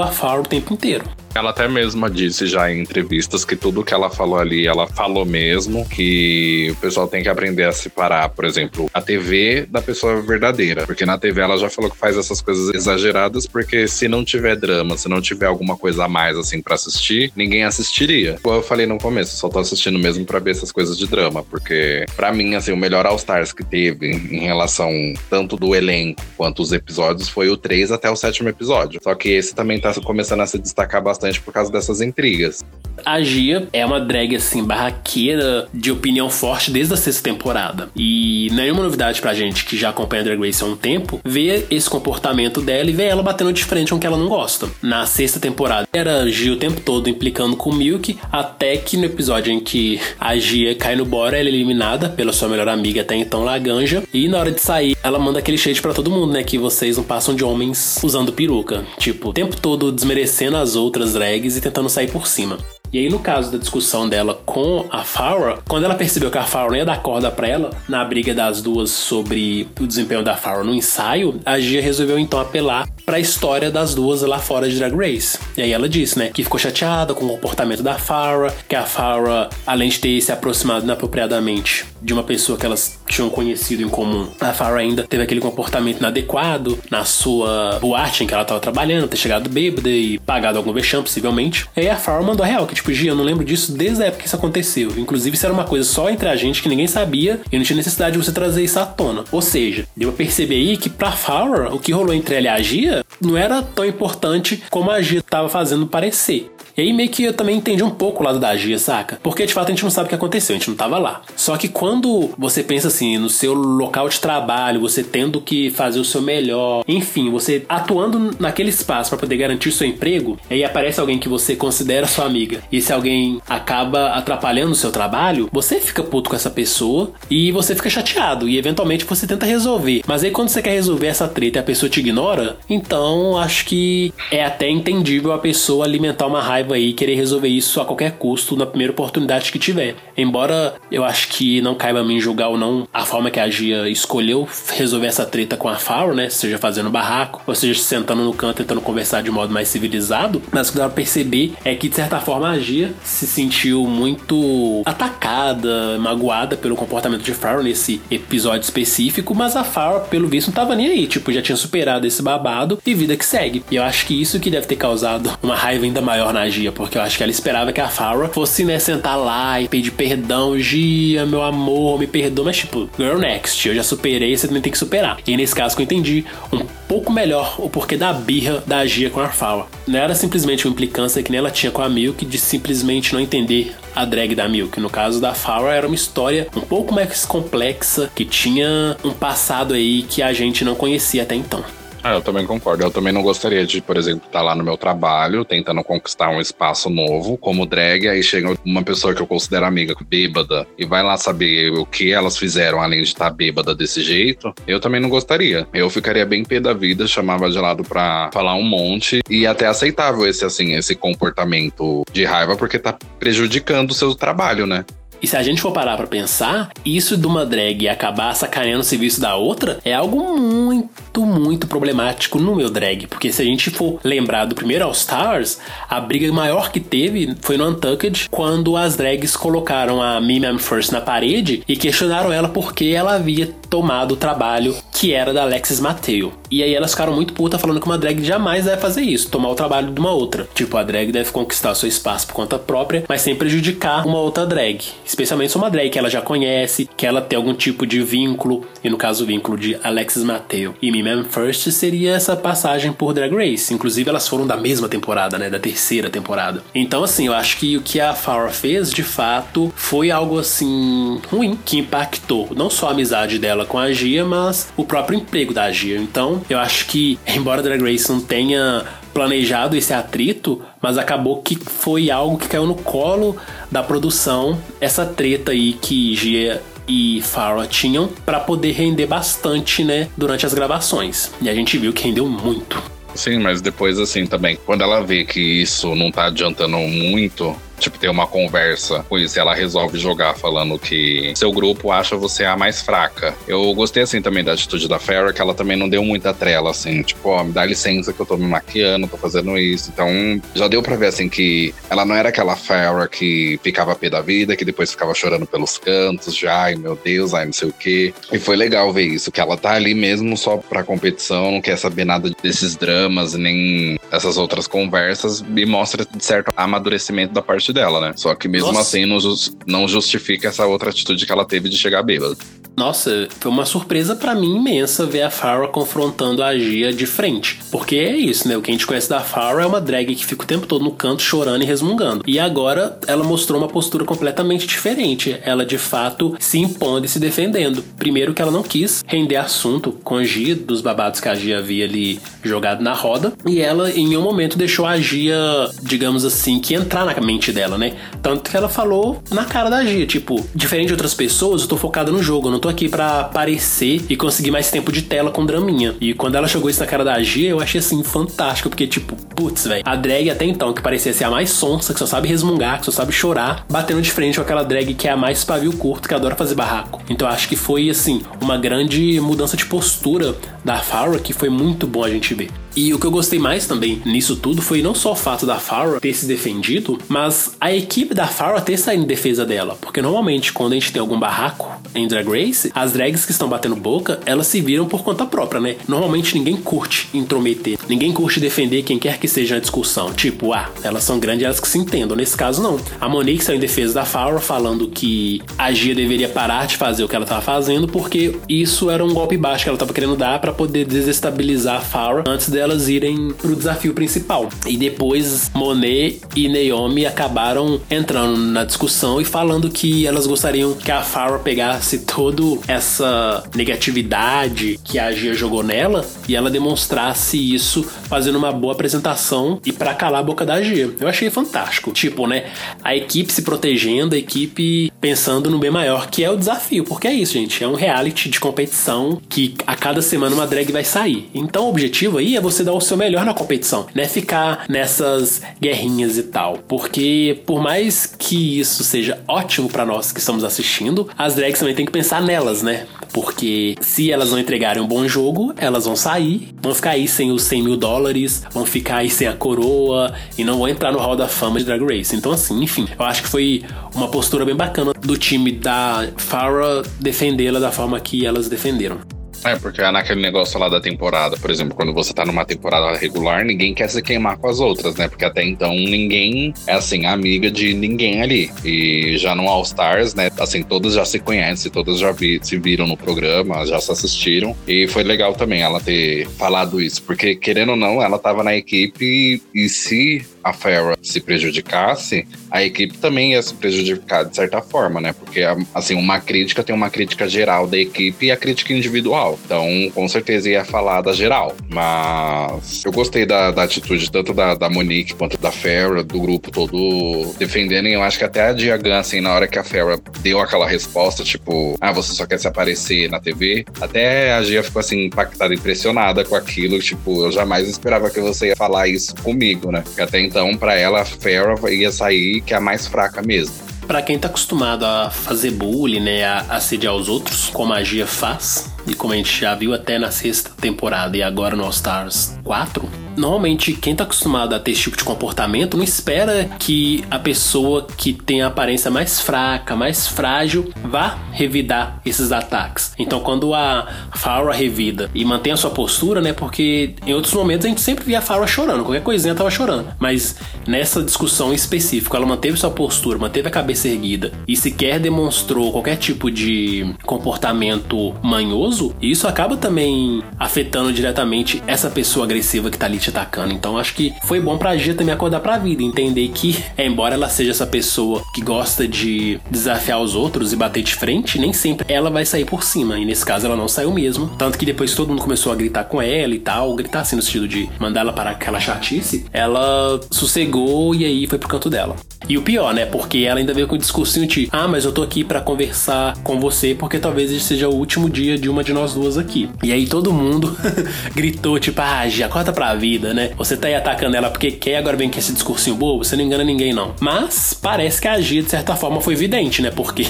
a 0.01 0.07
Farah 0.07 0.39
o 0.39 0.43
tempo 0.43 0.73
inteiro. 0.73 1.03
Ela 1.35 1.49
até 1.49 1.67
mesma 1.67 2.09
disse 2.09 2.45
já 2.45 2.71
em 2.71 2.81
entrevistas 2.81 3.43
que 3.43 3.55
tudo 3.55 3.83
que 3.83 3.93
ela 3.93 4.09
falou 4.09 4.37
ali, 4.37 4.67
ela 4.67 4.87
falou 4.87 5.25
mesmo, 5.25 5.87
que 5.87 6.69
o 6.71 6.75
pessoal 6.75 7.07
tem 7.07 7.23
que 7.23 7.29
aprender 7.29 7.63
a 7.63 7.71
separar, 7.71 8.29
por 8.29 8.45
exemplo, 8.45 8.89
a 8.93 9.01
TV 9.01 9.65
da 9.69 9.81
pessoa 9.81 10.21
verdadeira. 10.21 10.85
Porque 10.85 11.05
na 11.05 11.17
TV 11.17 11.41
ela 11.41 11.57
já 11.57 11.69
falou 11.69 11.89
que 11.89 11.97
faz 11.97 12.15
essas 12.17 12.41
coisas 12.41 12.73
exageradas, 12.73 13.47
porque 13.47 13.87
se 13.87 14.07
não 14.07 14.23
tiver 14.23 14.55
drama, 14.55 14.97
se 14.97 15.09
não 15.09 15.21
tiver 15.21 15.47
alguma 15.47 15.75
coisa 15.75 16.05
a 16.05 16.07
mais 16.07 16.37
assim 16.37 16.61
para 16.61 16.75
assistir, 16.75 17.31
ninguém 17.35 17.63
assistiria. 17.63 18.37
Como 18.43 18.55
eu 18.55 18.63
falei 18.63 18.85
no 18.85 18.99
começo, 18.99 19.35
só 19.35 19.49
tô 19.49 19.59
assistindo 19.59 19.97
mesmo 19.97 20.25
para 20.25 20.39
ver 20.39 20.51
essas 20.51 20.71
coisas 20.71 20.97
de 20.97 21.07
drama, 21.07 21.43
porque 21.43 22.05
para 22.15 22.31
mim 22.31 22.53
assim, 22.55 22.71
o 22.71 22.77
melhor 22.77 23.05
All 23.05 23.15
Stars 23.15 23.51
que 23.51 23.63
teve 23.63 24.11
em 24.11 24.41
relação 24.41 24.91
tanto 25.29 25.57
do 25.57 25.73
elenco 25.73 26.21
quanto 26.37 26.61
os 26.61 26.71
episódios 26.71 27.27
foi 27.27 27.49
o 27.49 27.57
3 27.57 27.91
até 27.91 28.09
o 28.09 28.15
sétimo 28.15 28.49
episódio. 28.49 28.99
Só 29.03 29.15
que 29.15 29.29
esse 29.29 29.55
também 29.55 29.79
tá 29.79 29.93
começando 30.01 30.41
a 30.41 30.47
se 30.47 30.59
destacar 30.59 31.01
bastante 31.01 31.22
bastante 31.23 31.41
por 31.41 31.53
causa 31.53 31.71
dessas 31.71 32.01
intrigas. 32.01 32.63
A 33.05 33.21
Gia 33.21 33.67
é 33.73 33.85
uma 33.85 33.99
drag, 33.99 34.35
assim, 34.35 34.63
barraqueira 34.63 35.67
de 35.73 35.91
opinião 35.91 36.29
forte 36.29 36.71
desde 36.71 36.93
a 36.93 36.97
sexta 36.97 37.23
temporada. 37.23 37.89
E 37.95 38.49
nenhuma 38.51 38.83
novidade 38.83 39.19
pra 39.19 39.33
gente 39.33 39.65
que 39.65 39.77
já 39.77 39.89
acompanha 39.89 40.21
a 40.21 40.25
Drag 40.25 40.39
Race 40.39 40.63
há 40.63 40.67
um 40.67 40.75
tempo 40.75 41.19
ver 41.25 41.67
esse 41.69 41.89
comportamento 41.89 42.61
dela 42.61 42.89
e 42.89 42.93
ver 42.93 43.05
ela 43.05 43.23
batendo 43.23 43.51
de 43.51 43.63
frente 43.63 43.89
com 43.89 43.97
o 43.97 43.99
que 43.99 44.07
ela 44.07 44.17
não 44.17 44.27
gosta. 44.27 44.69
Na 44.81 45.05
sexta 45.05 45.39
temporada 45.39 45.87
era 45.91 46.29
Gia 46.29 46.53
o 46.53 46.57
tempo 46.57 46.81
todo 46.81 47.09
implicando 47.09 47.57
com 47.57 47.73
Milk, 47.73 48.17
até 48.31 48.77
que 48.77 48.95
no 48.95 49.05
episódio 49.05 49.51
em 49.51 49.59
que 49.59 49.99
a 50.19 50.37
Gia 50.37 50.75
cai 50.75 50.95
no 50.95 51.05
bora, 51.05 51.37
ela 51.37 51.49
é 51.49 51.51
eliminada 51.51 52.09
pela 52.09 52.31
sua 52.31 52.47
melhor 52.47 52.69
amiga 52.69 53.01
até 53.01 53.15
então, 53.15 53.43
Laganja. 53.43 54.03
E 54.13 54.27
na 54.27 54.39
hora 54.39 54.51
de 54.51 54.61
sair, 54.61 54.95
ela 55.03 55.19
manda 55.19 55.39
aquele 55.39 55.57
shade 55.57 55.81
para 55.81 55.93
todo 55.93 56.11
mundo, 56.11 56.31
né? 56.31 56.43
Que 56.43 56.57
vocês 56.57 56.95
não 56.95 57.03
passam 57.03 57.35
de 57.35 57.43
homens 57.43 57.99
usando 58.03 58.31
peruca. 58.31 58.85
Tipo, 58.97 59.29
o 59.29 59.33
tempo 59.33 59.59
todo 59.59 59.91
desmerecendo 59.91 60.57
as 60.57 60.75
outras 60.75 61.12
drags 61.13 61.57
e 61.57 61.61
tentando 61.61 61.89
sair 61.89 62.11
por 62.11 62.27
cima. 62.27 62.57
E 62.93 62.99
aí, 62.99 63.09
no 63.09 63.17
caso 63.17 63.51
da 63.51 63.57
discussão 63.57 64.07
dela 64.07 64.39
com 64.45 64.85
a 64.91 65.03
Farrah, 65.03 65.57
quando 65.67 65.83
ela 65.83 65.95
percebeu 65.95 66.29
que 66.29 66.37
a 66.37 66.43
Farrah 66.43 66.69
não 66.69 66.77
ia 66.77 66.85
dar 66.85 67.01
corda 67.01 67.31
pra 67.31 67.47
ela, 67.47 67.71
na 67.89 68.05
briga 68.05 68.35
das 68.35 68.61
duas 68.61 68.91
sobre 68.91 69.67
o 69.81 69.87
desempenho 69.87 70.23
da 70.23 70.37
Farrah 70.37 70.63
no 70.63 70.75
ensaio, 70.75 71.39
a 71.43 71.59
Gia 71.59 71.81
resolveu 71.81 72.19
então 72.19 72.39
apelar 72.39 72.87
para 73.03 73.17
a 73.17 73.19
história 73.19 73.71
das 73.71 73.95
duas 73.95 74.21
lá 74.21 74.37
fora 74.37 74.69
de 74.69 74.77
Drag 74.77 74.95
Race. 74.95 75.39
E 75.57 75.63
aí 75.63 75.71
ela 75.71 75.89
disse, 75.89 76.19
né, 76.19 76.29
que 76.31 76.43
ficou 76.43 76.59
chateada 76.59 77.15
com 77.15 77.25
o 77.25 77.29
comportamento 77.29 77.81
da 77.81 77.95
Farrah, 77.95 78.53
que 78.69 78.75
a 78.75 78.83
Farrah, 78.83 79.49
além 79.65 79.89
de 79.89 79.99
ter 79.99 80.21
se 80.21 80.31
aproximado 80.31 80.85
inapropriadamente 80.85 81.85
de 81.99 82.13
uma 82.13 82.21
pessoa 82.21 82.59
que 82.59 82.65
elas 82.67 82.99
tinham 83.13 83.29
conhecido 83.29 83.83
em 83.83 83.89
comum, 83.89 84.27
a 84.39 84.53
Farrah 84.53 84.79
ainda 84.79 85.03
teve 85.03 85.23
aquele 85.23 85.39
comportamento 85.39 85.99
inadequado 85.99 86.79
na 86.89 87.05
sua 87.05 87.77
boate 87.79 88.23
em 88.23 88.27
que 88.27 88.33
ela 88.33 88.43
estava 88.43 88.59
trabalhando, 88.59 89.07
ter 89.07 89.17
chegado 89.17 89.49
bêbada 89.49 89.89
e 89.89 90.19
pagado 90.19 90.57
algum 90.57 90.73
vexame, 90.73 91.03
possivelmente. 91.03 91.67
E 91.75 91.81
aí 91.81 91.89
a 91.89 91.95
Farrah 91.95 92.23
mandou 92.23 92.43
a 92.43 92.47
real, 92.47 92.65
que 92.65 92.75
tipo, 92.75 92.91
Gia, 92.91 93.11
eu 93.11 93.15
não 93.15 93.23
lembro 93.23 93.45
disso 93.45 93.71
desde 93.71 94.03
a 94.03 94.07
época 94.07 94.21
que 94.21 94.27
isso 94.27 94.35
aconteceu. 94.35 94.91
Inclusive, 94.97 95.35
isso 95.35 95.45
era 95.45 95.53
uma 95.53 95.63
coisa 95.63 95.87
só 95.87 96.09
entre 96.09 96.27
a 96.27 96.35
gente 96.35 96.61
que 96.61 96.69
ninguém 96.69 96.87
sabia 96.87 97.39
e 97.51 97.57
não 97.57 97.63
tinha 97.63 97.77
necessidade 97.77 98.17
de 98.17 98.23
você 98.23 98.31
trazer 98.31 98.63
isso 98.63 98.79
à 98.79 98.85
tona. 98.85 99.23
Ou 99.31 99.41
seja, 99.41 99.87
deu 99.95 100.09
pra 100.09 100.17
perceber 100.17 100.55
aí 100.55 100.77
que 100.77 100.89
pra 100.89 101.11
Farrah, 101.11 101.73
o 101.73 101.79
que 101.79 101.91
rolou 101.91 102.13
entre 102.13 102.35
ela 102.35 102.45
e 102.45 102.49
a 102.49 102.61
Gia 102.61 103.05
não 103.21 103.37
era 103.37 103.61
tão 103.61 103.85
importante 103.85 104.63
como 104.69 104.89
a 104.89 105.01
Gia 105.01 105.21
tava 105.21 105.49
fazendo 105.49 105.85
parecer. 105.87 106.49
E 106.75 106.81
aí 106.81 106.91
meio 106.91 107.09
que 107.09 107.23
eu 107.23 107.33
também 107.33 107.57
entendi 107.57 107.83
um 107.83 107.91
pouco 107.91 108.21
o 108.21 108.25
lado 108.25 108.39
da 108.39 108.55
Gia, 108.55 108.79
saca? 108.79 109.19
Porque 109.21 109.45
de 109.45 109.53
fato 109.53 109.67
a 109.67 109.71
gente 109.71 109.83
não 109.83 109.91
sabe 109.91 110.07
o 110.07 110.09
que 110.09 110.15
aconteceu, 110.15 110.55
a 110.55 110.57
gente 110.57 110.69
não 110.69 110.75
tava 110.75 110.97
lá. 110.97 111.21
Só 111.35 111.55
que 111.55 111.67
quando 111.67 112.31
você 112.35 112.63
pensa 112.63 112.87
assim, 112.87 113.02
assim, 113.03 113.17
no 113.17 113.29
seu 113.29 113.53
local 113.53 114.07
de 114.07 114.19
trabalho, 114.19 114.79
você 114.79 115.03
tendo 115.03 115.41
que 115.41 115.69
fazer 115.69 115.99
o 115.99 116.05
seu 116.05 116.21
melhor, 116.21 116.83
enfim, 116.87 117.29
você 117.29 117.65
atuando 117.67 118.31
naquele 118.39 118.69
espaço 118.69 119.09
para 119.09 119.19
poder 119.19 119.37
garantir 119.37 119.71
seu 119.71 119.87
emprego, 119.87 120.39
aí 120.49 120.63
aparece 120.63 120.99
alguém 120.99 121.19
que 121.19 121.27
você 121.27 121.55
considera 121.55 122.07
sua 122.07 122.25
amiga, 122.25 122.61
e 122.71 122.81
se 122.81 122.93
alguém 122.93 123.41
acaba 123.47 124.09
atrapalhando 124.09 124.71
o 124.71 124.75
seu 124.75 124.91
trabalho, 124.91 125.49
você 125.51 125.79
fica 125.79 126.03
puto 126.03 126.29
com 126.29 126.35
essa 126.35 126.49
pessoa 126.49 127.11
e 127.29 127.51
você 127.51 127.75
fica 127.75 127.89
chateado 127.89 128.47
e 128.47 128.57
eventualmente 128.57 129.05
você 129.05 129.27
tenta 129.27 129.45
resolver. 129.45 130.01
Mas 130.07 130.23
aí 130.23 130.31
quando 130.31 130.49
você 130.49 130.61
quer 130.61 130.71
resolver 130.71 131.07
essa 131.07 131.27
treta 131.27 131.59
e 131.59 131.61
a 131.61 131.63
pessoa 131.63 131.89
te 131.89 131.99
ignora, 131.99 132.57
então 132.69 133.37
acho 133.37 133.65
que 133.65 134.13
é 134.31 134.43
até 134.43 134.69
entendível 134.69 135.33
a 135.33 135.37
pessoa 135.37 135.85
alimentar 135.85 136.27
uma 136.27 136.41
raiva 136.41 136.75
aí 136.75 136.89
e 136.89 136.93
querer 136.93 137.15
resolver 137.15 137.47
isso 137.47 137.81
a 137.81 137.85
qualquer 137.85 138.13
custo 138.13 138.55
na 138.55 138.65
primeira 138.65 138.93
oportunidade 138.93 139.51
que 139.51 139.59
tiver. 139.59 139.95
Embora 140.15 140.75
eu 140.91 141.03
acho 141.03 141.29
que 141.29 141.61
não 141.61 141.75
caiba 141.75 141.99
a 141.99 142.03
mim 142.03 142.19
julgar 142.19 142.49
ou 142.49 142.57
não 142.57 142.87
a 142.93 143.05
forma 143.05 143.31
que 143.31 143.39
a 143.39 143.49
Gia 143.49 143.89
escolheu 143.89 144.47
resolver 144.75 145.07
essa 145.07 145.25
treta 145.25 145.57
com 145.57 145.67
a 145.67 145.75
Farrell, 145.75 146.15
né? 146.15 146.29
Seja 146.29 146.57
fazendo 146.57 146.89
barraco, 146.89 147.41
ou 147.47 147.55
seja 147.55 147.79
sentando 147.81 148.23
no 148.23 148.33
canto 148.33 148.57
tentando 148.57 148.81
conversar 148.81 149.23
de 149.23 149.31
modo 149.31 149.51
mais 149.51 149.67
civilizado. 149.67 150.41
Mas 150.51 150.69
o 150.69 150.73
que 150.73 150.77
dá 150.77 150.85
pra 150.85 150.95
perceber 150.95 151.53
é 151.65 151.73
que 151.75 151.89
de 151.89 151.95
certa 151.95 152.19
forma 152.19 152.49
a 152.49 152.59
Gia 152.59 152.93
se 153.03 153.25
sentiu 153.25 153.87
muito 153.87 154.83
atacada, 154.85 155.97
magoada 155.99 156.55
pelo 156.55 156.75
comportamento 156.75 157.23
de 157.23 157.33
Farrell 157.33 157.63
nesse 157.63 157.99
episódio 158.11 158.61
específico, 158.61 159.33
mas 159.33 159.55
a 159.55 159.63
Farrell, 159.63 160.01
pelo 160.01 160.27
visto, 160.27 160.47
não 160.47 160.53
tava 160.53 160.75
nem 160.75 160.87
aí, 160.87 161.07
tipo, 161.07 161.31
já 161.31 161.41
tinha 161.41 161.55
superado 161.55 162.05
esse 162.05 162.21
babado 162.21 162.79
e 162.85 162.93
vida 162.93 163.17
que 163.17 163.25
segue. 163.25 163.63
E 163.71 163.75
eu 163.75 163.83
acho 163.83 164.05
que 164.05 164.19
isso 164.21 164.39
que 164.39 164.51
deve 164.51 164.67
ter 164.67 164.75
causado 164.75 165.31
uma 165.41 165.55
raiva 165.55 165.85
ainda 165.85 166.01
maior 166.01 166.31
na 166.31 166.47
Gia, 166.49 166.71
porque 166.71 166.97
eu 166.97 167.01
acho 167.01 167.17
que 167.17 167.23
ela 167.23 167.31
esperava 167.31 167.73
que 167.73 167.81
a 167.81 167.87
Farrah 167.87 168.29
fosse, 168.29 168.63
né, 168.63 168.77
sentar 168.77 169.17
lá 169.17 169.59
e 169.59 169.67
pedir 169.67 169.91
perdão, 169.91 170.57
Gia, 170.59 171.25
meu 171.25 171.41
amor, 171.41 171.99
me 171.99 172.07
perdoa, 172.07 172.45
mas 172.45 172.57
tipo, 172.57 172.82
girl 172.97 173.17
next, 173.17 173.67
eu 173.67 173.75
já 173.75 173.83
superei, 173.83 174.35
você 174.35 174.47
também 174.47 174.61
tem 174.61 174.71
que 174.71 174.77
superar. 174.77 175.17
E 175.25 175.35
nesse 175.37 175.55
caso 175.55 175.75
que 175.75 175.81
eu 175.81 175.85
entendi 175.85 176.25
um 176.51 176.65
pouco 176.87 177.11
melhor 177.11 177.55
o 177.57 177.69
porquê 177.69 177.97
da 177.97 178.13
birra 178.13 178.63
da 178.65 178.85
Gia 178.85 179.09
com 179.09 179.19
a 179.19 179.29
Farrah. 179.29 179.67
Não 179.87 179.99
era 179.99 180.15
simplesmente 180.15 180.65
uma 180.65 180.71
implicância 180.71 181.21
que 181.23 181.31
nem 181.31 181.39
ela 181.39 181.51
tinha 181.51 181.71
com 181.71 181.81
a 181.81 181.89
Milk 181.89 182.25
de 182.25 182.37
simplesmente 182.37 183.13
não 183.13 183.19
entender 183.19 183.75
a 183.95 184.05
drag 184.05 184.35
da 184.35 184.47
Milk. 184.47 184.79
No 184.79 184.89
caso 184.89 185.19
da 185.19 185.33
Farrah 185.33 185.73
era 185.73 185.87
uma 185.87 185.95
história 185.95 186.47
um 186.55 186.61
pouco 186.61 186.93
mais 186.93 187.25
complexa, 187.25 188.11
que 188.15 188.25
tinha 188.25 188.97
um 189.03 189.11
passado 189.11 189.73
aí 189.73 190.03
que 190.03 190.21
a 190.21 190.33
gente 190.33 190.63
não 190.63 190.75
conhecia 190.75 191.23
até 191.23 191.35
então. 191.35 191.63
Ah, 192.03 192.15
eu 192.15 192.21
também 192.21 192.45
concordo. 192.45 192.83
Eu 192.83 192.91
também 192.91 193.13
não 193.13 193.21
gostaria 193.21 193.65
de, 193.65 193.81
por 193.81 193.95
exemplo, 193.95 194.25
estar 194.27 194.39
tá 194.39 194.41
lá 194.41 194.53
no 194.55 194.63
meu 194.63 194.75
trabalho, 194.75 195.45
tentando 195.45 195.81
conquistar 195.83 196.29
um 196.29 196.41
espaço 196.41 196.89
novo, 196.89 197.37
como 197.37 197.65
drag, 197.65 198.09
aí 198.09 198.21
chega 198.21 198.57
uma 198.65 198.83
pessoa 198.83 199.15
que 199.15 199.21
eu 199.21 199.27
considero 199.27 199.65
amiga, 199.65 199.95
bêbada, 200.05 200.67
e 200.77 200.85
vai 200.85 201.01
lá 201.01 201.15
saber 201.15 201.71
o 201.71 201.85
que 201.85 202.11
elas 202.11 202.37
fizeram 202.37 202.81
além 202.81 203.01
de 203.01 203.07
estar 203.07 203.29
bêbada 203.29 203.73
desse 203.73 204.01
jeito. 204.01 204.53
Eu 204.67 204.81
também 204.81 204.99
não 204.99 205.07
gostaria. 205.07 205.65
Eu 205.73 205.89
ficaria 205.89 206.25
bem 206.25 206.43
pé 206.43 206.59
da 206.59 206.73
vida, 206.73 207.07
chamava 207.07 207.49
de 207.49 207.57
lado 207.57 207.83
pra 207.83 208.29
falar 208.33 208.55
um 208.55 208.63
monte, 208.63 209.21
e 209.29 209.47
até 209.47 209.65
aceitável 209.65 210.27
esse, 210.27 210.43
assim, 210.43 210.73
esse 210.73 210.95
comportamento 210.95 212.03
de 212.11 212.25
raiva, 212.25 212.57
porque 212.57 212.77
tá 212.77 212.97
prejudicando 213.17 213.91
o 213.91 213.95
seu 213.95 214.13
trabalho, 214.13 214.67
né? 214.67 214.83
E 215.23 215.27
se 215.27 215.37
a 215.37 215.41
gente 215.41 215.61
for 215.61 215.71
parar 215.71 215.95
pra 215.95 216.05
pensar, 216.05 216.69
isso 216.83 217.15
de 217.15 217.25
uma 217.25 217.45
drag 217.45 217.87
acabar 217.87 218.35
sacaneando 218.35 218.81
o 218.81 218.83
serviço 218.83 219.21
da 219.21 219.37
outra 219.37 219.79
é 219.85 219.93
algo 219.93 220.37
muito, 220.37 221.21
muito 221.21 221.65
problemático 221.65 222.39
no 222.39 222.53
meu 222.53 222.69
drag. 222.69 223.07
Porque 223.07 223.31
se 223.31 223.41
a 223.41 223.45
gente 223.45 223.69
for 223.69 224.01
lembrar 224.03 224.43
do 224.43 224.53
primeiro 224.53 224.83
All 224.83 224.91
Stars, 224.91 225.59
a 225.89 226.01
briga 226.01 226.29
maior 226.33 226.73
que 226.73 226.81
teve 226.81 227.37
foi 227.39 227.55
no 227.55 227.69
Untucked, 227.69 228.27
quando 228.29 228.75
as 228.75 228.97
drags 228.97 229.37
colocaram 229.37 230.01
a 230.01 230.19
Mimi 230.19 230.59
First 230.59 230.91
na 230.91 230.99
parede 230.99 231.63
e 231.69 231.77
questionaram 231.77 232.33
ela 232.33 232.49
porque 232.49 232.87
ela 232.87 233.15
havia 233.15 233.47
tomado 233.69 234.11
o 234.11 234.17
trabalho 234.17 234.75
que 234.91 235.13
era 235.13 235.33
da 235.33 235.43
Alexis 235.43 235.79
Mateo. 235.79 236.33
E 236.51 236.61
aí 236.61 236.75
elas 236.75 236.91
ficaram 236.91 237.13
muito 237.13 237.33
putas 237.33 237.59
falando 237.59 237.79
que 237.79 237.85
uma 237.85 237.97
drag 237.97 238.23
jamais 238.23 238.65
deve 238.65 238.81
fazer 238.81 239.01
isso, 239.01 239.29
tomar 239.29 239.49
o 239.49 239.55
trabalho 239.55 239.91
de 239.91 239.99
uma 239.99 240.11
outra. 240.11 240.47
Tipo, 240.53 240.77
a 240.77 240.83
drag 240.83 241.11
deve 241.11 241.31
conquistar 241.31 241.73
seu 241.75 241.87
espaço 241.87 242.27
por 242.27 242.33
conta 242.33 242.59
própria, 242.59 243.05
mas 243.07 243.21
sem 243.21 243.35
prejudicar 243.35 244.05
uma 244.05 244.19
outra 244.19 244.45
drag. 244.45 244.83
Especialmente 245.13 245.51
se 245.51 245.57
uma 245.57 245.69
drag 245.69 245.91
que 245.91 245.99
ela 245.99 246.09
já 246.09 246.21
conhece, 246.21 246.89
que 246.97 247.05
ela 247.05 247.21
tem 247.21 247.37
algum 247.37 247.53
tipo 247.53 247.85
de 247.85 248.01
vínculo, 248.01 248.65
e 248.83 248.89
no 248.89 248.97
caso 248.97 249.23
o 249.23 249.27
vínculo 249.27 249.55
de 249.55 249.77
Alexis 249.83 250.23
Mateo 250.23 250.73
e 250.81 250.91
Mimem 250.91 251.23
First 251.23 251.69
seria 251.69 252.15
essa 252.15 252.35
passagem 252.35 252.91
por 252.91 253.13
Drag 253.13 253.31
Race. 253.31 253.71
Inclusive 253.71 254.09
elas 254.09 254.27
foram 254.27 254.47
da 254.47 254.57
mesma 254.57 254.89
temporada, 254.89 255.37
né, 255.37 255.51
da 255.51 255.59
terceira 255.59 256.09
temporada. 256.09 256.63
Então 256.73 257.03
assim, 257.03 257.27
eu 257.27 257.33
acho 257.35 257.57
que 257.57 257.77
o 257.77 257.81
que 257.83 257.99
a 257.99 258.15
Farrah 258.15 258.49
fez, 258.49 258.91
de 258.91 259.03
fato, 259.03 259.71
foi 259.75 260.09
algo 260.09 260.39
assim 260.39 261.21
ruim, 261.29 261.59
que 261.63 261.77
impactou 261.77 262.49
não 262.55 262.71
só 262.71 262.87
a 262.87 262.91
amizade 262.91 263.37
dela 263.37 263.67
com 263.67 263.77
a 263.77 263.91
Gia, 263.93 264.25
mas 264.25 264.73
o 264.75 264.83
próprio 264.83 265.19
emprego 265.19 265.53
da 265.53 265.71
Gia. 265.71 265.99
Então, 265.99 266.41
eu 266.49 266.57
acho 266.57 266.87
que 266.87 267.19
embora 267.27 267.61
Drag 267.61 267.83
Race 267.83 268.11
não 268.11 268.19
tenha 268.19 268.83
planejado 269.13 269.75
esse 269.75 269.93
atrito, 269.93 270.61
mas 270.81 270.97
acabou 270.97 271.41
que 271.41 271.55
foi 271.55 272.09
algo 272.09 272.37
que 272.37 272.47
caiu 272.47 272.65
no 272.65 272.75
colo 272.75 273.37
da 273.71 273.83
produção, 273.83 274.59
essa 274.81 275.05
treta 275.05 275.51
aí 275.51 275.73
que 275.73 276.15
Gia 276.15 276.61
e 276.87 277.21
Farah 277.21 277.67
tinham 277.67 278.09
para 278.25 278.39
poder 278.39 278.71
render 278.71 279.05
bastante, 279.05 279.83
né, 279.83 280.09
durante 280.17 280.45
as 280.45 280.53
gravações. 280.53 281.31
E 281.41 281.49
a 281.49 281.53
gente 281.53 281.77
viu 281.77 281.93
que 281.93 282.03
rendeu 282.03 282.27
muito. 282.27 282.81
Sim, 283.15 283.39
mas 283.39 283.61
depois 283.61 283.99
assim 283.99 284.25
também, 284.25 284.57
quando 284.65 284.81
ela 284.81 285.01
vê 285.01 285.23
que 285.23 285.39
isso 285.39 285.93
não 285.95 286.11
tá 286.11 286.25
adiantando 286.25 286.77
muito, 286.77 287.55
tipo, 287.79 287.97
ter 287.97 288.09
uma 288.09 288.27
conversa 288.27 289.05
com 289.07 289.17
isso. 289.17 289.37
E 289.37 289.39
ela 289.39 289.53
resolve 289.53 289.97
jogar 289.97 290.35
falando 290.35 290.77
que 290.79 291.33
seu 291.35 291.51
grupo 291.51 291.91
acha 291.91 292.15
você 292.15 292.45
a 292.45 292.55
mais 292.55 292.81
fraca. 292.81 293.33
Eu 293.47 293.73
gostei, 293.73 294.03
assim, 294.03 294.21
também 294.21 294.43
da 294.43 294.53
atitude 294.53 294.87
da 294.87 294.99
Farrah, 294.99 295.33
que 295.33 295.41
ela 295.41 295.53
também 295.53 295.77
não 295.77 295.89
deu 295.89 296.03
muita 296.03 296.33
trela, 296.33 296.71
assim. 296.71 297.01
Tipo, 297.01 297.29
ó, 297.29 297.43
me 297.43 297.51
dá 297.51 297.65
licença 297.65 298.13
que 298.13 298.19
eu 298.19 298.25
tô 298.25 298.37
me 298.37 298.45
maquiando, 298.45 299.07
tô 299.07 299.17
fazendo 299.17 299.57
isso. 299.57 299.89
Então, 299.93 300.09
já 300.55 300.67
deu 300.67 300.81
pra 300.81 300.95
ver, 300.95 301.07
assim, 301.07 301.29
que 301.29 301.73
ela 301.89 302.05
não 302.05 302.15
era 302.15 302.29
aquela 302.29 302.55
Farrah 302.55 303.07
que 303.07 303.59
ficava 303.63 303.95
pé 303.95 304.09
da 304.09 304.21
vida, 304.21 304.55
que 304.55 304.65
depois 304.65 304.91
ficava 304.91 305.13
chorando 305.13 305.45
pelos 305.45 305.77
cantos, 305.77 306.35
já, 306.35 306.63
ai 306.63 306.75
meu 306.75 306.95
Deus, 306.95 307.33
ai 307.33 307.45
não 307.45 307.53
sei 307.53 307.69
o 307.69 307.73
quê. 307.73 308.13
E 308.31 308.39
foi 308.39 308.55
legal 308.55 308.91
ver 308.91 309.05
isso, 309.05 309.31
que 309.31 309.41
ela 309.41 309.57
tá 309.57 309.71
ali 309.73 309.93
mesmo 309.93 310.37
só 310.37 310.57
pra 310.57 310.83
competição, 310.83 311.51
não 311.51 311.61
quer 311.61 311.77
saber 311.77 312.05
nada 312.05 312.31
desses 312.41 312.75
dramas, 312.75 313.33
nem 313.33 313.99
essas 314.13 314.37
outras 314.37 314.67
conversas, 314.67 315.43
e 315.55 315.65
mostra, 315.65 316.05
de 316.05 316.23
certo, 316.23 316.53
amadurecimento 316.55 317.33
da 317.33 317.41
parte 317.41 317.73
dela, 317.73 317.99
né? 317.99 318.13
Só 318.15 318.35
que 318.35 318.47
mesmo 318.47 318.67
Nossa. 318.67 318.81
assim 318.81 319.07
não, 319.07 319.17
não 319.65 319.87
justifica 319.87 320.49
essa 320.49 320.67
outra 320.67 320.91
atitude 320.91 321.25
que 321.25 321.31
ela 321.31 321.43
teve 321.43 321.67
de 321.67 321.75
chegar 321.75 322.03
bêbada. 322.03 322.37
Nossa, 322.75 323.27
foi 323.39 323.51
uma 323.51 323.65
surpresa 323.65 324.15
para 324.15 324.33
mim 324.33 324.57
imensa 324.57 325.05
ver 325.05 325.21
a 325.21 325.29
Farrah 325.29 325.67
confrontando 325.67 326.43
a 326.43 326.57
Gia 326.57 326.91
de 326.91 327.05
frente. 327.05 327.59
Porque 327.71 327.95
é 327.95 328.17
isso, 328.17 328.47
né? 328.47 328.57
O 328.57 328.61
que 328.61 328.71
a 328.71 328.73
gente 328.73 328.87
conhece 328.87 329.09
da 329.09 329.19
Farrah 329.19 329.63
é 329.63 329.65
uma 329.65 329.79
drag 329.79 330.15
que 330.15 330.25
fica 330.25 330.43
o 330.43 330.47
tempo 330.47 330.65
todo 330.65 330.83
no 330.83 330.91
canto 330.91 331.21
chorando 331.21 331.61
e 331.61 331.65
resmungando. 331.65 332.23
E 332.25 332.39
agora 332.39 332.99
ela 333.07 333.23
mostrou 333.23 333.59
uma 333.59 333.67
postura 333.67 334.03
completamente 334.05 334.65
diferente. 334.65 335.37
Ela 335.43 335.65
de 335.65 335.77
fato 335.77 336.35
se 336.39 336.57
impondo 336.57 337.05
e 337.05 337.09
se 337.09 337.19
defendendo. 337.19 337.83
Primeiro 337.97 338.33
que 338.33 338.41
ela 338.41 338.51
não 338.51 338.63
quis 338.63 339.03
render 339.05 339.35
assunto 339.35 339.91
com 340.03 340.17
a 340.17 340.23
Gia, 340.23 340.55
dos 340.55 340.81
babados 340.81 341.19
que 341.19 341.29
a 341.29 341.35
Gia 341.35 341.59
havia 341.59 341.85
ali 341.85 342.19
jogado 342.41 342.81
na 342.81 342.93
roda. 342.93 343.33
E 343.45 343.61
ela 343.61 343.91
em 343.91 344.17
um 344.17 344.21
momento 344.21 344.57
deixou 344.57 344.85
a 344.85 344.97
Gia, 344.97 345.69
digamos 345.83 346.25
assim, 346.25 346.59
que 346.59 346.73
entrar 346.73 347.05
na 347.05 347.13
mente 347.21 347.51
dela, 347.51 347.77
né? 347.77 347.93
Tanto 348.21 348.49
que 348.49 348.57
ela 348.57 348.69
falou 348.69 349.21
na 349.31 349.45
cara 349.45 349.69
da 349.69 349.85
Gia, 349.85 350.07
tipo, 350.07 350.43
diferente 350.55 350.87
de 350.87 350.93
outras 350.93 351.13
pessoas, 351.13 351.61
eu 351.61 351.67
tô 351.67 351.77
focada 351.77 352.11
no 352.11 352.21
jogo, 352.21 352.47
eu 352.47 352.51
não 352.51 352.62
tô 352.63 352.69
aqui 352.69 352.87
para 352.87 353.19
aparecer 353.19 354.05
e 354.07 354.15
conseguir 354.15 354.49
mais 354.49 354.71
tempo 354.71 354.89
de 354.89 355.01
tela 355.01 355.29
com 355.29 355.45
draminha. 355.45 355.97
E 355.99 356.13
quando 356.13 356.35
ela 356.35 356.47
jogou 356.47 356.69
isso 356.69 356.79
na 356.79 356.85
cara 356.85 357.03
da 357.03 357.21
Gia, 357.21 357.49
eu 357.49 357.59
achei 357.59 357.79
assim 357.79 358.01
fantástico, 358.03 358.69
porque 358.69 358.87
tipo, 358.87 359.17
putz, 359.35 359.67
velho, 359.67 359.83
a 359.85 359.95
drag 359.97 360.29
até 360.29 360.45
então, 360.45 360.71
que 360.71 360.81
parecia 360.81 361.11
ser 361.11 361.25
a 361.25 361.29
mais 361.29 361.49
sonsa, 361.49 361.91
que 361.91 361.99
só 361.99 362.05
sabe 362.05 362.29
resmungar, 362.29 362.79
que 362.79 362.85
só 362.85 362.91
sabe 362.93 363.11
chorar, 363.11 363.65
batendo 363.69 364.01
de 364.01 364.09
frente 364.09 364.35
com 364.35 364.43
aquela 364.43 364.63
drag 364.63 364.93
que 364.93 365.09
é 365.09 365.11
a 365.11 365.17
mais 365.17 365.43
pavio 365.43 365.73
curto, 365.73 366.07
que 366.07 366.15
adora 366.15 366.35
fazer 366.35 366.55
barraco. 366.55 367.01
Então 367.09 367.27
acho 367.27 367.49
que 367.49 367.57
foi 367.57 367.89
assim, 367.89 368.21
uma 368.39 368.57
grande 368.57 369.19
mudança 369.19 369.57
de 369.57 369.65
postura 369.65 370.33
da 370.63 370.77
Farrah 370.77 371.19
que 371.19 371.33
foi 371.33 371.49
muito 371.49 371.85
bom 371.85 372.01
a 372.01 372.09
gente 372.09 372.33
ver. 372.33 372.49
E 372.75 372.93
o 372.93 372.99
que 372.99 373.05
eu 373.05 373.11
gostei 373.11 373.37
mais 373.37 373.67
também 373.67 374.01
nisso 374.05 374.35
tudo 374.35 374.61
foi 374.61 374.81
não 374.81 374.95
só 374.95 375.11
o 375.11 375.15
fato 375.15 375.45
da 375.45 375.59
Farrah 375.59 375.99
ter 375.99 376.13
se 376.13 376.25
defendido, 376.25 376.97
mas 377.07 377.55
a 377.61 377.71
equipe 377.71 378.13
da 378.15 378.25
Farrah 378.25 378.61
ter 378.61 378.77
saído 378.77 379.03
em 379.03 379.07
defesa 379.07 379.45
dela. 379.45 379.77
Porque 379.79 380.01
normalmente, 380.01 380.51
quando 380.51 380.73
a 380.73 380.75
gente 380.75 380.91
tem 380.91 380.99
algum 380.99 381.19
barraco 381.19 381.71
em 381.93 382.07
Drag 382.07 382.27
Race, 382.27 382.71
as 382.73 382.91
drags 382.91 383.25
que 383.25 383.31
estão 383.31 383.47
batendo 383.47 383.75
boca, 383.75 384.19
elas 384.25 384.47
se 384.47 384.59
viram 384.59 384.87
por 384.87 385.03
conta 385.03 385.25
própria, 385.25 385.61
né? 385.61 385.75
Normalmente 385.87 386.37
ninguém 386.37 386.57
curte 386.57 387.09
intrometer, 387.13 387.77
ninguém 387.87 388.11
curte 388.11 388.39
defender 388.39 388.81
quem 388.81 388.97
quer 388.97 389.19
que 389.19 389.27
seja 389.27 389.57
a 389.57 389.59
discussão. 389.59 390.11
Tipo, 390.11 390.53
ah, 390.53 390.69
elas 390.81 391.03
são 391.03 391.19
grandes, 391.19 391.45
elas 391.45 391.59
que 391.59 391.67
se 391.67 391.77
entendam. 391.77 392.17
Nesse 392.17 392.35
caso, 392.35 392.61
não. 392.61 392.79
A 392.99 393.07
Monique 393.07 393.43
saiu 393.43 393.57
em 393.57 393.59
defesa 393.59 393.93
da 393.93 394.05
Farrah, 394.05 394.39
falando 394.39 394.87
que 394.87 395.41
a 395.57 395.71
Gia 395.71 395.93
deveria 395.93 396.29
parar 396.29 396.65
de 396.65 396.77
fazer 396.77 397.03
o 397.03 397.07
que 397.07 397.15
ela 397.15 397.25
estava 397.25 397.41
fazendo, 397.41 397.87
porque 397.87 398.35
isso 398.49 398.89
era 398.89 399.05
um 399.05 399.13
golpe 399.13 399.37
baixo 399.37 399.63
que 399.63 399.69
ela 399.69 399.75
estava 399.75 399.93
querendo 399.93 400.15
dar 400.15 400.39
para 400.39 400.51
poder 400.51 400.85
desestabilizar 400.85 401.77
a 401.77 401.81
Farrah 401.81 402.23
antes 402.27 402.49
dela 402.49 402.62
delas 402.63 402.87
irem 402.87 403.31
pro 403.31 403.55
desafio 403.55 403.93
principal. 403.93 404.47
E 404.65 404.77
depois 404.77 405.51
Monet 405.53 406.21
e 406.35 406.47
Naomi 406.47 407.05
acabaram 407.05 407.81
entrando 407.91 408.37
na 408.37 408.63
discussão 408.63 409.19
e 409.19 409.25
falando 409.25 409.69
que 409.69 410.07
elas 410.07 410.25
gostariam 410.25 410.73
que 410.73 410.91
a 410.91 411.01
Farrah 411.01 411.39
pegasse 411.39 411.99
toda 411.99 412.33
essa 412.67 413.43
negatividade 413.53 414.79
que 414.83 414.97
a 414.97 415.11
Gia 415.11 415.33
jogou 415.33 415.61
nela 415.61 416.05
e 416.27 416.35
ela 416.35 416.49
demonstrasse 416.49 417.37
isso 417.37 417.83
fazendo 417.83 418.37
uma 418.37 418.51
boa 418.51 418.73
apresentação 418.73 419.59
e 419.65 419.71
para 419.71 419.93
calar 419.93 420.21
a 420.21 420.23
boca 420.23 420.45
da 420.45 420.61
Gia. 420.61 420.93
Eu 420.99 421.07
achei 421.07 421.29
fantástico. 421.29 421.91
Tipo, 421.91 422.27
né? 422.27 422.45
A 422.83 422.95
equipe 422.95 423.31
se 423.31 423.41
protegendo, 423.41 424.15
a 424.15 424.17
equipe 424.17 424.91
pensando 425.01 425.49
no 425.49 425.59
bem 425.59 425.71
maior, 425.71 426.09
que 426.09 426.23
é 426.23 426.29
o 426.29 426.37
desafio. 426.37 426.83
Porque 426.85 427.07
é 427.07 427.13
isso, 427.13 427.33
gente. 427.33 427.63
É 427.63 427.67
um 427.67 427.75
reality 427.75 428.29
de 428.29 428.39
competição 428.39 429.21
que 429.27 429.55
a 429.67 429.75
cada 429.75 430.01
semana 430.01 430.35
uma 430.35 430.47
drag 430.47 430.71
vai 430.71 430.83
sair. 430.83 431.29
Então 431.33 431.65
o 431.65 431.69
objetivo 431.69 432.17
aí 432.17 432.35
é 432.35 432.41
você 432.41 432.52
dar 432.61 432.73
o 432.73 432.81
seu 432.81 432.97
melhor 432.97 433.23
na 433.23 433.33
competição, 433.33 433.87
né? 433.95 434.05
Ficar 434.05 434.65
nessas 434.67 435.41
guerrinhas 435.61 436.17
e 436.17 436.23
tal. 436.23 436.57
Porque 436.67 437.41
por 437.45 437.61
mais 437.61 438.05
que 438.05 438.59
isso 438.59 438.83
seja 438.83 439.23
ótimo 439.25 439.69
para 439.69 439.85
nós 439.85 440.11
que 440.11 440.19
estamos 440.19 440.43
assistindo, 440.43 441.07
as 441.17 441.35
drags 441.35 441.59
também 441.59 441.73
tem 441.73 441.85
que 441.85 441.91
pensar 441.91 442.21
nelas, 442.21 442.61
né? 442.61 442.85
Porque 443.13 443.75
se 443.79 444.11
elas 444.11 444.31
não 444.31 444.39
entregarem 444.39 444.81
um 444.81 444.87
bom 444.87 445.07
jogo, 445.07 445.53
elas 445.55 445.85
vão 445.85 445.95
sair, 445.95 446.49
vão 446.61 446.73
ficar 446.73 446.91
aí 446.91 447.07
sem 447.07 447.31
os 447.31 447.43
100 447.43 447.63
mil 447.63 447.77
dólares, 447.77 448.43
vão 448.51 448.65
ficar 448.65 448.97
aí 448.97 449.09
sem 449.09 449.27
a 449.27 449.33
coroa 449.33 450.13
e 450.37 450.43
não 450.43 450.57
vão 450.57 450.67
entrar 450.67 450.91
no 450.91 450.97
Hall 450.97 451.15
da 451.15 451.27
Fama 451.27 451.59
de 451.59 451.65
Drag 451.65 451.81
Race. 451.81 452.15
Então, 452.15 452.31
assim, 452.31 452.61
enfim, 452.61 452.87
eu 452.97 453.05
acho 453.05 453.21
que 453.21 453.29
foi 453.29 453.63
uma 453.93 454.07
postura 454.07 454.43
bem 454.43 454.55
bacana 454.55 454.93
do 454.99 455.15
time 455.15 455.51
da 455.51 456.07
Farah 456.17 456.81
defendê-la 456.99 457.59
da 457.59 457.71
forma 457.71 457.99
que 457.99 458.25
elas 458.25 458.49
defenderam. 458.49 458.99
É, 459.45 459.55
porque 459.57 459.81
é 459.81 459.91
naquele 459.91 460.21
negócio 460.21 460.57
lá 460.59 460.69
da 460.69 460.79
temporada, 460.79 461.37
por 461.37 461.51
exemplo, 461.51 461.75
quando 461.75 461.93
você 461.93 462.13
tá 462.13 462.25
numa 462.25 462.45
temporada 462.45 462.97
regular, 462.97 463.43
ninguém 463.43 463.73
quer 463.73 463.89
se 463.89 464.01
queimar 464.01 464.37
com 464.37 464.47
as 464.47 464.59
outras, 464.59 464.95
né? 464.95 465.07
Porque 465.07 465.25
até 465.25 465.43
então 465.43 465.73
ninguém 465.73 466.53
é 466.65 466.73
assim, 466.73 467.05
amiga 467.05 467.51
de 467.51 467.73
ninguém 467.73 468.21
ali. 468.21 468.49
E 468.63 469.17
já 469.17 469.35
no 469.35 469.47
All 469.47 469.63
Stars, 469.63 470.15
né? 470.15 470.29
Assim, 470.39 470.63
todas 470.63 470.93
já 470.93 471.03
se 471.03 471.19
conhecem, 471.19 471.71
todas 471.71 471.99
já 471.99 472.11
vi, 472.11 472.39
se 472.41 472.57
viram 472.57 472.87
no 472.87 472.95
programa, 472.95 473.65
já 473.65 473.79
se 473.79 473.91
assistiram. 473.91 474.55
E 474.67 474.87
foi 474.87 475.03
legal 475.03 475.33
também 475.33 475.61
ela 475.61 475.81
ter 475.81 476.27
falado 476.37 476.81
isso, 476.81 477.03
porque 477.03 477.35
querendo 477.35 477.69
ou 477.69 477.75
não, 477.75 478.01
ela 478.01 478.17
tava 478.17 478.43
na 478.43 478.55
equipe 478.55 479.41
e 479.53 479.69
se 479.69 480.25
a 480.43 480.53
Farrah 480.53 480.97
se 481.01 481.19
prejudicasse, 481.21 482.27
a 482.51 482.63
equipe 482.63 482.97
também 482.97 483.33
ia 483.33 483.41
se 483.41 483.53
prejudicar 483.53 484.25
de 484.25 484.35
certa 484.35 484.61
forma, 484.61 484.99
né? 484.99 485.13
Porque, 485.13 485.41
assim, 485.73 485.95
uma 485.95 486.19
crítica 486.19 486.63
tem 486.63 486.75
uma 486.75 486.89
crítica 486.89 487.27
geral 487.27 487.67
da 487.67 487.77
equipe 487.77 488.27
e 488.27 488.31
a 488.31 488.37
crítica 488.37 488.73
individual. 488.73 489.39
Então, 489.45 489.67
com 489.93 490.07
certeza 490.07 490.49
ia 490.49 490.65
falar 490.65 491.01
da 491.01 491.13
geral. 491.13 491.55
Mas 491.69 492.83
eu 492.85 492.91
gostei 492.91 493.25
da, 493.25 493.51
da 493.51 493.63
atitude 493.63 494.11
tanto 494.11 494.33
da, 494.33 494.55
da 494.55 494.69
Monique 494.69 495.15
quanto 495.15 495.37
da 495.37 495.51
Farrah, 495.51 496.03
do 496.03 496.19
grupo 496.19 496.51
todo 496.51 497.33
defendendo. 497.37 497.87
E 497.87 497.93
eu 497.93 498.03
acho 498.03 498.17
que 498.17 498.23
até 498.23 498.49
a 498.49 498.53
Diagan, 498.53 498.99
assim, 498.99 499.21
na 499.21 499.33
hora 499.33 499.47
que 499.47 499.57
a 499.57 499.63
Farrah 499.63 499.99
deu 500.21 500.39
aquela 500.39 500.67
resposta, 500.67 501.23
tipo, 501.23 501.77
ah, 501.79 501.91
você 501.91 502.13
só 502.13 502.25
quer 502.25 502.39
se 502.39 502.47
aparecer 502.47 503.09
na 503.09 503.19
TV, 503.19 503.65
até 503.79 504.33
a 504.33 504.43
Gia 504.43 504.63
ficou, 504.63 504.79
assim, 504.79 505.05
impactada, 505.05 505.53
impressionada 505.53 506.25
com 506.25 506.35
aquilo. 506.35 506.79
Tipo, 506.79 507.25
eu 507.25 507.31
jamais 507.31 507.67
esperava 507.67 508.09
que 508.09 508.19
você 508.19 508.47
ia 508.47 508.55
falar 508.55 508.87
isso 508.87 509.15
comigo, 509.15 509.71
né? 509.71 509.81
Porque 509.81 510.01
até 510.01 510.19
então, 510.33 510.57
para 510.57 510.73
ela, 510.73 511.01
a 511.01 511.05
Farrah 511.05 511.71
ia 511.71 511.91
sair 511.91 512.41
que 512.41 512.55
é 512.55 512.57
a 512.57 512.59
mais 512.59 512.87
fraca 512.87 513.21
mesmo. 513.21 513.53
Para 513.85 514.01
quem 514.01 514.17
tá 514.17 514.27
acostumado 514.27 514.83
a 514.83 515.11
fazer 515.11 515.51
bullying, 515.51 515.99
né, 515.99 516.25
a 516.25 516.39
assediar 516.55 516.95
os 516.95 517.07
outros, 517.07 517.49
como 517.49 517.71
a 517.71 517.83
Gia 517.83 518.07
faz, 518.07 518.72
e 518.87 518.93
como 518.93 519.13
a 519.13 519.15
gente 519.15 519.39
já 519.39 519.55
viu 519.55 519.73
até 519.73 519.97
na 519.97 520.11
sexta 520.11 520.51
temporada 520.59 521.15
e 521.17 521.23
agora 521.23 521.55
no 521.55 521.63
All 521.63 521.69
Stars 521.69 522.37
4, 522.43 522.89
normalmente 523.15 523.73
quem 523.73 523.95
tá 523.95 524.03
acostumado 524.03 524.53
a 524.53 524.59
ter 524.59 524.71
esse 524.71 524.81
tipo 524.81 524.97
de 524.97 525.03
comportamento 525.03 525.77
não 525.77 525.83
espera 525.83 526.49
que 526.59 527.03
a 527.09 527.19
pessoa 527.19 527.87
que 527.97 528.13
tem 528.13 528.41
a 528.41 528.47
aparência 528.47 528.89
mais 528.89 529.19
fraca, 529.19 529.75
mais 529.75 530.07
frágil, 530.07 530.71
vá 530.83 531.17
revidar 531.31 532.01
esses 532.05 532.31
ataques. 532.31 532.93
Então 532.97 533.19
quando 533.19 533.53
a 533.53 533.87
Farah 534.15 534.53
revida 534.53 535.09
e 535.13 535.23
mantém 535.23 535.53
a 535.53 535.57
sua 535.57 535.71
postura, 535.71 536.21
né? 536.21 536.33
Porque 536.33 536.95
em 537.05 537.13
outros 537.13 537.33
momentos 537.33 537.65
a 537.65 537.69
gente 537.69 537.81
sempre 537.81 538.05
via 538.05 538.19
a 538.19 538.21
Farah 538.21 538.47
chorando, 538.47 538.83
qualquer 538.83 539.03
coisinha 539.03 539.35
tava 539.35 539.49
chorando. 539.49 539.93
Mas 539.99 540.35
nessa 540.67 541.03
discussão 541.03 541.53
específica, 541.53 542.17
ela 542.17 542.25
manteve 542.25 542.57
sua 542.57 542.71
postura, 542.71 543.17
manteve 543.17 543.47
a 543.47 543.51
cabeça 543.51 543.87
erguida 543.87 544.31
e 544.47 544.55
sequer 544.55 544.99
demonstrou 544.99 545.71
qualquer 545.71 545.97
tipo 545.97 546.31
de 546.31 546.95
comportamento 547.03 548.15
manhoso, 548.21 548.72
isso 549.01 549.27
acaba 549.27 549.57
também 549.57 550.23
afetando 550.39 550.91
diretamente 550.91 551.61
essa 551.67 551.89
pessoa 551.89 552.25
agressiva 552.25 552.69
que 552.69 552.77
tá 552.77 552.85
ali 552.85 552.97
te 552.97 553.09
atacando. 553.09 553.53
Então 553.53 553.77
acho 553.77 553.93
que 553.93 554.13
foi 554.23 554.39
bom 554.39 554.57
pra 554.57 554.75
Gia 554.77 554.93
também 554.93 555.13
acordar 555.13 555.39
pra 555.39 555.57
vida, 555.57 555.83
entender 555.83 556.27
que, 556.29 556.63
embora 556.77 557.15
ela 557.15 557.29
seja 557.29 557.51
essa 557.51 557.67
pessoa 557.67 558.21
que 558.33 558.41
gosta 558.41 558.87
de 558.87 559.39
desafiar 559.49 560.01
os 560.01 560.15
outros 560.15 560.53
e 560.53 560.55
bater 560.55 560.83
de 560.83 560.95
frente, 560.95 561.39
nem 561.39 561.53
sempre 561.53 561.85
ela 561.87 562.09
vai 562.09 562.25
sair 562.25 562.45
por 562.45 562.63
cima. 562.63 562.97
E 562.97 563.05
nesse 563.05 563.25
caso 563.25 563.45
ela 563.45 563.55
não 563.55 563.67
saiu 563.67 563.91
mesmo. 563.91 564.27
Tanto 564.37 564.57
que 564.57 564.65
depois 564.65 564.95
todo 564.95 565.09
mundo 565.09 565.21
começou 565.21 565.51
a 565.51 565.55
gritar 565.55 565.85
com 565.85 566.01
ela 566.01 566.33
e 566.33 566.39
tal, 566.39 566.75
gritar 566.75 567.01
assim 567.01 567.15
no 567.15 567.21
sentido 567.21 567.47
de 567.47 567.69
mandar 567.79 568.01
ela 568.01 568.13
para 568.13 568.31
aquela 568.31 568.59
chatice, 568.59 569.25
ela 569.31 569.99
sossegou 570.11 570.95
e 570.95 571.05
aí 571.05 571.27
foi 571.27 571.37
pro 571.37 571.49
canto 571.49 571.69
dela. 571.69 571.95
E 572.27 572.37
o 572.37 572.41
pior, 572.41 572.73
né? 572.73 572.85
Porque 572.85 573.19
ela 573.19 573.39
ainda 573.39 573.53
veio 573.53 573.67
com 573.67 573.75
o 573.75 573.77
discursinho 573.77 574.25
de: 574.25 574.47
Ah, 574.51 574.67
mas 574.67 574.85
eu 574.85 574.91
tô 574.91 575.03
aqui 575.03 575.23
para 575.23 575.41
conversar 575.41 576.17
com 576.23 576.39
você 576.39 576.73
porque 576.73 576.99
talvez 576.99 577.31
seja 577.43 577.67
o 577.67 577.75
último 577.75 578.09
dia 578.09 578.37
de 578.37 578.49
uma 578.49 578.62
de 578.63 578.73
nós 578.73 578.93
duas 578.93 579.17
aqui. 579.17 579.49
E 579.61 579.71
aí 579.71 579.85
todo 579.87 580.13
mundo 580.13 580.55
gritou, 581.15 581.59
tipo, 581.59 581.81
ah, 581.81 582.07
já 582.07 582.27
corta 582.27 582.51
pra 582.51 582.73
vida, 582.75 583.13
né? 583.13 583.31
Você 583.37 583.57
tá 583.57 583.67
aí 583.67 583.75
atacando 583.75 584.15
ela 584.15 584.29
porque 584.29 584.51
quer, 584.51 584.77
agora 584.77 584.97
vem 584.97 585.09
com 585.09 585.19
esse 585.19 585.33
discursinho 585.33 585.75
bobo, 585.75 586.03
você 586.03 586.15
não 586.15 586.23
engana 586.23 586.43
ninguém, 586.43 586.73
não. 586.73 586.93
Mas 586.99 587.53
parece 587.53 588.01
que 588.01 588.07
a 588.07 588.19
Gia, 588.19 588.41
de 588.41 588.49
certa 588.49 588.75
forma, 588.75 589.01
foi 589.01 589.13
evidente, 589.13 589.61
né? 589.61 589.71
Porque 589.71 590.07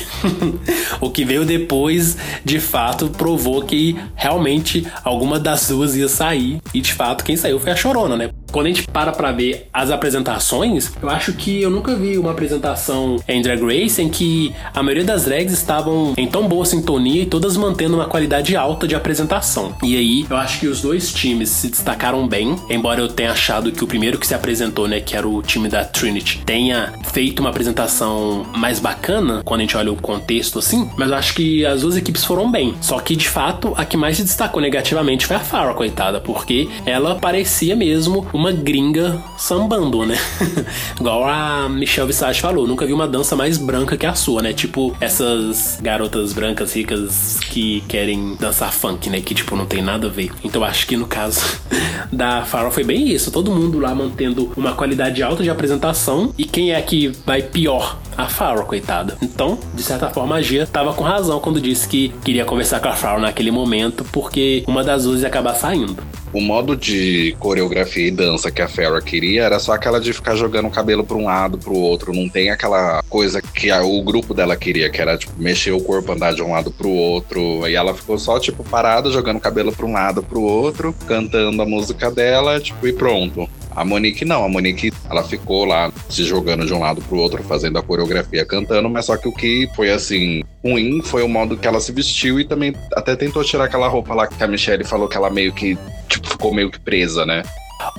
o 1.01 1.09
que 1.09 1.25
veio 1.25 1.45
depois, 1.45 2.17
de 2.43 2.59
fato, 2.59 3.09
provou 3.09 3.63
que 3.63 3.97
realmente 4.15 4.85
alguma 5.03 5.39
das 5.39 5.67
duas 5.67 5.95
ia 5.95 6.07
sair. 6.07 6.59
E 6.73 6.81
de 6.81 6.93
fato, 6.93 7.23
quem 7.23 7.35
saiu 7.35 7.59
foi 7.59 7.71
a 7.71 7.75
Chorona, 7.75 8.15
né? 8.15 8.29
Quando 8.51 8.67
a 8.67 8.69
gente 8.69 8.87
para 8.87 9.11
pra 9.11 9.31
ver 9.31 9.67
as 9.73 9.89
apresentações, 9.89 10.91
eu 11.01 11.09
acho 11.09 11.33
que 11.33 11.61
eu 11.61 11.71
nunca 11.71 11.95
vi 11.95 12.17
uma 12.17 12.31
apresentação 12.31 13.17
em 13.27 13.41
Drag 13.41 13.61
Race 13.61 13.99
em 13.99 14.09
que 14.09 14.53
a 14.73 14.83
maioria 14.83 15.03
das 15.03 15.25
drags 15.25 15.53
estavam 15.53 16.13
em 16.15 16.27
tão 16.27 16.47
boa 16.47 16.65
sintonia 16.65 17.23
e 17.23 17.25
todas 17.25 17.57
mantendo 17.57 17.95
uma 17.95 18.05
qualidade 18.05 18.42
alta 18.55 18.87
de 18.87 18.95
apresentação. 18.95 19.75
E 19.83 19.95
aí, 19.95 20.25
eu 20.29 20.37
acho 20.37 20.59
que 20.59 20.67
os 20.67 20.81
dois 20.81 21.11
times 21.11 21.49
se 21.49 21.69
destacaram 21.69 22.27
bem, 22.27 22.55
embora 22.69 23.01
eu 23.01 23.07
tenha 23.07 23.31
achado 23.31 23.71
que 23.71 23.83
o 23.83 23.87
primeiro 23.87 24.17
que 24.17 24.27
se 24.27 24.33
apresentou, 24.33 24.87
né, 24.87 24.99
que 24.99 25.15
era 25.15 25.27
o 25.27 25.41
time 25.41 25.69
da 25.69 25.83
Trinity, 25.83 26.41
tenha 26.45 26.93
feito 27.11 27.39
uma 27.39 27.49
apresentação 27.49 28.45
mais 28.55 28.79
bacana 28.79 29.41
quando 29.45 29.61
a 29.61 29.63
gente 29.63 29.77
olha 29.77 29.91
o 29.91 29.95
contexto 29.95 30.59
assim, 30.59 30.89
mas 30.97 31.09
eu 31.09 31.15
acho 31.15 31.33
que 31.33 31.65
as 31.65 31.81
duas 31.81 31.97
equipes 31.97 32.23
foram 32.23 32.51
bem. 32.51 32.75
Só 32.81 32.99
que 32.99 33.15
de 33.15 33.27
fato, 33.27 33.73
a 33.77 33.85
que 33.85 33.97
mais 33.97 34.17
se 34.17 34.23
destacou 34.23 34.61
negativamente 34.61 35.25
foi 35.25 35.35
a 35.35 35.39
Farrah, 35.39 35.73
coitada, 35.73 36.19
porque 36.19 36.67
ela 36.85 37.15
parecia 37.15 37.75
mesmo 37.75 38.27
uma 38.33 38.51
gringa 38.51 39.21
sambando, 39.37 40.05
né? 40.05 40.17
Igual 40.99 41.27
a 41.27 41.69
Michelle 41.69 42.07
Visage 42.07 42.41
falou, 42.41 42.67
nunca 42.67 42.85
vi 42.85 42.93
uma 42.93 43.07
dança 43.07 43.35
mais 43.35 43.57
branca 43.57 43.97
que 43.97 44.05
a 44.05 44.15
sua, 44.15 44.41
né? 44.41 44.53
Tipo 44.53 44.95
essas 44.99 45.79
garotas 45.81 46.33
brancas 46.33 46.73
ricas 46.73 47.39
que 47.49 47.81
querem 47.87 48.32
dançar 48.39 48.71
funk, 48.71 49.09
né? 49.09 49.21
Que 49.21 49.33
tipo 49.33 49.55
não 49.55 49.65
tem 49.65 49.81
nada 49.81 50.07
a 50.07 50.09
ver. 50.09 50.31
Então 50.43 50.63
acho 50.63 50.87
que 50.87 50.97
no 50.97 51.07
caso 51.07 51.41
da 52.11 52.43
Farrah 52.45 52.71
foi 52.71 52.83
bem 52.83 53.09
isso, 53.09 53.31
todo 53.31 53.51
mundo 53.51 53.79
lá 53.79 53.93
mantendo 53.93 54.51
uma 54.55 54.73
qualidade 54.73 55.21
alta 55.23 55.43
de 55.43 55.49
apresentação 55.49 56.33
e 56.37 56.45
quem 56.45 56.73
é 56.73 56.81
que 56.81 57.11
vai 57.25 57.41
pior 57.41 57.97
a 58.17 58.27
Farrah, 58.27 58.63
coitada. 58.63 59.17
Então, 59.21 59.57
de 59.73 59.81
certa 59.81 60.09
forma, 60.09 60.35
a 60.35 60.41
Gia 60.41 60.67
tava 60.67 60.93
com 60.93 61.03
razão 61.03 61.39
quando 61.39 61.59
disse 61.59 61.87
que 61.87 62.09
queria 62.23 62.45
conversar 62.45 62.79
com 62.79 62.87
a 62.87 62.93
Farrah 62.93 63.19
naquele 63.19 63.51
momento, 63.51 64.05
porque 64.11 64.63
uma 64.67 64.83
das 64.83 65.03
duas 65.03 65.21
ia 65.21 65.27
acabar 65.27 65.55
saindo. 65.55 65.97
O 66.33 66.41
modo 66.41 66.75
de 66.75 67.35
coreografia 67.39 68.07
e 68.07 68.11
dança 68.11 68.49
que 68.49 68.59
a 68.59 68.67
Farrah 68.67 69.01
queria 69.01 69.43
era 69.43 69.59
só 69.59 69.73
aquela 69.73 70.01
de 70.01 70.11
ficar 70.11 70.35
jogando 70.35 70.67
o 70.67 70.71
cabelo 70.71 71.03
para 71.03 71.15
um 71.15 71.25
lado, 71.25 71.59
para 71.59 71.71
o 71.71 71.77
outro. 71.77 72.11
Não 72.11 72.27
tem 72.27 72.49
aquela 72.49 73.03
coisa 73.07 73.39
que 73.39 73.69
a, 73.69 73.83
o 73.83 74.01
grupo 74.01 74.33
dela 74.33 74.55
queria, 74.55 74.89
que 74.89 74.99
era 74.99 75.15
tipo 75.15 75.33
mexer 75.37 75.71
o 75.71 75.79
corpo, 75.79 76.11
andar 76.11 76.33
de 76.33 76.41
um 76.41 76.51
lado 76.51 76.71
para 76.71 76.87
o 76.87 76.91
outro. 76.91 77.67
E 77.67 77.75
ela 77.75 77.93
ficou 77.93 78.17
só 78.17 78.39
tipo 78.39 78.63
parada, 78.63 79.11
jogando 79.11 79.37
o 79.37 79.41
cabelo 79.41 79.71
para 79.71 79.85
um 79.85 79.93
lado, 79.93 80.23
para 80.23 80.39
o 80.39 80.43
outro, 80.43 80.95
cantando 81.05 81.61
a 81.61 81.65
música 81.67 82.09
dela, 82.09 82.59
tipo 82.59 82.87
e 82.87 82.93
pronto. 82.93 83.47
A 83.75 83.83
Monique 83.83 84.25
não, 84.25 84.43
a 84.43 84.49
Monique 84.49 84.91
ela 85.09 85.23
ficou 85.23 85.65
lá 85.65 85.91
se 86.09 86.23
jogando 86.23 86.65
de 86.65 86.73
um 86.73 86.79
lado 86.79 87.01
pro 87.01 87.17
outro, 87.17 87.43
fazendo 87.43 87.77
a 87.77 87.83
coreografia, 87.83 88.45
cantando, 88.45 88.89
mas 88.89 89.05
só 89.05 89.17
que 89.17 89.27
o 89.27 89.33
que 89.33 89.69
foi 89.75 89.89
assim 89.89 90.43
ruim 90.63 91.01
foi 91.01 91.23
o 91.23 91.29
modo 91.29 91.57
que 91.57 91.67
ela 91.67 91.79
se 91.79 91.91
vestiu 91.91 92.39
e 92.39 92.45
também 92.45 92.73
até 92.93 93.15
tentou 93.15 93.43
tirar 93.43 93.65
aquela 93.65 93.87
roupa 93.87 94.13
lá 94.13 94.27
que 94.27 94.41
a 94.43 94.47
Michelle 94.47 94.83
falou 94.83 95.07
que 95.07 95.17
ela 95.17 95.29
meio 95.29 95.51
que 95.53 95.77
tipo 96.07 96.29
ficou 96.29 96.53
meio 96.53 96.71
que 96.71 96.79
presa, 96.79 97.25
né? 97.25 97.43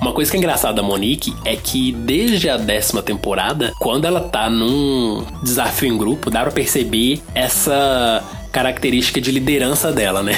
Uma 0.01 0.13
coisa 0.13 0.31
que 0.31 0.37
é 0.37 0.39
engraçada 0.39 0.73
da 0.73 0.83
Monique 0.83 1.33
é 1.45 1.55
que 1.55 1.91
desde 1.91 2.49
a 2.49 2.57
décima 2.57 3.03
temporada, 3.03 3.71
quando 3.79 4.05
ela 4.05 4.19
tá 4.21 4.49
num 4.49 5.23
desafio 5.43 5.93
em 5.93 5.97
grupo, 5.97 6.31
dá 6.31 6.41
pra 6.41 6.51
perceber 6.51 7.21
essa 7.33 8.23
característica 8.55 9.19
de 9.19 9.31
liderança 9.31 9.91
dela, 9.91 10.23
né? 10.23 10.31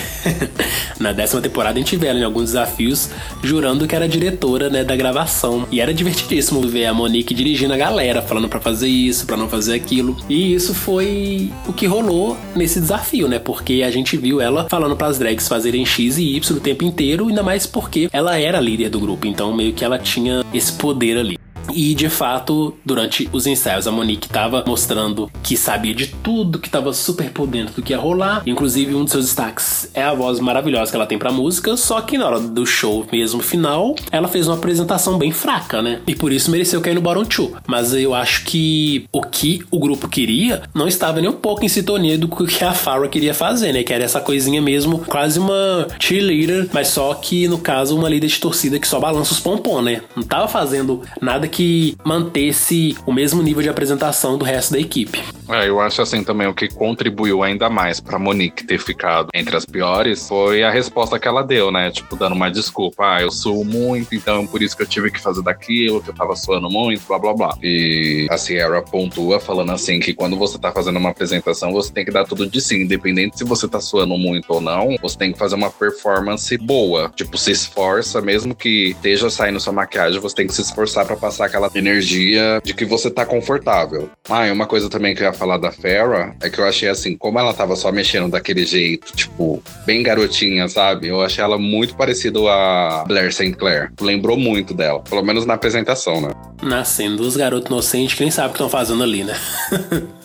Na 0.99 1.11
décima 1.11 1.39
temporada 1.39 1.77
a 1.77 1.79
gente 1.79 1.95
vê 1.95 2.07
ela 2.07 2.17
em 2.17 2.23
alguns 2.23 2.45
desafios 2.45 3.11
jurando 3.43 3.85
que 3.85 3.95
era 3.95 4.09
diretora, 4.09 4.71
né, 4.71 4.83
da 4.83 4.95
gravação. 4.95 5.67
E 5.71 5.79
era 5.79 5.93
divertidíssimo 5.93 6.67
ver 6.67 6.87
a 6.87 6.93
Monique 6.95 7.35
dirigindo 7.35 7.75
a 7.75 7.77
galera, 7.77 8.23
falando 8.23 8.49
para 8.49 8.59
fazer 8.59 8.87
isso, 8.87 9.27
para 9.27 9.37
não 9.37 9.47
fazer 9.47 9.75
aquilo. 9.75 10.17
E 10.27 10.51
isso 10.55 10.73
foi 10.73 11.51
o 11.67 11.73
que 11.73 11.85
rolou 11.85 12.35
nesse 12.55 12.81
desafio, 12.81 13.27
né? 13.27 13.37
Porque 13.37 13.83
a 13.85 13.91
gente 13.91 14.17
viu 14.17 14.41
ela 14.41 14.65
falando 14.67 14.95
para 14.95 15.05
as 15.05 15.19
drags 15.19 15.47
fazerem 15.47 15.85
X 15.85 16.17
e 16.17 16.35
Y 16.37 16.57
o 16.57 16.59
tempo 16.59 16.83
inteiro, 16.83 17.27
ainda 17.27 17.43
mais 17.43 17.67
porque 17.67 18.09
ela 18.11 18.35
era 18.39 18.59
líder 18.59 18.89
do 18.89 18.99
grupo, 18.99 19.27
então 19.27 19.55
meio 19.55 19.73
que 19.73 19.85
ela 19.85 19.99
tinha 19.99 20.43
esse 20.51 20.73
poder 20.73 21.19
ali. 21.19 21.37
E 21.73 21.93
de 21.93 22.09
fato, 22.09 22.75
durante 22.85 23.29
os 23.31 23.47
ensaios, 23.47 23.87
a 23.87 23.91
Monique 23.91 24.27
estava 24.27 24.63
mostrando 24.65 25.31
que 25.43 25.57
sabia 25.57 25.93
de 25.93 26.07
tudo, 26.07 26.59
que 26.59 26.67
estava 26.67 26.93
super 26.93 27.29
por 27.31 27.47
dentro 27.47 27.75
do 27.75 27.81
que 27.81 27.93
ia 27.93 27.99
rolar. 27.99 28.43
Inclusive, 28.45 28.95
um 28.95 29.03
dos 29.03 29.11
seus 29.11 29.25
destaques 29.25 29.89
é 29.93 30.03
a 30.03 30.13
voz 30.13 30.39
maravilhosa 30.39 30.91
que 30.91 30.97
ela 30.97 31.05
tem 31.05 31.17
pra 31.17 31.31
música, 31.31 31.75
só 31.77 32.01
que 32.01 32.17
na 32.17 32.25
hora 32.25 32.39
do 32.39 32.65
show 32.65 33.05
mesmo 33.11 33.41
final, 33.41 33.95
ela 34.11 34.27
fez 34.27 34.47
uma 34.47 34.55
apresentação 34.55 35.17
bem 35.17 35.31
fraca, 35.31 35.81
né? 35.81 36.01
E 36.07 36.15
por 36.15 36.31
isso 36.31 36.51
mereceu 36.51 36.81
cair 36.81 36.95
no 36.95 37.01
Bottom 37.01 37.23
2. 37.23 37.61
Mas 37.67 37.93
eu 37.93 38.13
acho 38.13 38.43
que 38.43 39.05
o 39.11 39.21
que 39.21 39.63
o 39.71 39.79
grupo 39.79 40.07
queria 40.07 40.61
não 40.73 40.87
estava 40.87 41.21
nem 41.21 41.29
um 41.29 41.33
pouco 41.33 41.65
em 41.65 41.67
sintonia 41.67 42.17
do 42.17 42.27
que 42.27 42.63
a 42.63 42.73
Farrah 42.73 43.07
queria 43.07 43.33
fazer, 43.33 43.73
né? 43.73 43.83
Que 43.83 43.93
era 43.93 44.03
essa 44.03 44.19
coisinha 44.19 44.61
mesmo, 44.61 44.99
quase 44.99 45.39
uma 45.39 45.87
cheerleader, 45.99 46.69
mas 46.71 46.89
só 46.89 47.13
que 47.13 47.47
no 47.47 47.57
caso 47.57 47.97
uma 47.97 48.09
líder 48.09 48.27
de 48.27 48.39
torcida 48.39 48.79
que 48.79 48.87
só 48.87 48.99
balança 48.99 49.33
os 49.33 49.39
pompom, 49.39 49.81
né? 49.81 50.01
Não 50.15 50.23
tava 50.23 50.47
fazendo 50.47 51.01
nada 51.21 51.47
que 51.47 51.56
que 51.57 51.97
mantesse 52.05 52.95
o 53.03 53.11
mesmo 53.11 53.41
nível 53.41 53.63
de 53.63 53.69
apresentação 53.69 54.37
do 54.37 54.45
resto 54.45 54.73
da 54.73 54.79
equipe. 54.79 55.23
É, 55.49 55.67
eu 55.67 55.81
acho 55.81 56.03
assim 56.03 56.23
também 56.23 56.45
o 56.45 56.53
que 56.53 56.67
contribuiu 56.67 57.41
ainda 57.41 57.67
mais 57.67 57.99
para 57.99 58.19
Monique 58.19 58.63
ter 58.63 58.77
ficado 58.77 59.29
entre 59.33 59.57
as 59.57 59.65
piores 59.65 60.27
foi 60.27 60.61
a 60.61 60.69
resposta 60.69 61.17
que 61.17 61.27
ela 61.27 61.41
deu, 61.41 61.71
né? 61.71 61.89
Tipo, 61.89 62.15
dando 62.15 62.35
uma 62.35 62.51
desculpa. 62.51 63.15
Ah, 63.15 63.21
eu 63.23 63.31
suo 63.31 63.65
muito, 63.65 64.13
então 64.13 64.45
por 64.45 64.61
isso 64.61 64.77
que 64.77 64.83
eu 64.83 64.87
tive 64.87 65.09
que 65.09 65.19
fazer 65.19 65.41
daquilo, 65.41 65.99
que 66.03 66.11
eu 66.11 66.13
tava 66.13 66.35
suando 66.35 66.69
muito, 66.69 67.07
blá 67.07 67.17
blá 67.17 67.33
blá. 67.33 67.57
E 67.63 68.27
a 68.29 68.37
Sierra 68.37 68.83
pontua 68.83 69.39
falando 69.39 69.71
assim 69.71 69.99
que 69.99 70.13
quando 70.13 70.37
você 70.37 70.59
tá 70.59 70.71
fazendo 70.71 70.99
uma 70.99 71.09
apresentação, 71.09 71.71
você 71.71 71.91
tem 71.91 72.05
que 72.05 72.11
dar 72.11 72.25
tudo 72.25 72.45
de 72.45 72.61
si, 72.61 72.83
independente 72.83 73.39
se 73.39 73.43
você 73.43 73.67
tá 73.67 73.79
suando 73.81 74.15
muito 74.15 74.45
ou 74.53 74.61
não, 74.61 74.95
você 75.01 75.17
tem 75.17 75.31
que 75.31 75.39
fazer 75.39 75.55
uma 75.55 75.71
performance 75.71 76.55
boa. 76.59 77.11
Tipo, 77.15 77.35
se 77.35 77.49
esforça, 77.49 78.21
mesmo 78.21 78.53
que 78.53 78.89
esteja 78.89 79.27
saindo 79.31 79.59
sua 79.59 79.73
maquiagem, 79.73 80.19
você 80.19 80.35
tem 80.35 80.45
que 80.45 80.53
se 80.53 80.61
esforçar 80.61 81.03
para 81.03 81.15
passar 81.15 81.46
aquela 81.47 81.69
energia 81.75 82.61
de 82.63 82.73
que 82.73 82.85
você 82.85 83.09
tá 83.09 83.25
confortável. 83.25 84.09
Ah, 84.29 84.47
e 84.47 84.51
uma 84.51 84.65
coisa 84.65 84.89
também 84.89 85.15
que 85.15 85.21
eu 85.21 85.27
ia 85.27 85.33
falar 85.33 85.57
da 85.57 85.71
Farrah 85.71 86.35
é 86.41 86.49
que 86.49 86.59
eu 86.59 86.65
achei 86.65 86.89
assim, 86.89 87.17
como 87.17 87.39
ela 87.39 87.53
tava 87.53 87.75
só 87.75 87.91
mexendo 87.91 88.29
daquele 88.29 88.65
jeito, 88.65 89.13
tipo, 89.15 89.61
bem 89.85 90.03
garotinha, 90.03 90.67
sabe? 90.67 91.07
Eu 91.07 91.21
achei 91.21 91.43
ela 91.43 91.57
muito 91.57 91.95
parecida 91.95 92.39
a 92.39 93.03
Blair 93.07 93.33
St. 93.33 93.53
Clair. 93.53 93.91
Lembrou 93.99 94.37
muito 94.37 94.73
dela, 94.73 94.99
pelo 95.01 95.23
menos 95.23 95.45
na 95.45 95.55
apresentação, 95.55 96.21
né? 96.21 96.29
Nascendo 96.61 97.17
dos 97.17 97.35
garotos 97.35 97.67
inocentes 97.67 98.15
que 98.15 98.21
nem 98.21 98.31
sabem 98.31 98.49
o 98.49 98.53
que 98.53 98.57
estão 98.57 98.69
fazendo 98.69 99.03
ali, 99.03 99.23
né? 99.23 99.35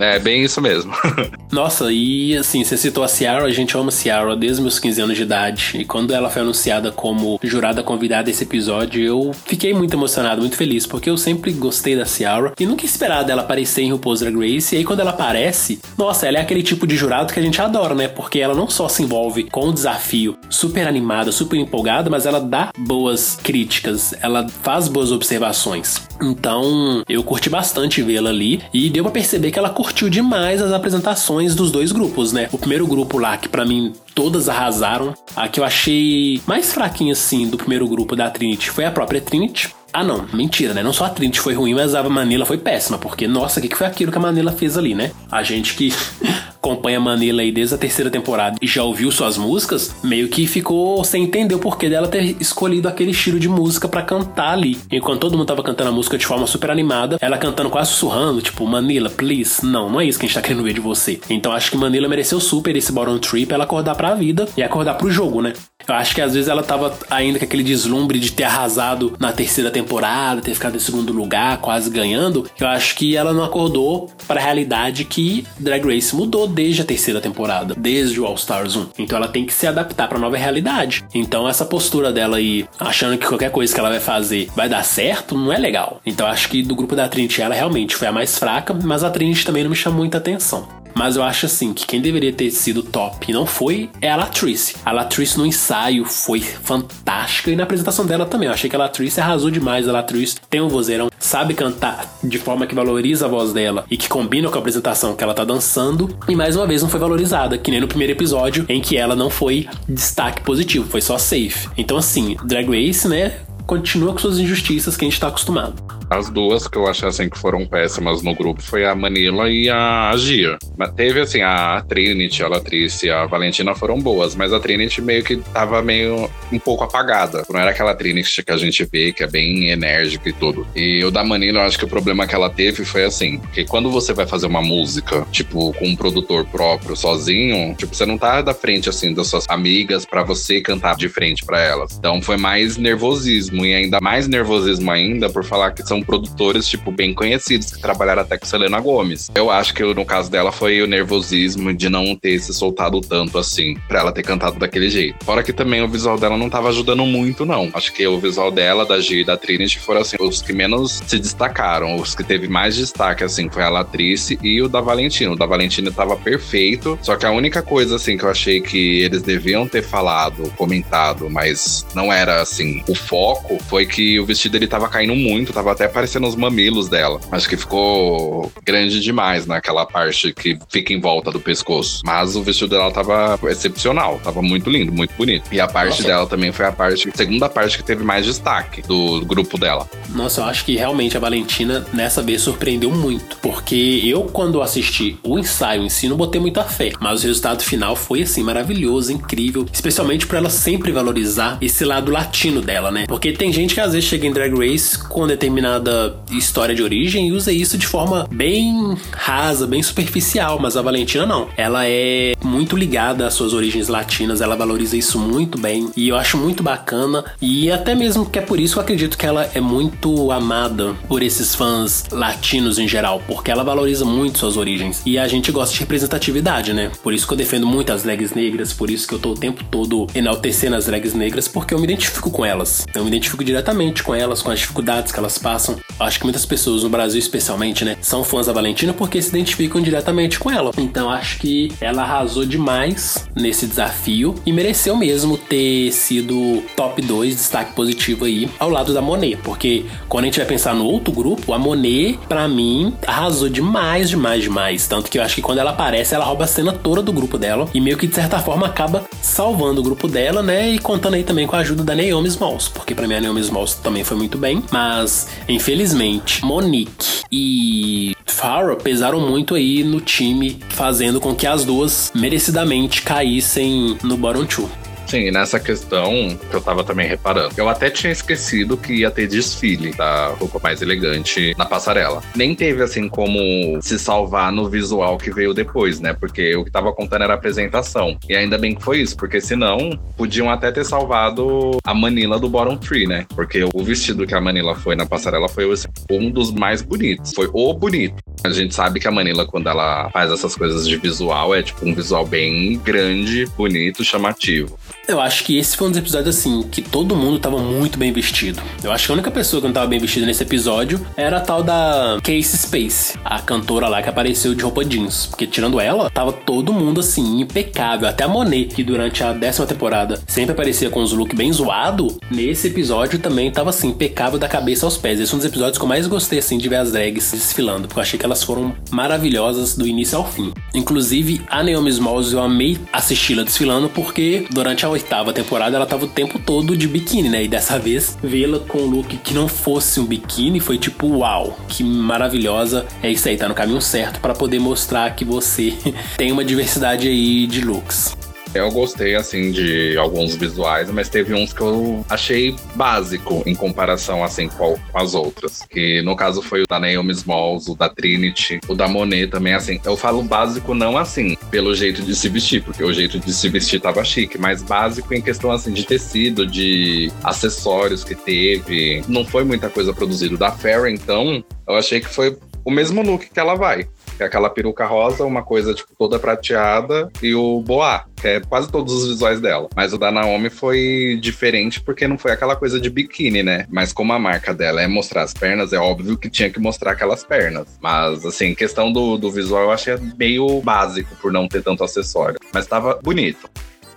É, 0.00 0.18
bem 0.18 0.42
isso 0.42 0.62
mesmo. 0.62 0.92
Nossa, 1.52 1.92
e 1.92 2.34
assim, 2.34 2.64
você 2.64 2.76
citou 2.76 3.04
a 3.04 3.08
Ciara, 3.08 3.44
a 3.44 3.50
gente 3.50 3.76
ama 3.76 3.88
a 3.88 3.92
Ciara 3.92 4.34
desde 4.34 4.62
meus 4.62 4.78
15 4.78 5.02
anos 5.02 5.16
de 5.16 5.22
idade. 5.24 5.72
E 5.74 5.84
quando 5.84 6.14
ela 6.14 6.30
foi 6.30 6.40
anunciada 6.40 6.90
como 6.90 7.38
jurada 7.42 7.82
convidada 7.82 8.24
desse 8.24 8.44
episódio, 8.44 9.04
eu 9.04 9.32
fiquei 9.44 9.74
muito 9.74 9.94
emocionado, 9.94 10.40
muito 10.40 10.56
feliz, 10.56 10.86
porque 10.86 11.10
eu 11.10 11.18
sempre 11.18 11.52
gostei 11.52 11.94
da 11.94 12.06
Ciara 12.06 12.54
e 12.58 12.64
nunca 12.64 12.86
esperava 12.86 13.24
dela 13.24 13.42
aparecer 13.42 13.82
em 13.82 13.92
RuPaul's 13.92 14.20
Drag 14.20 14.34
Race. 14.34 14.74
E 14.74 14.78
aí 14.78 14.84
quando 14.84 15.00
ela 15.00 15.10
aparece, 15.10 15.80
nossa, 15.98 16.26
ela 16.26 16.38
é 16.38 16.40
aquele 16.40 16.62
tipo 16.62 16.86
de 16.86 16.96
jurado 16.96 17.34
que 17.34 17.38
a 17.38 17.42
gente 17.42 17.60
adora, 17.60 17.94
né? 17.94 18.08
Porque 18.08 18.40
ela 18.40 18.54
não 18.54 18.70
só 18.70 18.88
se 18.88 19.02
envolve 19.02 19.44
com 19.44 19.68
o 19.68 19.72
desafio, 19.72 20.38
super 20.48 20.88
animada, 20.88 21.30
super 21.30 21.58
empolgada, 21.58 22.08
mas 22.08 22.24
ela 22.24 22.40
dá 22.40 22.70
boas 22.78 23.36
críticas, 23.42 24.14
ela 24.22 24.48
faz 24.48 24.88
boas 24.88 25.12
observações. 25.12 26.08
Então, 26.22 27.02
eu 27.08 27.22
curti 27.22 27.48
bastante 27.48 28.02
vê-la 28.02 28.30
ali 28.30 28.62
e 28.72 28.90
deu 28.90 29.02
pra 29.02 29.12
perceber 29.30 29.52
que 29.52 29.58
ela 29.60 29.70
curtiu 29.70 30.10
demais 30.10 30.60
as 30.60 30.72
apresentações 30.72 31.54
dos 31.54 31.70
dois 31.70 31.92
grupos, 31.92 32.32
né? 32.32 32.48
O 32.50 32.58
primeiro 32.58 32.84
grupo 32.84 33.16
lá, 33.16 33.36
que 33.36 33.48
para 33.48 33.64
mim 33.64 33.92
todas 34.14 34.48
arrasaram. 34.48 35.14
A 35.36 35.48
que 35.48 35.60
eu 35.60 35.64
achei 35.64 36.40
mais 36.46 36.72
fraquinha 36.72 37.12
assim 37.12 37.48
do 37.48 37.56
primeiro 37.56 37.86
grupo 37.88 38.16
da 38.16 38.30
Trinity 38.30 38.70
foi 38.70 38.84
a 38.84 38.90
própria 38.90 39.20
Trinity. 39.20 39.70
Ah, 39.92 40.04
não, 40.04 40.26
mentira, 40.32 40.72
né? 40.72 40.82
Não 40.82 40.92
só 40.92 41.06
a 41.06 41.10
Trinity 41.10 41.40
foi 41.40 41.54
ruim, 41.54 41.74
mas 41.74 41.94
a 41.94 42.02
Manila 42.02 42.46
foi 42.46 42.58
péssima, 42.58 42.96
porque, 42.96 43.26
nossa, 43.26 43.58
o 43.58 43.62
que 43.62 43.74
foi 43.74 43.86
aquilo 43.86 44.12
que 44.12 44.18
a 44.18 44.20
Manila 44.20 44.52
fez 44.52 44.78
ali, 44.78 44.94
né? 44.94 45.10
A 45.30 45.42
gente 45.42 45.74
que 45.74 45.92
acompanha 46.60 46.98
a 46.98 47.00
Manila 47.00 47.42
aí 47.42 47.50
desde 47.50 47.74
a 47.74 47.78
terceira 47.78 48.10
temporada 48.10 48.56
e 48.60 48.66
já 48.66 48.84
ouviu 48.84 49.10
suas 49.10 49.36
músicas, 49.36 49.96
meio 50.04 50.28
que 50.28 50.46
ficou 50.46 51.02
sem 51.02 51.24
entender 51.24 51.54
o 51.54 51.58
porquê 51.58 51.88
dela 51.88 52.06
ter 52.06 52.36
escolhido 52.38 52.86
aquele 52.86 53.10
estilo 53.10 53.40
de 53.40 53.48
música 53.48 53.88
para 53.88 54.02
cantar 54.02 54.52
ali. 54.52 54.78
Enquanto 54.92 55.20
todo 55.20 55.36
mundo 55.36 55.46
tava 55.46 55.62
cantando 55.62 55.90
a 55.90 55.92
música 55.92 56.18
de 56.18 56.26
forma 56.26 56.46
super 56.46 56.70
animada, 56.70 57.16
ela 57.20 57.38
cantando 57.38 57.70
quase 57.70 57.90
sussurrando, 57.90 58.42
tipo, 58.42 58.64
Manila, 58.66 59.10
please. 59.10 59.64
Não, 59.64 59.90
não 59.90 60.00
é 60.00 60.04
isso 60.04 60.18
que 60.18 60.26
a 60.26 60.28
gente 60.28 60.34
tá 60.34 60.42
querendo 60.42 60.62
ver 60.62 60.74
de 60.74 60.80
você. 60.80 61.18
Então 61.28 61.50
acho 61.52 61.70
que 61.70 61.76
Manila 61.76 62.06
mereceu 62.06 62.38
super 62.38 62.76
esse 62.76 62.92
bottom 62.92 63.18
trip 63.18 63.52
ela 63.52 63.64
acordar 63.64 63.94
pra 64.00 64.14
vida 64.14 64.48
e 64.56 64.62
acordar 64.62 64.94
pro 64.94 65.10
jogo, 65.10 65.42
né? 65.42 65.52
Eu 65.86 65.94
acho 65.94 66.14
que 66.14 66.22
às 66.22 66.32
vezes 66.32 66.48
ela 66.48 66.62
tava 66.62 66.96
ainda 67.10 67.38
com 67.38 67.44
aquele 67.44 67.62
deslumbre 67.62 68.18
de 68.18 68.32
ter 68.32 68.44
arrasado 68.44 69.14
na 69.18 69.30
terceira 69.30 69.70
temporada, 69.70 70.40
ter 70.40 70.54
ficado 70.54 70.76
em 70.76 70.80
segundo 70.80 71.12
lugar, 71.12 71.58
quase 71.58 71.90
ganhando. 71.90 72.48
Eu 72.58 72.66
acho 72.68 72.96
que 72.96 73.14
ela 73.14 73.34
não 73.34 73.44
acordou 73.44 74.10
para 74.26 74.40
a 74.40 74.42
realidade 74.42 75.04
que 75.04 75.44
Drag 75.58 75.84
Race 75.84 76.16
mudou 76.16 76.46
desde 76.46 76.80
a 76.80 76.84
terceira 76.84 77.20
temporada, 77.20 77.74
desde 77.76 78.18
o 78.18 78.24
All 78.24 78.36
Stars 78.36 78.74
1. 78.74 78.86
Então 78.98 79.18
ela 79.18 79.28
tem 79.28 79.44
que 79.44 79.52
se 79.52 79.66
adaptar 79.66 80.08
para 80.08 80.18
nova 80.18 80.36
realidade. 80.36 81.04
Então 81.14 81.46
essa 81.46 81.66
postura 81.66 82.10
dela 82.10 82.38
aí, 82.38 82.66
achando 82.78 83.18
que 83.18 83.26
qualquer 83.26 83.50
coisa 83.50 83.74
que 83.74 83.80
ela 83.80 83.90
vai 83.90 84.00
fazer 84.00 84.48
vai 84.56 84.68
dar 84.68 84.82
certo, 84.82 85.36
não 85.36 85.52
é 85.52 85.58
legal. 85.58 86.00
Então 86.06 86.26
acho 86.26 86.48
que 86.48 86.62
do 86.62 86.74
grupo 86.74 86.96
da 86.96 87.06
Trinity 87.06 87.42
ela 87.42 87.54
realmente 87.54 87.96
foi 87.96 88.08
a 88.08 88.12
mais 88.12 88.38
fraca, 88.38 88.72
mas 88.72 89.04
a 89.04 89.10
Trinity 89.10 89.44
também 89.44 89.62
não 89.62 89.70
me 89.70 89.76
chamou 89.76 89.98
muita 89.98 90.16
atenção. 90.16 90.79
Mas 90.94 91.16
eu 91.16 91.22
acho 91.22 91.46
assim 91.46 91.72
que 91.72 91.86
quem 91.86 92.00
deveria 92.00 92.32
ter 92.32 92.50
sido 92.50 92.82
top 92.82 93.30
e 93.30 93.34
não 93.34 93.46
foi 93.46 93.90
é 94.00 94.10
a 94.10 94.16
Latrice. 94.16 94.76
A 94.84 94.92
Latrice 94.92 95.38
no 95.38 95.46
ensaio 95.46 96.04
foi 96.04 96.40
fantástica 96.40 97.50
e 97.50 97.56
na 97.56 97.64
apresentação 97.64 98.06
dela 98.06 98.26
também. 98.26 98.48
Eu 98.48 98.54
achei 98.54 98.68
que 98.68 98.76
a 98.76 98.78
Latrice 98.78 99.20
arrasou 99.20 99.50
demais. 99.50 99.88
A 99.88 99.92
Latrice 99.92 100.36
tem 100.48 100.60
um 100.60 100.68
vozeirão, 100.68 101.10
sabe 101.18 101.54
cantar 101.54 102.18
de 102.22 102.38
forma 102.38 102.66
que 102.66 102.74
valoriza 102.74 103.26
a 103.26 103.28
voz 103.28 103.52
dela 103.52 103.84
e 103.90 103.96
que 103.96 104.08
combina 104.08 104.48
com 104.48 104.56
a 104.56 104.60
apresentação 104.60 105.14
que 105.14 105.24
ela 105.24 105.34
tá 105.34 105.44
dançando. 105.44 106.16
E 106.28 106.34
mais 106.34 106.56
uma 106.56 106.66
vez 106.66 106.82
não 106.82 106.88
foi 106.88 107.00
valorizada, 107.00 107.58
que 107.58 107.70
nem 107.70 107.80
no 107.80 107.88
primeiro 107.88 108.12
episódio 108.12 108.64
em 108.68 108.80
que 108.80 108.96
ela 108.96 109.16
não 109.16 109.30
foi 109.30 109.68
destaque 109.88 110.42
positivo, 110.42 110.88
foi 110.88 111.00
só 111.00 111.18
safe. 111.18 111.68
Então 111.76 111.96
assim, 111.96 112.36
Drag 112.44 112.66
Race, 112.68 113.08
né, 113.08 113.40
continua 113.70 114.10
com 114.10 114.18
suas 114.18 114.40
injustiças 114.40 114.96
que 114.96 115.04
a 115.04 115.08
gente 115.08 115.20
tá 115.20 115.28
acostumado. 115.28 115.80
As 116.10 116.28
duas 116.28 116.66
que 116.66 116.76
eu 116.76 116.88
achei 116.88 117.08
assim 117.08 117.28
que 117.28 117.38
foram 117.38 117.64
péssimas 117.64 118.20
no 118.20 118.34
grupo 118.34 118.60
foi 118.60 118.84
a 118.84 118.96
Manila 118.96 119.48
e 119.48 119.70
a 119.70 120.12
Gia. 120.16 120.58
Mas 120.76 120.92
teve 120.94 121.20
assim, 121.20 121.40
a 121.40 121.80
Trinity, 121.88 122.42
a 122.42 122.48
Latrice 122.48 123.06
e 123.06 123.10
a 123.10 123.26
Valentina 123.26 123.76
foram 123.76 124.00
boas, 124.00 124.34
mas 124.34 124.52
a 124.52 124.58
Trinity 124.58 125.00
meio 125.00 125.22
que 125.22 125.36
tava 125.36 125.80
meio 125.82 126.28
um 126.50 126.58
pouco 126.58 126.82
apagada. 126.82 127.44
Não 127.48 127.60
era 127.60 127.70
aquela 127.70 127.94
Trinity 127.94 128.42
que 128.42 128.50
a 128.50 128.56
gente 128.56 128.84
vê, 128.92 129.12
que 129.12 129.22
é 129.22 129.28
bem 129.28 129.70
enérgica 129.70 130.28
e 130.28 130.32
tudo. 130.32 130.66
E 130.74 131.04
o 131.04 131.12
da 131.12 131.22
Manila, 131.22 131.60
eu 131.60 131.62
acho 131.62 131.78
que 131.78 131.84
o 131.84 131.88
problema 131.88 132.26
que 132.26 132.34
ela 132.34 132.50
teve 132.50 132.84
foi 132.84 133.04
assim, 133.04 133.38
porque 133.38 133.64
quando 133.64 133.88
você 133.88 134.12
vai 134.12 134.26
fazer 134.26 134.48
uma 134.48 134.60
música, 134.60 135.24
tipo, 135.30 135.72
com 135.74 135.86
um 135.86 135.94
produtor 135.94 136.44
próprio, 136.46 136.96
sozinho, 136.96 137.72
tipo, 137.76 137.94
você 137.94 138.04
não 138.04 138.18
tá 138.18 138.42
da 138.42 138.52
frente 138.52 138.88
assim 138.88 139.14
das 139.14 139.28
suas 139.28 139.48
amigas 139.48 140.04
para 140.04 140.24
você 140.24 140.60
cantar 140.60 140.96
de 140.96 141.08
frente 141.08 141.44
para 141.44 141.60
elas. 141.60 141.96
Então 141.96 142.20
foi 142.20 142.36
mais 142.36 142.76
nervosismo 142.76 143.59
e 143.64 143.74
ainda 143.74 144.00
mais 144.00 144.26
nervosismo 144.26 144.90
ainda 144.90 145.30
por 145.30 145.44
falar 145.44 145.72
que 145.72 145.86
são 145.86 146.00
são 146.00 146.02
produtores, 146.02 146.66
tipo, 146.66 146.90
bem 146.90 147.14
conhecidos, 147.14 147.70
que 147.70 147.80
trabalharam 147.80 148.22
até 148.22 148.38
com 148.38 148.46
Selena 148.46 148.80
Gomes. 148.80 149.30
Eu 149.34 149.50
acho 149.50 149.74
que 149.74 149.82
no 149.82 150.04
caso 150.04 150.30
dela 150.30 150.50
foi 150.50 150.82
o 150.82 150.86
nervosismo 150.86 151.72
de 151.74 151.88
não 151.88 152.16
ter 152.16 152.38
se 152.40 152.52
soltado 152.54 153.00
tanto 153.00 153.38
assim, 153.38 153.76
pra 153.86 154.00
ela 154.00 154.12
ter 154.12 154.22
cantado 154.22 154.58
daquele 154.58 154.88
jeito. 154.88 155.24
Fora 155.24 155.42
que 155.42 155.52
também 155.52 155.82
o 155.82 155.88
visual 155.88 156.18
dela 156.18 156.36
não 156.36 156.48
tava 156.48 156.68
ajudando 156.68 157.04
muito, 157.04 157.44
não. 157.44 157.70
Acho 157.74 157.92
que 157.92 158.06
o 158.06 158.18
visual 158.18 158.50
dela, 158.50 158.86
da 158.86 159.00
G 159.00 159.20
e 159.20 159.24
da 159.24 159.36
Trinity 159.36 159.78
foram, 159.78 160.00
assim, 160.00 160.16
os 160.20 160.42
que 160.42 160.52
menos 160.52 161.02
se 161.06 161.18
destacaram. 161.18 161.96
Os 161.96 162.14
que 162.14 162.24
teve 162.24 162.48
mais 162.48 162.74
destaque, 162.76 163.24
assim, 163.24 163.48
foi 163.48 163.62
a 163.62 163.68
Latrice 163.68 164.38
e 164.42 164.60
o 164.62 164.68
da 164.68 164.80
Valentina. 164.80 165.32
O 165.32 165.36
da 165.36 165.46
Valentina 165.46 165.90
tava 165.90 166.16
perfeito, 166.16 166.98
só 167.02 167.16
que 167.16 167.26
a 167.26 167.30
única 167.30 167.62
coisa, 167.62 167.96
assim, 167.96 168.16
que 168.16 168.24
eu 168.24 168.30
achei 168.30 168.60
que 168.60 169.00
eles 169.00 169.22
deviam 169.22 169.66
ter 169.66 169.82
falado, 169.82 170.50
comentado, 170.56 171.28
mas 171.28 171.86
não 171.94 172.12
era, 172.12 172.40
assim, 172.40 172.82
o 172.88 172.94
foco, 172.94 173.49
foi 173.68 173.86
que 173.86 174.18
o 174.20 174.24
vestido 174.24 174.56
ele 174.56 174.66
tava 174.66 174.88
caindo 174.88 175.14
muito, 175.14 175.52
tava 175.52 175.72
até 175.72 175.86
aparecendo 175.86 176.26
os 176.26 176.36
mamilos 176.36 176.88
dela. 176.88 177.20
Acho 177.30 177.48
que 177.48 177.56
ficou 177.56 178.52
grande 178.64 179.00
demais 179.00 179.46
naquela 179.46 179.86
parte 179.86 180.32
que 180.32 180.58
fica 180.68 180.92
em 180.92 181.00
volta 181.00 181.30
do 181.30 181.40
pescoço. 181.40 182.02
Mas 182.04 182.36
o 182.36 182.42
vestido 182.42 182.70
dela 182.70 182.90
tava 182.90 183.38
excepcional, 183.50 184.20
tava 184.22 184.42
muito 184.42 184.70
lindo, 184.70 184.92
muito 184.92 185.14
bonito. 185.14 185.44
E 185.52 185.60
a 185.60 185.66
parte 185.66 185.98
Nossa. 185.98 186.02
dela 186.04 186.26
também 186.26 186.52
foi 186.52 186.66
a 186.66 186.72
parte, 186.72 187.10
segunda 187.14 187.48
parte 187.48 187.76
que 187.76 187.84
teve 187.84 188.04
mais 188.04 188.24
destaque 188.24 188.82
do 188.82 189.24
grupo 189.24 189.58
dela. 189.58 189.88
Nossa, 190.10 190.40
eu 190.40 190.44
acho 190.44 190.64
que 190.64 190.76
realmente 190.76 191.16
a 191.16 191.20
Valentina 191.20 191.86
nessa 191.92 192.22
vez 192.22 192.42
surpreendeu 192.42 192.90
muito, 192.90 193.36
porque 193.38 194.02
eu 194.04 194.24
quando 194.24 194.62
assisti 194.62 195.18
o 195.22 195.38
ensaio 195.38 195.82
em 195.82 195.88
si 195.88 196.08
não 196.08 196.16
botei 196.16 196.40
muita 196.40 196.64
fé, 196.64 196.92
mas 197.00 197.22
o 197.22 197.26
resultado 197.26 197.62
final 197.62 197.94
foi 197.96 198.22
assim 198.22 198.42
maravilhoso, 198.42 199.12
incrível, 199.12 199.66
especialmente 199.72 200.26
por 200.26 200.36
ela 200.36 200.50
sempre 200.50 200.92
valorizar 200.92 201.58
esse 201.60 201.84
lado 201.84 202.10
latino 202.10 202.60
dela, 202.60 202.90
né? 202.90 203.04
Porque 203.06 203.29
tem 203.32 203.52
gente 203.52 203.74
que 203.74 203.80
às 203.80 203.92
vezes 203.92 204.08
chega 204.08 204.26
em 204.26 204.32
Drag 204.32 204.52
Race 204.54 204.98
com 204.98 205.26
determinada 205.26 206.16
história 206.30 206.74
de 206.74 206.82
origem 206.82 207.28
e 207.28 207.32
usa 207.32 207.52
isso 207.52 207.76
de 207.76 207.86
forma 207.86 208.28
bem 208.30 208.96
rasa, 209.12 209.66
bem 209.66 209.82
superficial, 209.82 210.58
mas 210.58 210.76
a 210.76 210.82
Valentina 210.82 211.26
não. 211.26 211.48
Ela 211.56 211.86
é 211.86 212.34
muito 212.42 212.76
ligada 212.76 213.26
às 213.26 213.34
suas 213.34 213.52
origens 213.52 213.88
latinas, 213.88 214.40
ela 214.40 214.56
valoriza 214.56 214.96
isso 214.96 215.18
muito 215.18 215.58
bem 215.58 215.90
e 215.96 216.08
eu 216.08 216.16
acho 216.16 216.36
muito 216.36 216.62
bacana 216.62 217.24
e 217.40 217.70
até 217.70 217.94
mesmo 217.94 218.24
que 218.24 218.38
é 218.38 218.42
por 218.42 218.58
isso 218.58 218.74
que 218.74 218.78
eu 218.78 218.82
acredito 218.82 219.18
que 219.18 219.26
ela 219.26 219.50
é 219.54 219.60
muito 219.60 220.30
amada 220.32 220.94
por 221.08 221.22
esses 221.22 221.54
fãs 221.54 222.04
latinos 222.10 222.78
em 222.78 222.88
geral, 222.88 223.22
porque 223.26 223.50
ela 223.50 223.62
valoriza 223.62 224.04
muito 224.04 224.38
suas 224.38 224.56
origens 224.56 225.02
e 225.04 225.18
a 225.18 225.28
gente 225.28 225.52
gosta 225.52 225.74
de 225.74 225.80
representatividade, 225.80 226.72
né? 226.72 226.90
Por 227.02 227.12
isso 227.12 227.26
que 227.26 227.32
eu 227.32 227.38
defendo 227.38 227.66
muito 227.66 227.92
as 227.92 228.02
drags 228.02 228.34
negras, 228.34 228.72
por 228.72 228.90
isso 228.90 229.06
que 229.06 229.14
eu 229.14 229.18
tô 229.18 229.30
o 229.30 229.34
tempo 229.34 229.64
todo 229.70 230.06
enaltecendo 230.14 230.76
as 230.76 230.86
drags 230.86 231.14
negras, 231.14 231.48
porque 231.48 231.74
eu 231.74 231.78
me 231.78 231.84
identifico 231.84 232.30
com 232.30 232.44
elas. 232.44 232.86
Eu 232.94 233.04
me 233.04 233.08
identifico 233.20 233.44
diretamente 233.44 234.02
com 234.02 234.14
elas, 234.14 234.40
com 234.40 234.50
as 234.50 234.58
dificuldades 234.58 235.12
que 235.12 235.18
elas 235.18 235.38
passam. 235.38 235.76
Acho 235.98 236.18
que 236.18 236.24
muitas 236.24 236.46
pessoas 236.46 236.82
no 236.82 236.88
Brasil, 236.88 237.18
especialmente, 237.18 237.84
né, 237.84 237.96
são 238.00 238.24
fãs 238.24 238.46
da 238.46 238.52
Valentina 238.52 238.92
porque 238.92 239.20
se 239.20 239.28
identificam 239.28 239.80
diretamente 239.82 240.38
com 240.38 240.50
ela. 240.50 240.72
Então 240.78 241.10
acho 241.10 241.38
que 241.38 241.70
ela 241.80 242.02
arrasou 242.02 242.46
demais 242.46 243.28
nesse 243.36 243.66
desafio 243.66 244.34
e 244.46 244.52
mereceu 244.52 244.96
mesmo 244.96 245.36
ter 245.36 245.92
sido 245.92 246.62
top 246.74 247.02
2, 247.02 247.36
destaque 247.36 247.74
positivo 247.74 248.24
aí, 248.24 248.48
ao 248.58 248.70
lado 248.70 248.94
da 248.94 249.02
Monet, 249.02 249.36
porque 249.42 249.84
quando 250.08 250.24
a 250.24 250.26
gente 250.26 250.38
vai 250.38 250.46
pensar 250.46 250.74
no 250.74 250.86
outro 250.86 251.12
grupo, 251.12 251.52
a 251.52 251.58
Monet, 251.58 252.18
para 252.28 252.48
mim, 252.48 252.94
arrasou 253.06 253.48
demais, 253.48 254.08
demais, 254.08 254.42
demais. 254.42 254.88
Tanto 254.88 255.10
que 255.10 255.18
eu 255.18 255.22
acho 255.22 255.34
que 255.34 255.42
quando 255.42 255.58
ela 255.58 255.70
aparece, 255.70 256.14
ela 256.14 256.24
rouba 256.24 256.44
a 256.44 256.46
cena 256.46 256.72
toda 256.72 257.02
do 257.02 257.12
grupo 257.12 257.36
dela 257.36 257.68
e 257.74 257.80
meio 257.80 257.98
que 257.98 258.06
de 258.06 258.14
certa 258.14 258.38
forma 258.38 258.66
acaba 258.66 259.04
salvando 259.20 259.80
o 259.80 259.84
grupo 259.84 260.08
dela, 260.08 260.42
né? 260.42 260.70
E 260.70 260.78
contando 260.78 261.14
aí 261.14 261.24
também 261.24 261.46
com 261.46 261.56
a 261.56 261.58
ajuda 261.58 261.84
da 261.84 261.94
Naomi 261.94 262.28
Smalls, 262.28 262.68
porque 262.68 262.94
para 262.94 263.06
a 263.16 263.20
Naomi 263.20 263.40
Smalls 263.40 263.74
também 263.74 264.04
foi 264.04 264.16
muito 264.16 264.38
bem, 264.38 264.62
mas 264.70 265.28
infelizmente 265.48 266.44
Monique 266.44 267.22
e 267.30 268.14
Farrah 268.26 268.76
pesaram 268.76 269.20
muito 269.20 269.54
aí 269.54 269.84
no 269.84 270.00
time, 270.00 270.58
fazendo 270.70 271.20
com 271.20 271.34
que 271.34 271.46
as 271.46 271.64
duas 271.64 272.10
merecidamente 272.14 273.02
caíssem 273.02 273.98
no 274.02 274.16
bottom 274.16 274.44
two. 274.44 274.68
Sim, 275.10 275.22
e 275.22 275.30
nessa 275.32 275.58
questão 275.58 276.38
que 276.48 276.54
eu 276.54 276.60
tava 276.60 276.84
também 276.84 277.08
reparando. 277.08 277.52
Eu 277.56 277.68
até 277.68 277.90
tinha 277.90 278.12
esquecido 278.12 278.76
que 278.76 278.92
ia 278.92 279.10
ter 279.10 279.26
desfile 279.26 279.90
da 279.90 280.28
roupa 280.28 280.60
mais 280.62 280.80
elegante 280.82 281.52
na 281.58 281.66
passarela. 281.66 282.22
Nem 282.36 282.54
teve 282.54 282.80
assim 282.80 283.08
como 283.08 283.82
se 283.82 283.98
salvar 283.98 284.52
no 284.52 284.68
visual 284.68 285.18
que 285.18 285.32
veio 285.32 285.52
depois, 285.52 285.98
né? 285.98 286.12
Porque 286.12 286.54
o 286.54 286.64
que 286.64 286.70
tava 286.70 286.92
contando 286.92 287.24
era 287.24 287.32
a 287.32 287.36
apresentação. 287.36 288.16
E 288.28 288.36
ainda 288.36 288.56
bem 288.56 288.72
que 288.76 288.84
foi 288.84 289.00
isso, 289.00 289.16
porque 289.16 289.40
senão 289.40 289.98
podiam 290.16 290.48
até 290.48 290.70
ter 290.70 290.84
salvado 290.84 291.78
a 291.84 291.92
Manila 291.92 292.38
do 292.38 292.48
Bottom 292.48 292.76
Tree, 292.76 293.08
né? 293.08 293.26
Porque 293.34 293.64
o 293.64 293.82
vestido 293.82 294.28
que 294.28 294.34
a 294.36 294.40
Manila 294.40 294.76
foi 294.76 294.94
na 294.94 295.06
passarela 295.06 295.48
foi 295.48 295.68
um 296.08 296.30
dos 296.30 296.52
mais 296.52 296.82
bonitos. 296.82 297.32
Foi 297.34 297.50
o 297.52 297.74
bonito. 297.74 298.14
A 298.44 298.50
gente 298.50 298.76
sabe 298.76 299.00
que 299.00 299.08
a 299.08 299.10
Manila, 299.10 299.44
quando 299.44 299.68
ela 299.68 300.08
faz 300.10 300.30
essas 300.30 300.54
coisas 300.54 300.86
de 300.86 300.96
visual, 300.96 301.52
é 301.52 301.64
tipo 301.64 301.84
um 301.84 301.92
visual 301.92 302.24
bem 302.24 302.78
grande, 302.78 303.44
bonito, 303.56 304.04
chamativo. 304.04 304.78
Eu 305.10 305.20
acho 305.20 305.42
que 305.42 305.58
esse 305.58 305.76
foi 305.76 305.88
um 305.88 305.90
dos 305.90 305.98
episódios 305.98 306.38
assim 306.38 306.62
que 306.62 306.80
todo 306.80 307.16
mundo 307.16 307.40
tava 307.40 307.58
muito 307.58 307.98
bem 307.98 308.12
vestido. 308.12 308.62
Eu 308.80 308.92
acho 308.92 309.06
que 309.06 309.10
a 309.10 309.14
única 309.14 309.28
pessoa 309.28 309.60
que 309.60 309.66
não 309.66 309.74
tava 309.74 309.88
bem 309.88 309.98
vestida 309.98 310.24
nesse 310.24 310.44
episódio 310.44 311.04
era 311.16 311.38
a 311.38 311.40
tal 311.40 311.64
da 311.64 312.18
Casey 312.22 312.44
Space, 312.44 313.18
a 313.24 313.40
cantora 313.40 313.88
lá 313.88 314.00
que 314.00 314.08
apareceu 314.08 314.54
de 314.54 314.62
roupa 314.62 314.84
jeans. 314.84 315.26
Porque 315.26 315.48
tirando 315.48 315.80
ela, 315.80 316.08
tava 316.10 316.32
todo 316.32 316.72
mundo 316.72 317.00
assim, 317.00 317.40
impecável. 317.40 318.08
Até 318.08 318.22
a 318.22 318.28
Monet, 318.28 318.72
que 318.72 318.84
durante 318.84 319.24
a 319.24 319.32
décima 319.32 319.66
temporada 319.66 320.22
sempre 320.28 320.52
aparecia 320.52 320.90
com 320.90 321.02
os 321.02 321.12
looks 321.12 321.36
bem 321.36 321.52
zoado, 321.52 322.16
nesse 322.30 322.68
episódio 322.68 323.18
também 323.18 323.50
tava 323.50 323.70
assim, 323.70 323.88
impecável 323.88 324.38
da 324.38 324.46
cabeça 324.46 324.86
aos 324.86 324.96
pés. 324.96 325.18
Esse 325.18 325.32
é 325.32 325.34
um 325.34 325.38
dos 325.38 325.46
episódios 325.48 325.76
que 325.76 325.82
eu 325.82 325.88
mais 325.88 326.06
gostei 326.06 326.38
assim 326.38 326.56
de 326.56 326.68
ver 326.68 326.76
as 326.76 326.92
drags 326.92 327.32
desfilando, 327.32 327.88
porque 327.88 327.98
eu 327.98 328.02
achei 328.04 328.16
que 328.16 328.24
elas 328.24 328.44
foram 328.44 328.76
maravilhosas 328.92 329.76
do 329.76 329.88
início 329.88 330.16
ao 330.16 330.24
fim. 330.24 330.52
Inclusive, 330.72 331.42
a 331.48 331.64
Naomi 331.64 331.90
Smalls 331.90 332.32
eu 332.32 332.40
amei 332.40 332.78
assisti-la 332.92 333.42
desfilando 333.42 333.88
porque 333.88 334.46
durante 334.52 334.86
a 334.86 334.99
oitava 335.00 335.32
temporada 335.32 335.76
ela 335.76 335.86
tava 335.86 336.04
o 336.04 336.08
tempo 336.08 336.38
todo 336.38 336.76
de 336.76 336.86
biquíni, 336.86 337.28
né? 337.28 337.44
E 337.44 337.48
dessa 337.48 337.78
vez 337.78 338.16
vê-la 338.22 338.58
com 338.60 338.78
um 338.78 338.86
look 338.86 339.16
que 339.16 339.34
não 339.34 339.48
fosse 339.48 339.98
um 339.98 340.04
biquíni 340.04 340.60
foi 340.60 340.78
tipo, 340.78 341.06
uau, 341.18 341.58
que 341.68 341.82
maravilhosa. 341.82 342.86
É 343.02 343.10
isso 343.10 343.28
aí, 343.28 343.36
tá 343.36 343.48
no 343.48 343.54
caminho 343.54 343.80
certo 343.80 344.20
para 344.20 344.34
poder 344.34 344.58
mostrar 344.58 345.14
que 345.14 345.24
você 345.24 345.74
tem 346.16 346.30
uma 346.30 346.44
diversidade 346.44 347.08
aí 347.08 347.46
de 347.46 347.62
looks. 347.62 348.19
Eu 348.54 348.70
gostei, 348.70 349.14
assim, 349.14 349.52
de 349.52 349.96
alguns 349.96 350.34
visuais, 350.34 350.90
mas 350.90 351.08
teve 351.08 351.34
uns 351.34 351.52
que 351.52 351.60
eu 351.60 352.04
achei 352.08 352.56
básico 352.74 353.42
em 353.46 353.54
comparação, 353.54 354.24
assim, 354.24 354.48
com, 354.48 354.76
as 354.92 355.14
outras. 355.14 355.62
Que 355.68 356.02
no 356.02 356.16
caso 356.16 356.42
foi 356.42 356.62
o 356.62 356.66
da 356.66 356.80
Naomi 356.80 357.12
Smalls, 357.12 357.70
o 357.70 357.76
da 357.76 357.88
Trinity, 357.88 358.60
o 358.66 358.74
da 358.74 358.88
Monet 358.88 359.28
também, 359.28 359.54
assim. 359.54 359.80
Eu 359.84 359.96
falo 359.96 360.22
básico 360.22 360.74
não 360.74 360.96
assim, 360.96 361.36
pelo 361.50 361.74
jeito 361.74 362.02
de 362.02 362.14
se 362.14 362.28
vestir, 362.28 362.62
porque 362.62 362.82
o 362.82 362.92
jeito 362.92 363.18
de 363.18 363.32
se 363.32 363.48
vestir 363.48 363.80
tava 363.80 364.02
chique, 364.04 364.36
mas 364.36 364.62
básico 364.62 365.14
em 365.14 365.22
questão, 365.22 365.50
assim, 365.52 365.72
de 365.72 365.84
tecido, 365.84 366.46
de 366.46 367.10
acessórios 367.22 368.02
que 368.02 368.14
teve. 368.14 369.02
Não 369.08 369.24
foi 369.24 369.44
muita 369.44 369.70
coisa 369.70 369.92
produzida. 369.92 370.36
Da 370.36 370.50
Farrah, 370.50 370.90
então, 370.90 371.44
eu 371.68 371.74
achei 371.76 372.00
que 372.00 372.08
foi 372.08 372.36
o 372.64 372.70
mesmo 372.70 373.02
look 373.02 373.28
que 373.28 373.40
ela 373.40 373.54
vai 373.54 373.86
é 374.22 374.26
aquela 374.26 374.50
peruca 374.50 374.86
rosa, 374.86 375.24
uma 375.24 375.42
coisa 375.42 375.74
tipo 375.74 375.90
toda 375.98 376.18
prateada, 376.18 377.10
e 377.22 377.34
o 377.34 377.60
boa, 377.60 378.04
que 378.20 378.28
é 378.28 378.40
quase 378.40 378.70
todos 378.70 378.92
os 378.92 379.08
visuais 379.08 379.40
dela. 379.40 379.68
Mas 379.74 379.92
o 379.92 379.98
da 379.98 380.10
Naomi 380.10 380.50
foi 380.50 381.18
diferente 381.20 381.80
porque 381.80 382.06
não 382.06 382.18
foi 382.18 382.32
aquela 382.32 382.56
coisa 382.56 382.80
de 382.80 382.90
biquíni, 382.90 383.42
né? 383.42 383.66
Mas 383.68 383.92
como 383.92 384.12
a 384.12 384.18
marca 384.18 384.52
dela 384.54 384.82
é 384.82 384.86
mostrar 384.86 385.22
as 385.22 385.34
pernas, 385.34 385.72
é 385.72 385.78
óbvio 385.78 386.16
que 386.16 386.30
tinha 386.30 386.50
que 386.50 386.60
mostrar 386.60 386.92
aquelas 386.92 387.24
pernas. 387.24 387.78
Mas, 387.80 388.24
assim, 388.24 388.54
questão 388.54 388.92
do, 388.92 389.16
do 389.16 389.30
visual 389.30 389.64
eu 389.64 389.70
achei 389.70 389.96
meio 390.18 390.60
básico 390.60 391.14
por 391.16 391.32
não 391.32 391.48
ter 391.48 391.62
tanto 391.62 391.84
acessório. 391.84 392.38
Mas 392.52 392.66
tava 392.66 392.98
bonito. 393.02 393.48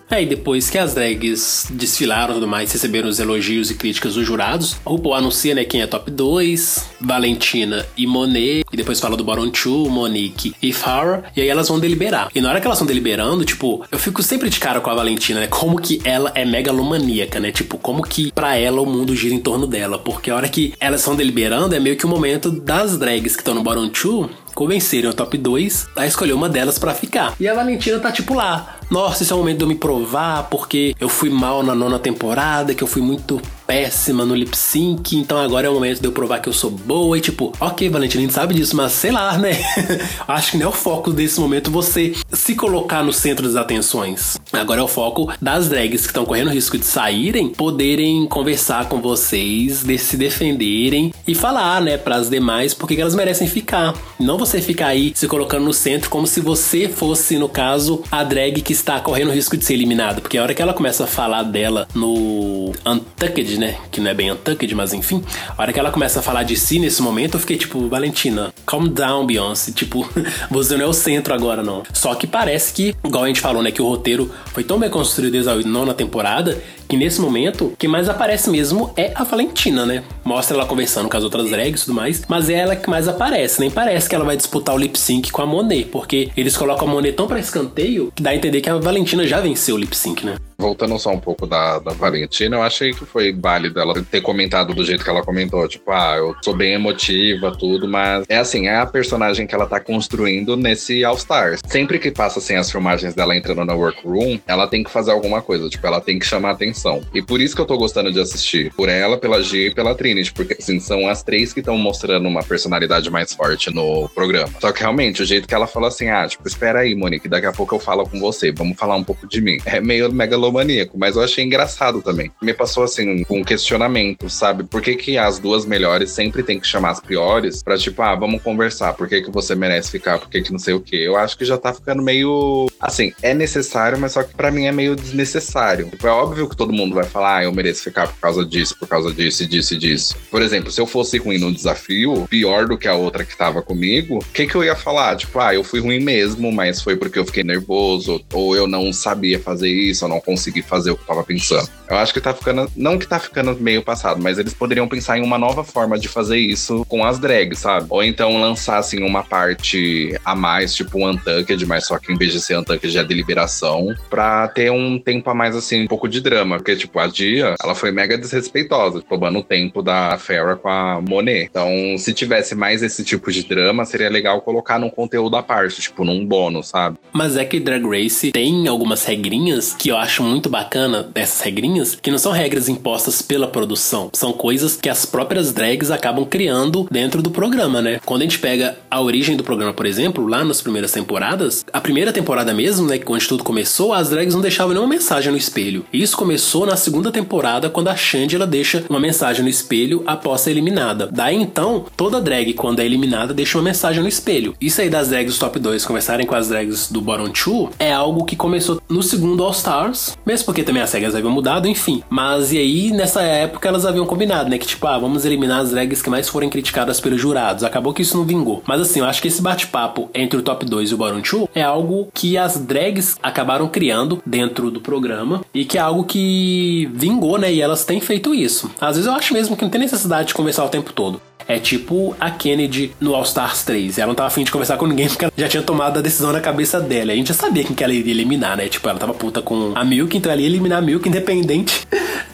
Aí 0.10 0.26
depois 0.26 0.70
que 0.70 0.78
as 0.78 0.94
drags 0.94 1.68
desfilaram 1.72 2.32
e 2.32 2.36
tudo 2.36 2.48
mais, 2.48 2.72
receberam 2.72 3.10
os 3.10 3.20
elogios 3.20 3.72
e 3.72 3.76
críticas 3.76 4.16
dos 4.16 4.26
jurados, 4.26 4.78
o 4.86 4.92
RuPaul 4.92 5.16
anuncia 5.16 5.56
né, 5.56 5.64
quem 5.64 5.82
é 5.82 5.88
top 5.88 6.12
2, 6.12 6.86
Valentina 7.02 7.86
e 7.98 8.06
Monet, 8.06 8.64
e 8.72 8.78
depois 8.78 9.00
fala 9.00 9.18
do 9.18 9.24
Baron 9.24 9.52
Chu, 9.54 9.90
Monique 9.90 10.56
e 10.62 10.72
Farrah, 10.72 11.24
e 11.36 11.42
aí 11.42 11.48
elas 11.48 11.68
vão 11.68 11.80
deliberar. 11.80 12.30
E 12.34 12.42
na 12.42 12.50
hora 12.50 12.60
que 12.60 12.68
elas 12.68 12.78
estão 12.78 12.88
deliberando, 12.88 13.46
tipo, 13.46 13.86
eu 13.92 14.00
fico 14.00 14.22
sempre 14.22 14.50
de 14.50 14.60
cara 14.60 14.80
com 14.80 14.90
a 14.90 14.96
Valentina, 14.96 15.40
né? 15.40 15.48
Como 15.48 15.80
que 15.80 16.02
ela 16.04 16.32
é 16.36 16.46
megalomaníaca, 16.46 17.40
né? 17.40 17.52
Tipo, 17.52 17.78
como 17.78 18.04
que 18.04 18.32
para 18.32 18.56
ela 18.56 18.82
o 18.82 18.86
mundo 18.86 19.16
gira 19.16 19.34
em 19.34 19.40
torno 19.40 19.68
dela. 19.68 19.98
Porque 19.98 20.30
a 20.30 20.36
hora 20.36 20.50
que 20.50 20.74
elas 20.80 21.02
estão 21.02 21.16
deliberando 21.16 21.76
é 21.76 21.80
meio 21.80 21.96
que 21.96 22.06
o 22.06 22.10
momento 22.10 22.50
das 22.50 22.98
drags 22.98 23.36
que 23.36 23.42
estão 23.42 23.54
no 23.54 23.64
Baron 23.64 23.90
Chu 23.94 24.30
convencerem 24.54 25.10
o 25.10 25.14
top 25.14 25.38
2 25.38 25.88
a 25.96 26.06
escolher 26.06 26.34
uma 26.34 26.50
delas 26.50 26.78
para 26.78 26.94
ficar. 26.94 27.34
E 27.40 27.48
a 27.48 27.54
Valentina 27.54 28.00
tá 28.00 28.12
tipo 28.12 28.34
lá, 28.34 28.78
nossa, 28.90 29.24
esse 29.24 29.32
é 29.32 29.36
o 29.36 29.40
momento 29.40 29.58
de 29.58 29.64
eu 29.64 29.68
me 29.68 29.76
provar, 29.76 30.44
porque 30.50 30.96
eu 31.00 31.10
fui 31.10 31.30
mal 31.30 31.64
na 31.64 31.74
nona 31.74 32.00
temporada, 32.00 32.74
que 32.74 32.84
eu 32.84 32.88
fui 32.88 33.02
muito 33.02 33.42
péssima 33.66 34.26
no 34.26 34.36
lip 34.36 34.56
sync, 34.58 35.16
então 35.16 35.38
agora 35.38 35.68
é 35.68 35.70
o 35.70 35.74
momento 35.74 36.00
de 36.00 36.08
eu 36.08 36.12
provar 36.12 36.40
que 36.40 36.50
eu 36.50 36.54
sou 36.54 36.70
boa. 36.70 37.18
E 37.18 37.22
tipo, 37.22 37.54
ok, 37.60 37.90
Valentina, 37.90 38.32
sabe 38.32 38.54
disso, 38.54 38.76
mas 38.76 38.92
sei 38.92 39.12
lá, 39.12 39.38
né? 39.38 39.58
Acho 40.28 40.52
que 40.52 40.58
não 40.58 40.68
é 40.68 40.70
o 40.70 40.72
foco 40.72 41.12
desse 41.12 41.40
momento 41.40 41.72
você 41.72 42.14
se 42.32 42.56
colocar 42.56 43.04
no 43.04 43.14
centro 43.14 43.48
das 43.48 43.56
atenções. 43.56 44.38
Agora 44.52 44.82
é 44.82 44.84
o 44.84 44.88
foco 44.88 45.32
das 45.42 45.70
drags 45.70 46.02
que 46.02 46.08
estão 46.08 46.26
correndo 46.26 46.52
risco 46.52 46.78
de 46.78 46.86
saírem, 46.86 47.50
poderem 47.50 48.26
conversar 48.28 48.88
com 48.88 49.02
vocês, 49.02 49.84
de 49.84 49.98
se 49.98 50.18
defenderem 50.18 51.14
e 51.28 51.34
falar, 51.34 51.82
né, 51.82 51.98
para 51.98 52.16
as 52.16 52.30
demais 52.30 52.74
porque 52.74 53.00
elas 53.00 53.16
merecem 53.16 53.48
ficar. 53.48 53.94
Não 54.20 54.38
você 54.38 54.62
ficar 54.62 54.88
aí 54.88 55.12
se 55.16 55.28
colocando 55.28 55.66
no 55.66 55.74
centro 55.74 56.10
como 56.10 56.28
se 56.28 56.42
você 56.42 56.88
fosse, 56.88 57.38
no 57.38 57.50
caso, 57.50 58.04
a 58.12 58.24
drag 58.24 58.62
que 58.62 58.74
está 58.74 59.00
correndo 59.00 59.32
risco 59.32 59.58
de 59.58 59.66
ser 59.66 59.74
eliminada. 59.74 60.22
Porque 60.22 60.38
a 60.38 60.44
hora 60.44 60.54
que 60.54 60.62
ela 60.62 60.74
começa 60.74 61.04
a 61.06 61.08
falar 61.08 61.44
dela 61.44 61.88
no 61.94 62.72
Untucked, 62.86 63.53
né? 63.58 63.78
Que 63.92 64.02
não 64.02 64.12
é 64.12 64.14
bem 64.14 64.32
Untucked, 64.32 64.74
mas 64.76 64.94
enfim. 64.94 65.24
A 65.58 65.62
hora 65.62 65.74
que 65.74 65.80
ela 65.80 65.92
começa 65.92 66.20
a 66.20 66.24
falar 66.24 66.44
de 66.44 66.56
si 66.56 66.80
nesse 66.80 67.02
momento, 67.02 67.36
eu 67.36 67.40
fiquei 67.40 67.58
tipo, 67.58 67.88
Valentina, 67.88 68.54
calm 68.66 68.88
down, 68.88 69.26
Beyoncé. 69.26 69.72
Tipo, 69.72 70.08
você 70.50 70.76
não 70.76 70.86
é 70.86 70.88
o 70.88 70.94
centro 70.94 71.34
agora, 71.34 71.64
não. 71.64 71.84
Só 71.94 72.16
que 72.16 72.28
parece 72.28 72.74
que, 72.74 72.96
igual 73.04 73.24
a 73.24 73.28
gente 73.28 73.42
falou, 73.42 73.64
né? 73.64 73.72
Que 73.72 73.82
o 73.82 73.88
roteiro 73.88 74.32
foi 74.54 74.64
tão 74.64 74.80
bem 74.80 74.90
construído 74.90 75.34
desde 75.34 75.50
a 75.50 75.56
nona 75.56 75.94
temporada 75.94 76.62
que 76.88 76.98
nesse 76.98 77.22
momento, 77.22 77.74
quem 77.78 77.90
mais 77.90 78.10
aparece 78.10 78.50
mesmo 78.50 78.94
é 78.96 79.12
a 79.16 79.24
Valentina, 79.24 79.86
né? 79.86 80.04
Mostra 80.24 80.58
ela 80.58 80.66
conversando 80.66 81.10
com 81.10 81.18
as 81.18 81.24
outras 81.24 81.50
drags 81.50 81.82
e 81.82 81.86
tudo 81.86 81.96
mais, 81.96 82.24
mas 82.28 82.50
é 82.50 82.54
ela 82.54 82.76
que 82.76 82.90
mais 82.90 83.08
aparece. 83.08 83.60
Nem 83.60 83.70
parece 83.70 84.08
que 84.08 84.16
ela 84.16 84.26
vai 84.26 84.38
disputar 84.38 84.76
o 84.76 84.78
lip 84.78 84.98
sync 84.98 85.32
com 85.32 85.42
a 85.42 85.46
Monet, 85.46 85.86
porque 85.86 86.30
eles 86.36 86.56
colocam 86.56 86.88
a 86.88 86.92
Monet 86.92 87.14
tão 87.16 87.28
pra 87.28 87.40
escanteio 87.40 88.12
que 88.16 88.22
dá 88.22 88.32
a 88.32 88.36
entender 88.36 88.62
que 88.62 88.70
a 88.70 88.78
Valentina 88.78 89.28
já 89.28 89.40
venceu 89.40 89.76
o 89.76 89.78
lip 89.78 89.96
sync, 89.96 90.26
né? 90.26 90.36
Voltando 90.58 90.98
só 90.98 91.12
um 91.12 91.20
pouco 91.20 91.46
da, 91.46 91.80
da 91.80 91.92
Valentina, 91.92 92.56
eu 92.56 92.62
achei 92.62 92.94
que 92.94 93.06
foi 93.06 93.34
válido 93.34 93.80
ela 93.80 94.02
ter 94.04 94.22
comentado 94.22 94.74
do 94.74 94.86
jeito 94.86 95.04
que 95.04 95.10
ela 95.10 95.24
comentou. 95.24 95.68
Tipo, 95.68 95.92
ah, 95.92 96.16
eu 96.18 96.36
sou 96.42 96.56
bem 96.56 96.74
emotiva, 96.74 97.52
tudo, 97.58 97.88
mas 97.88 98.24
é 98.30 98.38
assim, 98.38 98.68
é 98.68 98.78
a 98.78 98.86
personagem 98.86 99.46
que 99.46 99.54
ela 99.54 99.66
tá 99.66 99.80
construindo 99.80 100.56
nesse 100.56 101.04
All 101.04 101.16
Stars. 101.16 101.60
Sempre 101.68 102.00
que 102.00 102.12
passa 102.12 102.40
assim 102.40 102.56
as 102.56 102.72
filmagens 102.72 103.14
dela 103.14 103.36
entrando 103.36 103.66
na 103.66 103.74
workroom, 103.74 104.40
ela 104.48 104.68
tem 104.68 104.84
que 104.84 104.90
fazer 104.90 105.12
alguma 105.12 105.42
coisa, 105.42 105.68
tipo, 105.68 105.86
ela 105.86 106.00
tem 106.00 106.18
que 106.18 106.26
chamar 106.26 106.52
atenção. 106.52 106.73
E 107.14 107.22
por 107.22 107.42
isso 107.42 107.56
que 107.56 107.62
eu 107.62 107.66
tô 107.66 107.78
gostando 107.78 108.12
de 108.12 108.20
assistir. 108.20 108.72
Por 108.74 108.90
ela, 108.90 109.18
pela 109.18 109.42
G 109.42 109.68
e 109.68 109.74
pela 109.74 109.96
Trinity, 109.96 110.34
porque 110.34 110.56
assim, 110.60 110.80
são 110.80 111.08
as 111.08 111.24
três 111.24 111.54
que 111.54 111.60
estão 111.60 111.78
mostrando 111.78 112.28
uma 112.28 112.44
personalidade 112.44 113.10
mais 113.10 113.34
forte 113.34 113.74
no 113.74 114.10
programa. 114.10 114.54
Só 114.60 114.72
que 114.72 114.82
realmente, 114.82 115.22
o 115.22 115.26
jeito 115.26 115.48
que 115.48 115.54
ela 115.54 115.68
fala 115.68 115.88
assim, 115.88 116.10
ah, 116.10 116.28
tipo, 116.28 116.48
espera 116.48 116.80
aí, 116.80 116.96
Monique, 116.96 117.28
daqui 117.28 117.46
a 117.46 117.52
pouco 117.52 117.76
eu 117.76 117.80
falo 117.80 118.08
com 118.08 118.20
você, 118.20 118.52
vamos 118.52 118.78
falar 118.78 118.96
um 118.96 119.04
pouco 119.04 119.28
de 119.28 119.42
mim. 119.42 119.58
É 119.66 119.80
meio 119.80 120.12
megalomaníaco, 120.12 120.98
mas 120.98 121.16
eu 121.16 121.24
achei 121.24 121.44
engraçado 121.44 122.02
também. 122.02 122.32
Me 122.42 122.54
passou 122.54 122.84
assim, 122.84 123.26
um 123.30 123.44
questionamento, 123.44 124.30
sabe? 124.30 124.64
Por 124.64 124.82
que 124.82 124.96
que 124.96 125.18
as 125.18 125.40
duas 125.40 125.66
melhores 125.66 126.12
sempre 126.12 126.44
tem 126.44 126.60
que 126.60 126.68
chamar 126.68 126.92
as 126.92 127.00
piores 127.00 127.64
pra 127.64 127.78
tipo, 127.78 128.02
ah, 128.02 128.16
vamos 128.16 128.42
conversar, 128.42 128.94
por 128.94 129.08
que 129.08 129.22
que 129.22 129.32
você 129.32 129.56
merece 129.56 129.92
ficar, 129.92 130.20
por 130.20 130.30
que 130.30 130.42
que 130.42 130.52
não 130.52 130.60
sei 130.60 130.74
o 130.74 130.80
quê. 130.80 130.98
Eu 130.98 131.18
acho 131.18 131.38
que 131.38 131.46
já 131.46 131.58
tá 131.58 131.74
ficando 131.74 132.02
meio, 132.02 132.68
assim, 132.80 133.14
é 133.22 133.34
necessário, 133.34 133.98
mas 134.00 134.14
só 134.14 134.24
que 134.24 134.34
para 134.34 134.52
mim 134.52 134.66
é 134.66 134.72
meio 134.72 134.96
desnecessário. 134.96 135.90
Tipo, 135.90 136.08
é 136.08 136.12
óbvio 136.12 136.50
que 136.50 136.56
todo 136.64 136.72
mundo 136.72 136.96
vai 136.96 137.04
falar, 137.04 137.40
ah, 137.40 137.44
eu 137.44 137.52
mereço 137.52 137.84
ficar 137.84 138.08
por 138.08 138.20
causa 138.22 138.46
disso, 138.46 138.78
por 138.80 138.88
causa 138.88 139.14
disso, 139.14 139.46
disso 139.46 139.74
e 139.74 139.78
disso. 139.78 140.16
Por 140.32 140.42
exemplo, 140.42 140.72
se 140.72 140.80
eu 140.80 140.88
fosse 140.88 141.18
ruim 141.18 141.38
no 141.38 141.52
desafio, 141.52 142.26
pior 142.30 142.68
do 142.68 142.78
que 142.78 142.88
a 142.88 142.96
outra 142.96 143.26
que 143.26 143.36
tava 143.36 143.62
comigo, 143.62 144.20
o 144.20 144.34
que 144.34 144.48
que 144.48 144.56
eu 144.56 144.64
ia 144.64 144.76
falar? 144.76 145.18
Tipo, 145.18 145.40
ah, 145.40 145.54
eu 145.54 145.62
fui 145.62 145.82
ruim 145.82 146.00
mesmo, 146.00 146.54
mas 146.54 146.82
foi 146.82 146.96
porque 146.96 147.20
eu 147.20 147.26
fiquei 147.26 147.44
nervoso, 147.44 148.24
ou 148.32 148.56
eu 148.56 148.66
não 148.66 148.94
sabia 148.94 149.40
fazer 149.42 149.70
isso, 149.70 150.06
eu 150.06 150.10
não 150.10 150.22
consegui 150.22 150.62
fazer 150.62 150.92
o 150.92 150.96
que 150.96 151.02
eu 151.02 151.08
tava 151.08 151.24
pensando. 151.24 151.70
Eu 151.94 152.00
acho 152.00 152.12
que 152.12 152.20
tá 152.20 152.34
ficando, 152.34 152.72
não 152.76 152.98
que 152.98 153.08
tá 153.08 153.20
ficando 153.20 153.56
meio 153.60 153.84
passado, 153.84 154.20
mas 154.22 154.40
eles 154.40 154.54
poderiam 154.54 154.88
pensar 154.88 155.20
em 155.20 155.22
uma 155.22 155.38
nova 155.38 155.64
forma 155.64 155.98
de 155.98 156.08
fazer 156.08 156.40
isso 156.40 156.84
com 156.90 157.06
as 157.06 157.20
drags, 157.20 157.60
sabe? 157.60 157.86
Ou 157.90 158.04
então 158.04 158.42
lançar, 158.42 158.80
assim, 158.80 159.04
uma 159.04 159.24
parte 159.24 160.20
a 160.26 160.36
mais, 160.36 160.74
tipo 160.74 160.98
um 160.98 161.10
Untucked, 161.10 161.64
mas 161.68 161.86
só 161.86 162.00
que 162.00 162.12
em 162.12 162.18
vez 162.18 162.32
de 162.32 162.42
ser 162.42 162.58
Untucked 162.58 162.98
é 162.98 163.04
deliberação, 163.04 163.94
pra 164.10 164.48
ter 164.48 164.72
um 164.72 164.98
tempo 164.98 165.30
a 165.30 165.36
mais, 165.36 165.56
assim, 165.56 165.84
um 165.84 165.88
pouco 165.88 166.10
de 166.10 166.20
drama. 166.20 166.58
Porque, 166.58 166.76
tipo, 166.76 166.98
a 166.98 167.06
Dia, 167.06 167.54
ela 167.62 167.76
foi 167.76 167.92
mega 167.92 168.18
desrespeitosa, 168.18 169.04
roubando 169.08 169.38
o 169.40 169.44
tempo 169.44 169.84
da 169.84 170.18
Farrah 170.18 170.56
com 170.56 170.70
a 170.70 171.00
Monet. 171.00 171.48
Então, 171.50 171.70
se 172.00 172.12
tivesse 172.12 172.56
mais 172.56 172.82
esse 172.82 173.04
tipo 173.04 173.32
de 173.32 173.44
drama, 173.44 173.86
seria 173.86 174.10
legal 174.10 174.42
colocar 174.42 174.80
num 174.80 174.90
conteúdo 174.90 175.38
à 175.38 175.44
parte, 175.44 175.80
tipo, 175.80 176.04
num 176.04 176.26
bônus, 176.26 176.70
sabe? 176.70 176.98
Mas 177.12 177.38
é 177.38 177.46
que 177.46 177.60
Drag 177.60 177.86
Race 177.86 178.32
tem 178.32 178.68
algumas 178.68 179.06
regrinhas 179.06 179.76
que 179.76 179.90
eu 179.90 179.98
acho 179.98 180.24
muito 180.24 180.50
bacana 180.50 181.04
dessas 181.04 181.42
regrinhas, 181.42 181.83
que 182.02 182.12
não 182.12 182.18
são 182.18 182.32
regras 182.32 182.70
impostas 182.70 183.22
pela 183.22 183.48
produção, 183.48 184.10
são 184.14 184.34
coisas 184.34 184.76
que 184.76 184.90
as 184.90 185.06
próprias 185.06 185.52
drags 185.52 185.92
acabam 185.92 186.26
criando 186.26 186.88
dentro 186.90 187.22
do 187.22 187.32
programa, 187.32 187.82
né? 187.82 188.00
Quando 188.06 188.22
a 188.22 188.26
gente 188.26 188.40
pega 188.40 188.78
a 188.90 189.02
origem 189.02 189.36
do 189.36 189.44
programa, 189.44 189.74
por 189.74 189.86
exemplo, 189.86 190.28
lá 190.28 190.44
nas 190.44 190.62
primeiras 190.62 190.92
temporadas, 190.92 191.66
a 191.72 191.82
primeira 191.82 192.14
temporada 192.14 192.54
mesmo, 192.54 192.88
né, 192.88 193.00
onde 193.08 193.28
tudo 193.28 193.44
começou, 193.44 193.94
as 193.94 194.10
drags 194.10 194.34
não 194.34 194.42
deixavam 194.42 194.74
nenhuma 194.74 194.90
mensagem 194.90 195.32
no 195.32 195.38
espelho. 195.38 195.86
Isso 195.92 196.18
começou 196.18 196.66
na 196.66 196.76
segunda 196.76 197.12
temporada, 197.12 197.70
quando 197.70 197.90
a 197.90 197.96
Shandy 197.96 198.36
ela 198.36 198.48
deixa 198.48 198.84
uma 198.90 199.00
mensagem 199.00 199.44
no 199.44 199.50
espelho 199.50 200.04
após 200.06 200.42
ser 200.42 200.52
eliminada. 200.52 201.10
Daí 201.12 201.36
então, 201.36 201.86
toda 201.96 202.22
drag, 202.22 202.54
quando 202.54 202.80
é 202.80 202.86
eliminada, 202.86 203.34
deixa 203.34 203.58
uma 203.58 203.64
mensagem 203.64 204.02
no 204.02 204.10
espelho. 204.10 204.56
Isso 204.60 204.82
aí 204.82 204.90
das 204.90 205.10
drags 205.10 205.38
top 205.38 205.60
2 205.60 205.86
conversarem 205.86 206.26
com 206.26 206.36
as 206.36 206.48
drags 206.48 206.92
do 206.92 207.02
bottom 207.02 207.30
2 207.30 207.76
é 207.80 207.92
algo 207.92 208.26
que 208.26 208.36
começou 208.36 208.82
no 208.90 209.02
segundo 209.02 209.44
All 209.44 209.52
Stars, 209.52 210.18
mesmo 210.26 210.46
porque 210.46 210.64
também 210.64 210.82
as 210.82 210.92
regras 210.92 211.16
haviam 211.16 211.32
mudado, 211.32 211.63
enfim. 211.68 212.04
Mas 212.10 212.52
e 212.52 212.58
aí, 212.58 212.92
nessa 212.92 213.22
época, 213.22 213.68
elas 213.68 213.86
haviam 213.86 214.06
combinado, 214.06 214.50
né? 214.50 214.58
Que 214.58 214.68
tipo, 214.68 214.86
ah, 214.88 214.98
vamos 214.98 215.26
eliminar 215.26 215.62
as 215.62 215.72
drags 215.72 216.02
que 216.02 216.10
mais 216.10 216.30
forem 216.30 216.50
criticadas 216.50 217.00
pelos 217.00 217.20
jurados. 217.20 217.64
Acabou 217.64 217.94
que 217.94 218.02
isso 218.02 218.18
não 218.18 218.26
vingou. 218.26 218.64
Mas 218.66 218.82
assim, 218.82 219.00
eu 219.00 219.06
acho 219.06 219.22
que 219.22 219.28
esse 219.28 219.42
bate-papo 219.42 220.10
entre 220.14 220.40
o 220.40 220.42
top 220.42 220.66
2 220.66 220.92
e 220.92 220.94
o 220.94 220.98
bottom 220.98 221.22
2 221.22 221.50
é 221.56 221.62
algo 221.62 222.08
que 222.14 222.38
as 222.38 222.58
drags 222.58 223.18
acabaram 223.22 223.68
criando 223.68 224.22
dentro 224.26 224.72
do 224.72 224.82
programa 224.82 225.42
e 225.54 225.66
que 225.66 225.78
é 225.78 225.82
algo 225.82 226.04
que 226.04 226.90
vingou, 226.94 227.38
né? 227.38 227.54
E 227.54 227.62
elas 227.62 227.86
têm 227.86 228.00
feito 228.00 228.34
isso. 228.34 228.70
Às 228.80 228.96
vezes 228.96 229.06
eu 229.06 229.14
acho 229.14 229.34
mesmo 229.34 229.56
que 229.56 229.64
não 229.64 229.70
tem 229.70 229.82
necessidade 229.82 230.30
de 230.30 230.34
conversar 230.34 230.66
o 230.66 230.70
tempo 230.70 230.92
todo. 230.94 231.22
É 231.48 231.60
tipo 231.60 232.16
a 232.20 232.32
Kennedy 232.32 232.92
no 233.00 233.16
All 233.16 233.24
Stars 233.24 233.64
3. 233.64 233.98
Ela 233.98 234.08
não 234.08 234.16
tava 234.16 234.28
afim 234.28 234.44
de 234.44 234.52
conversar 234.52 234.78
com 234.78 234.88
ninguém 234.88 235.08
porque 235.10 235.26
ela 235.26 235.34
já 235.36 235.48
tinha 235.48 235.64
tomado 235.64 236.00
a 236.00 236.02
decisão 236.02 236.32
na 236.32 236.40
cabeça 236.40 236.80
dela. 236.80 237.12
A 237.12 237.16
gente 237.16 237.28
já 237.28 237.34
sabia 237.34 237.64
quem 237.64 237.76
que 237.76 237.84
ela 237.84 237.94
iria 237.94 238.14
eliminar, 238.14 238.58
né? 238.58 238.68
Tipo, 238.68 238.90
ela 238.90 239.00
tava 239.00 239.14
puta 239.14 239.42
com 239.42 239.74
a 239.76 239.84
Milk, 239.84 240.16
então 240.16 240.32
ela 240.32 240.42
ia 240.42 240.48
eliminar 240.48 240.80
a 240.80 240.82
Milk 240.82 241.08
independente 241.08 241.88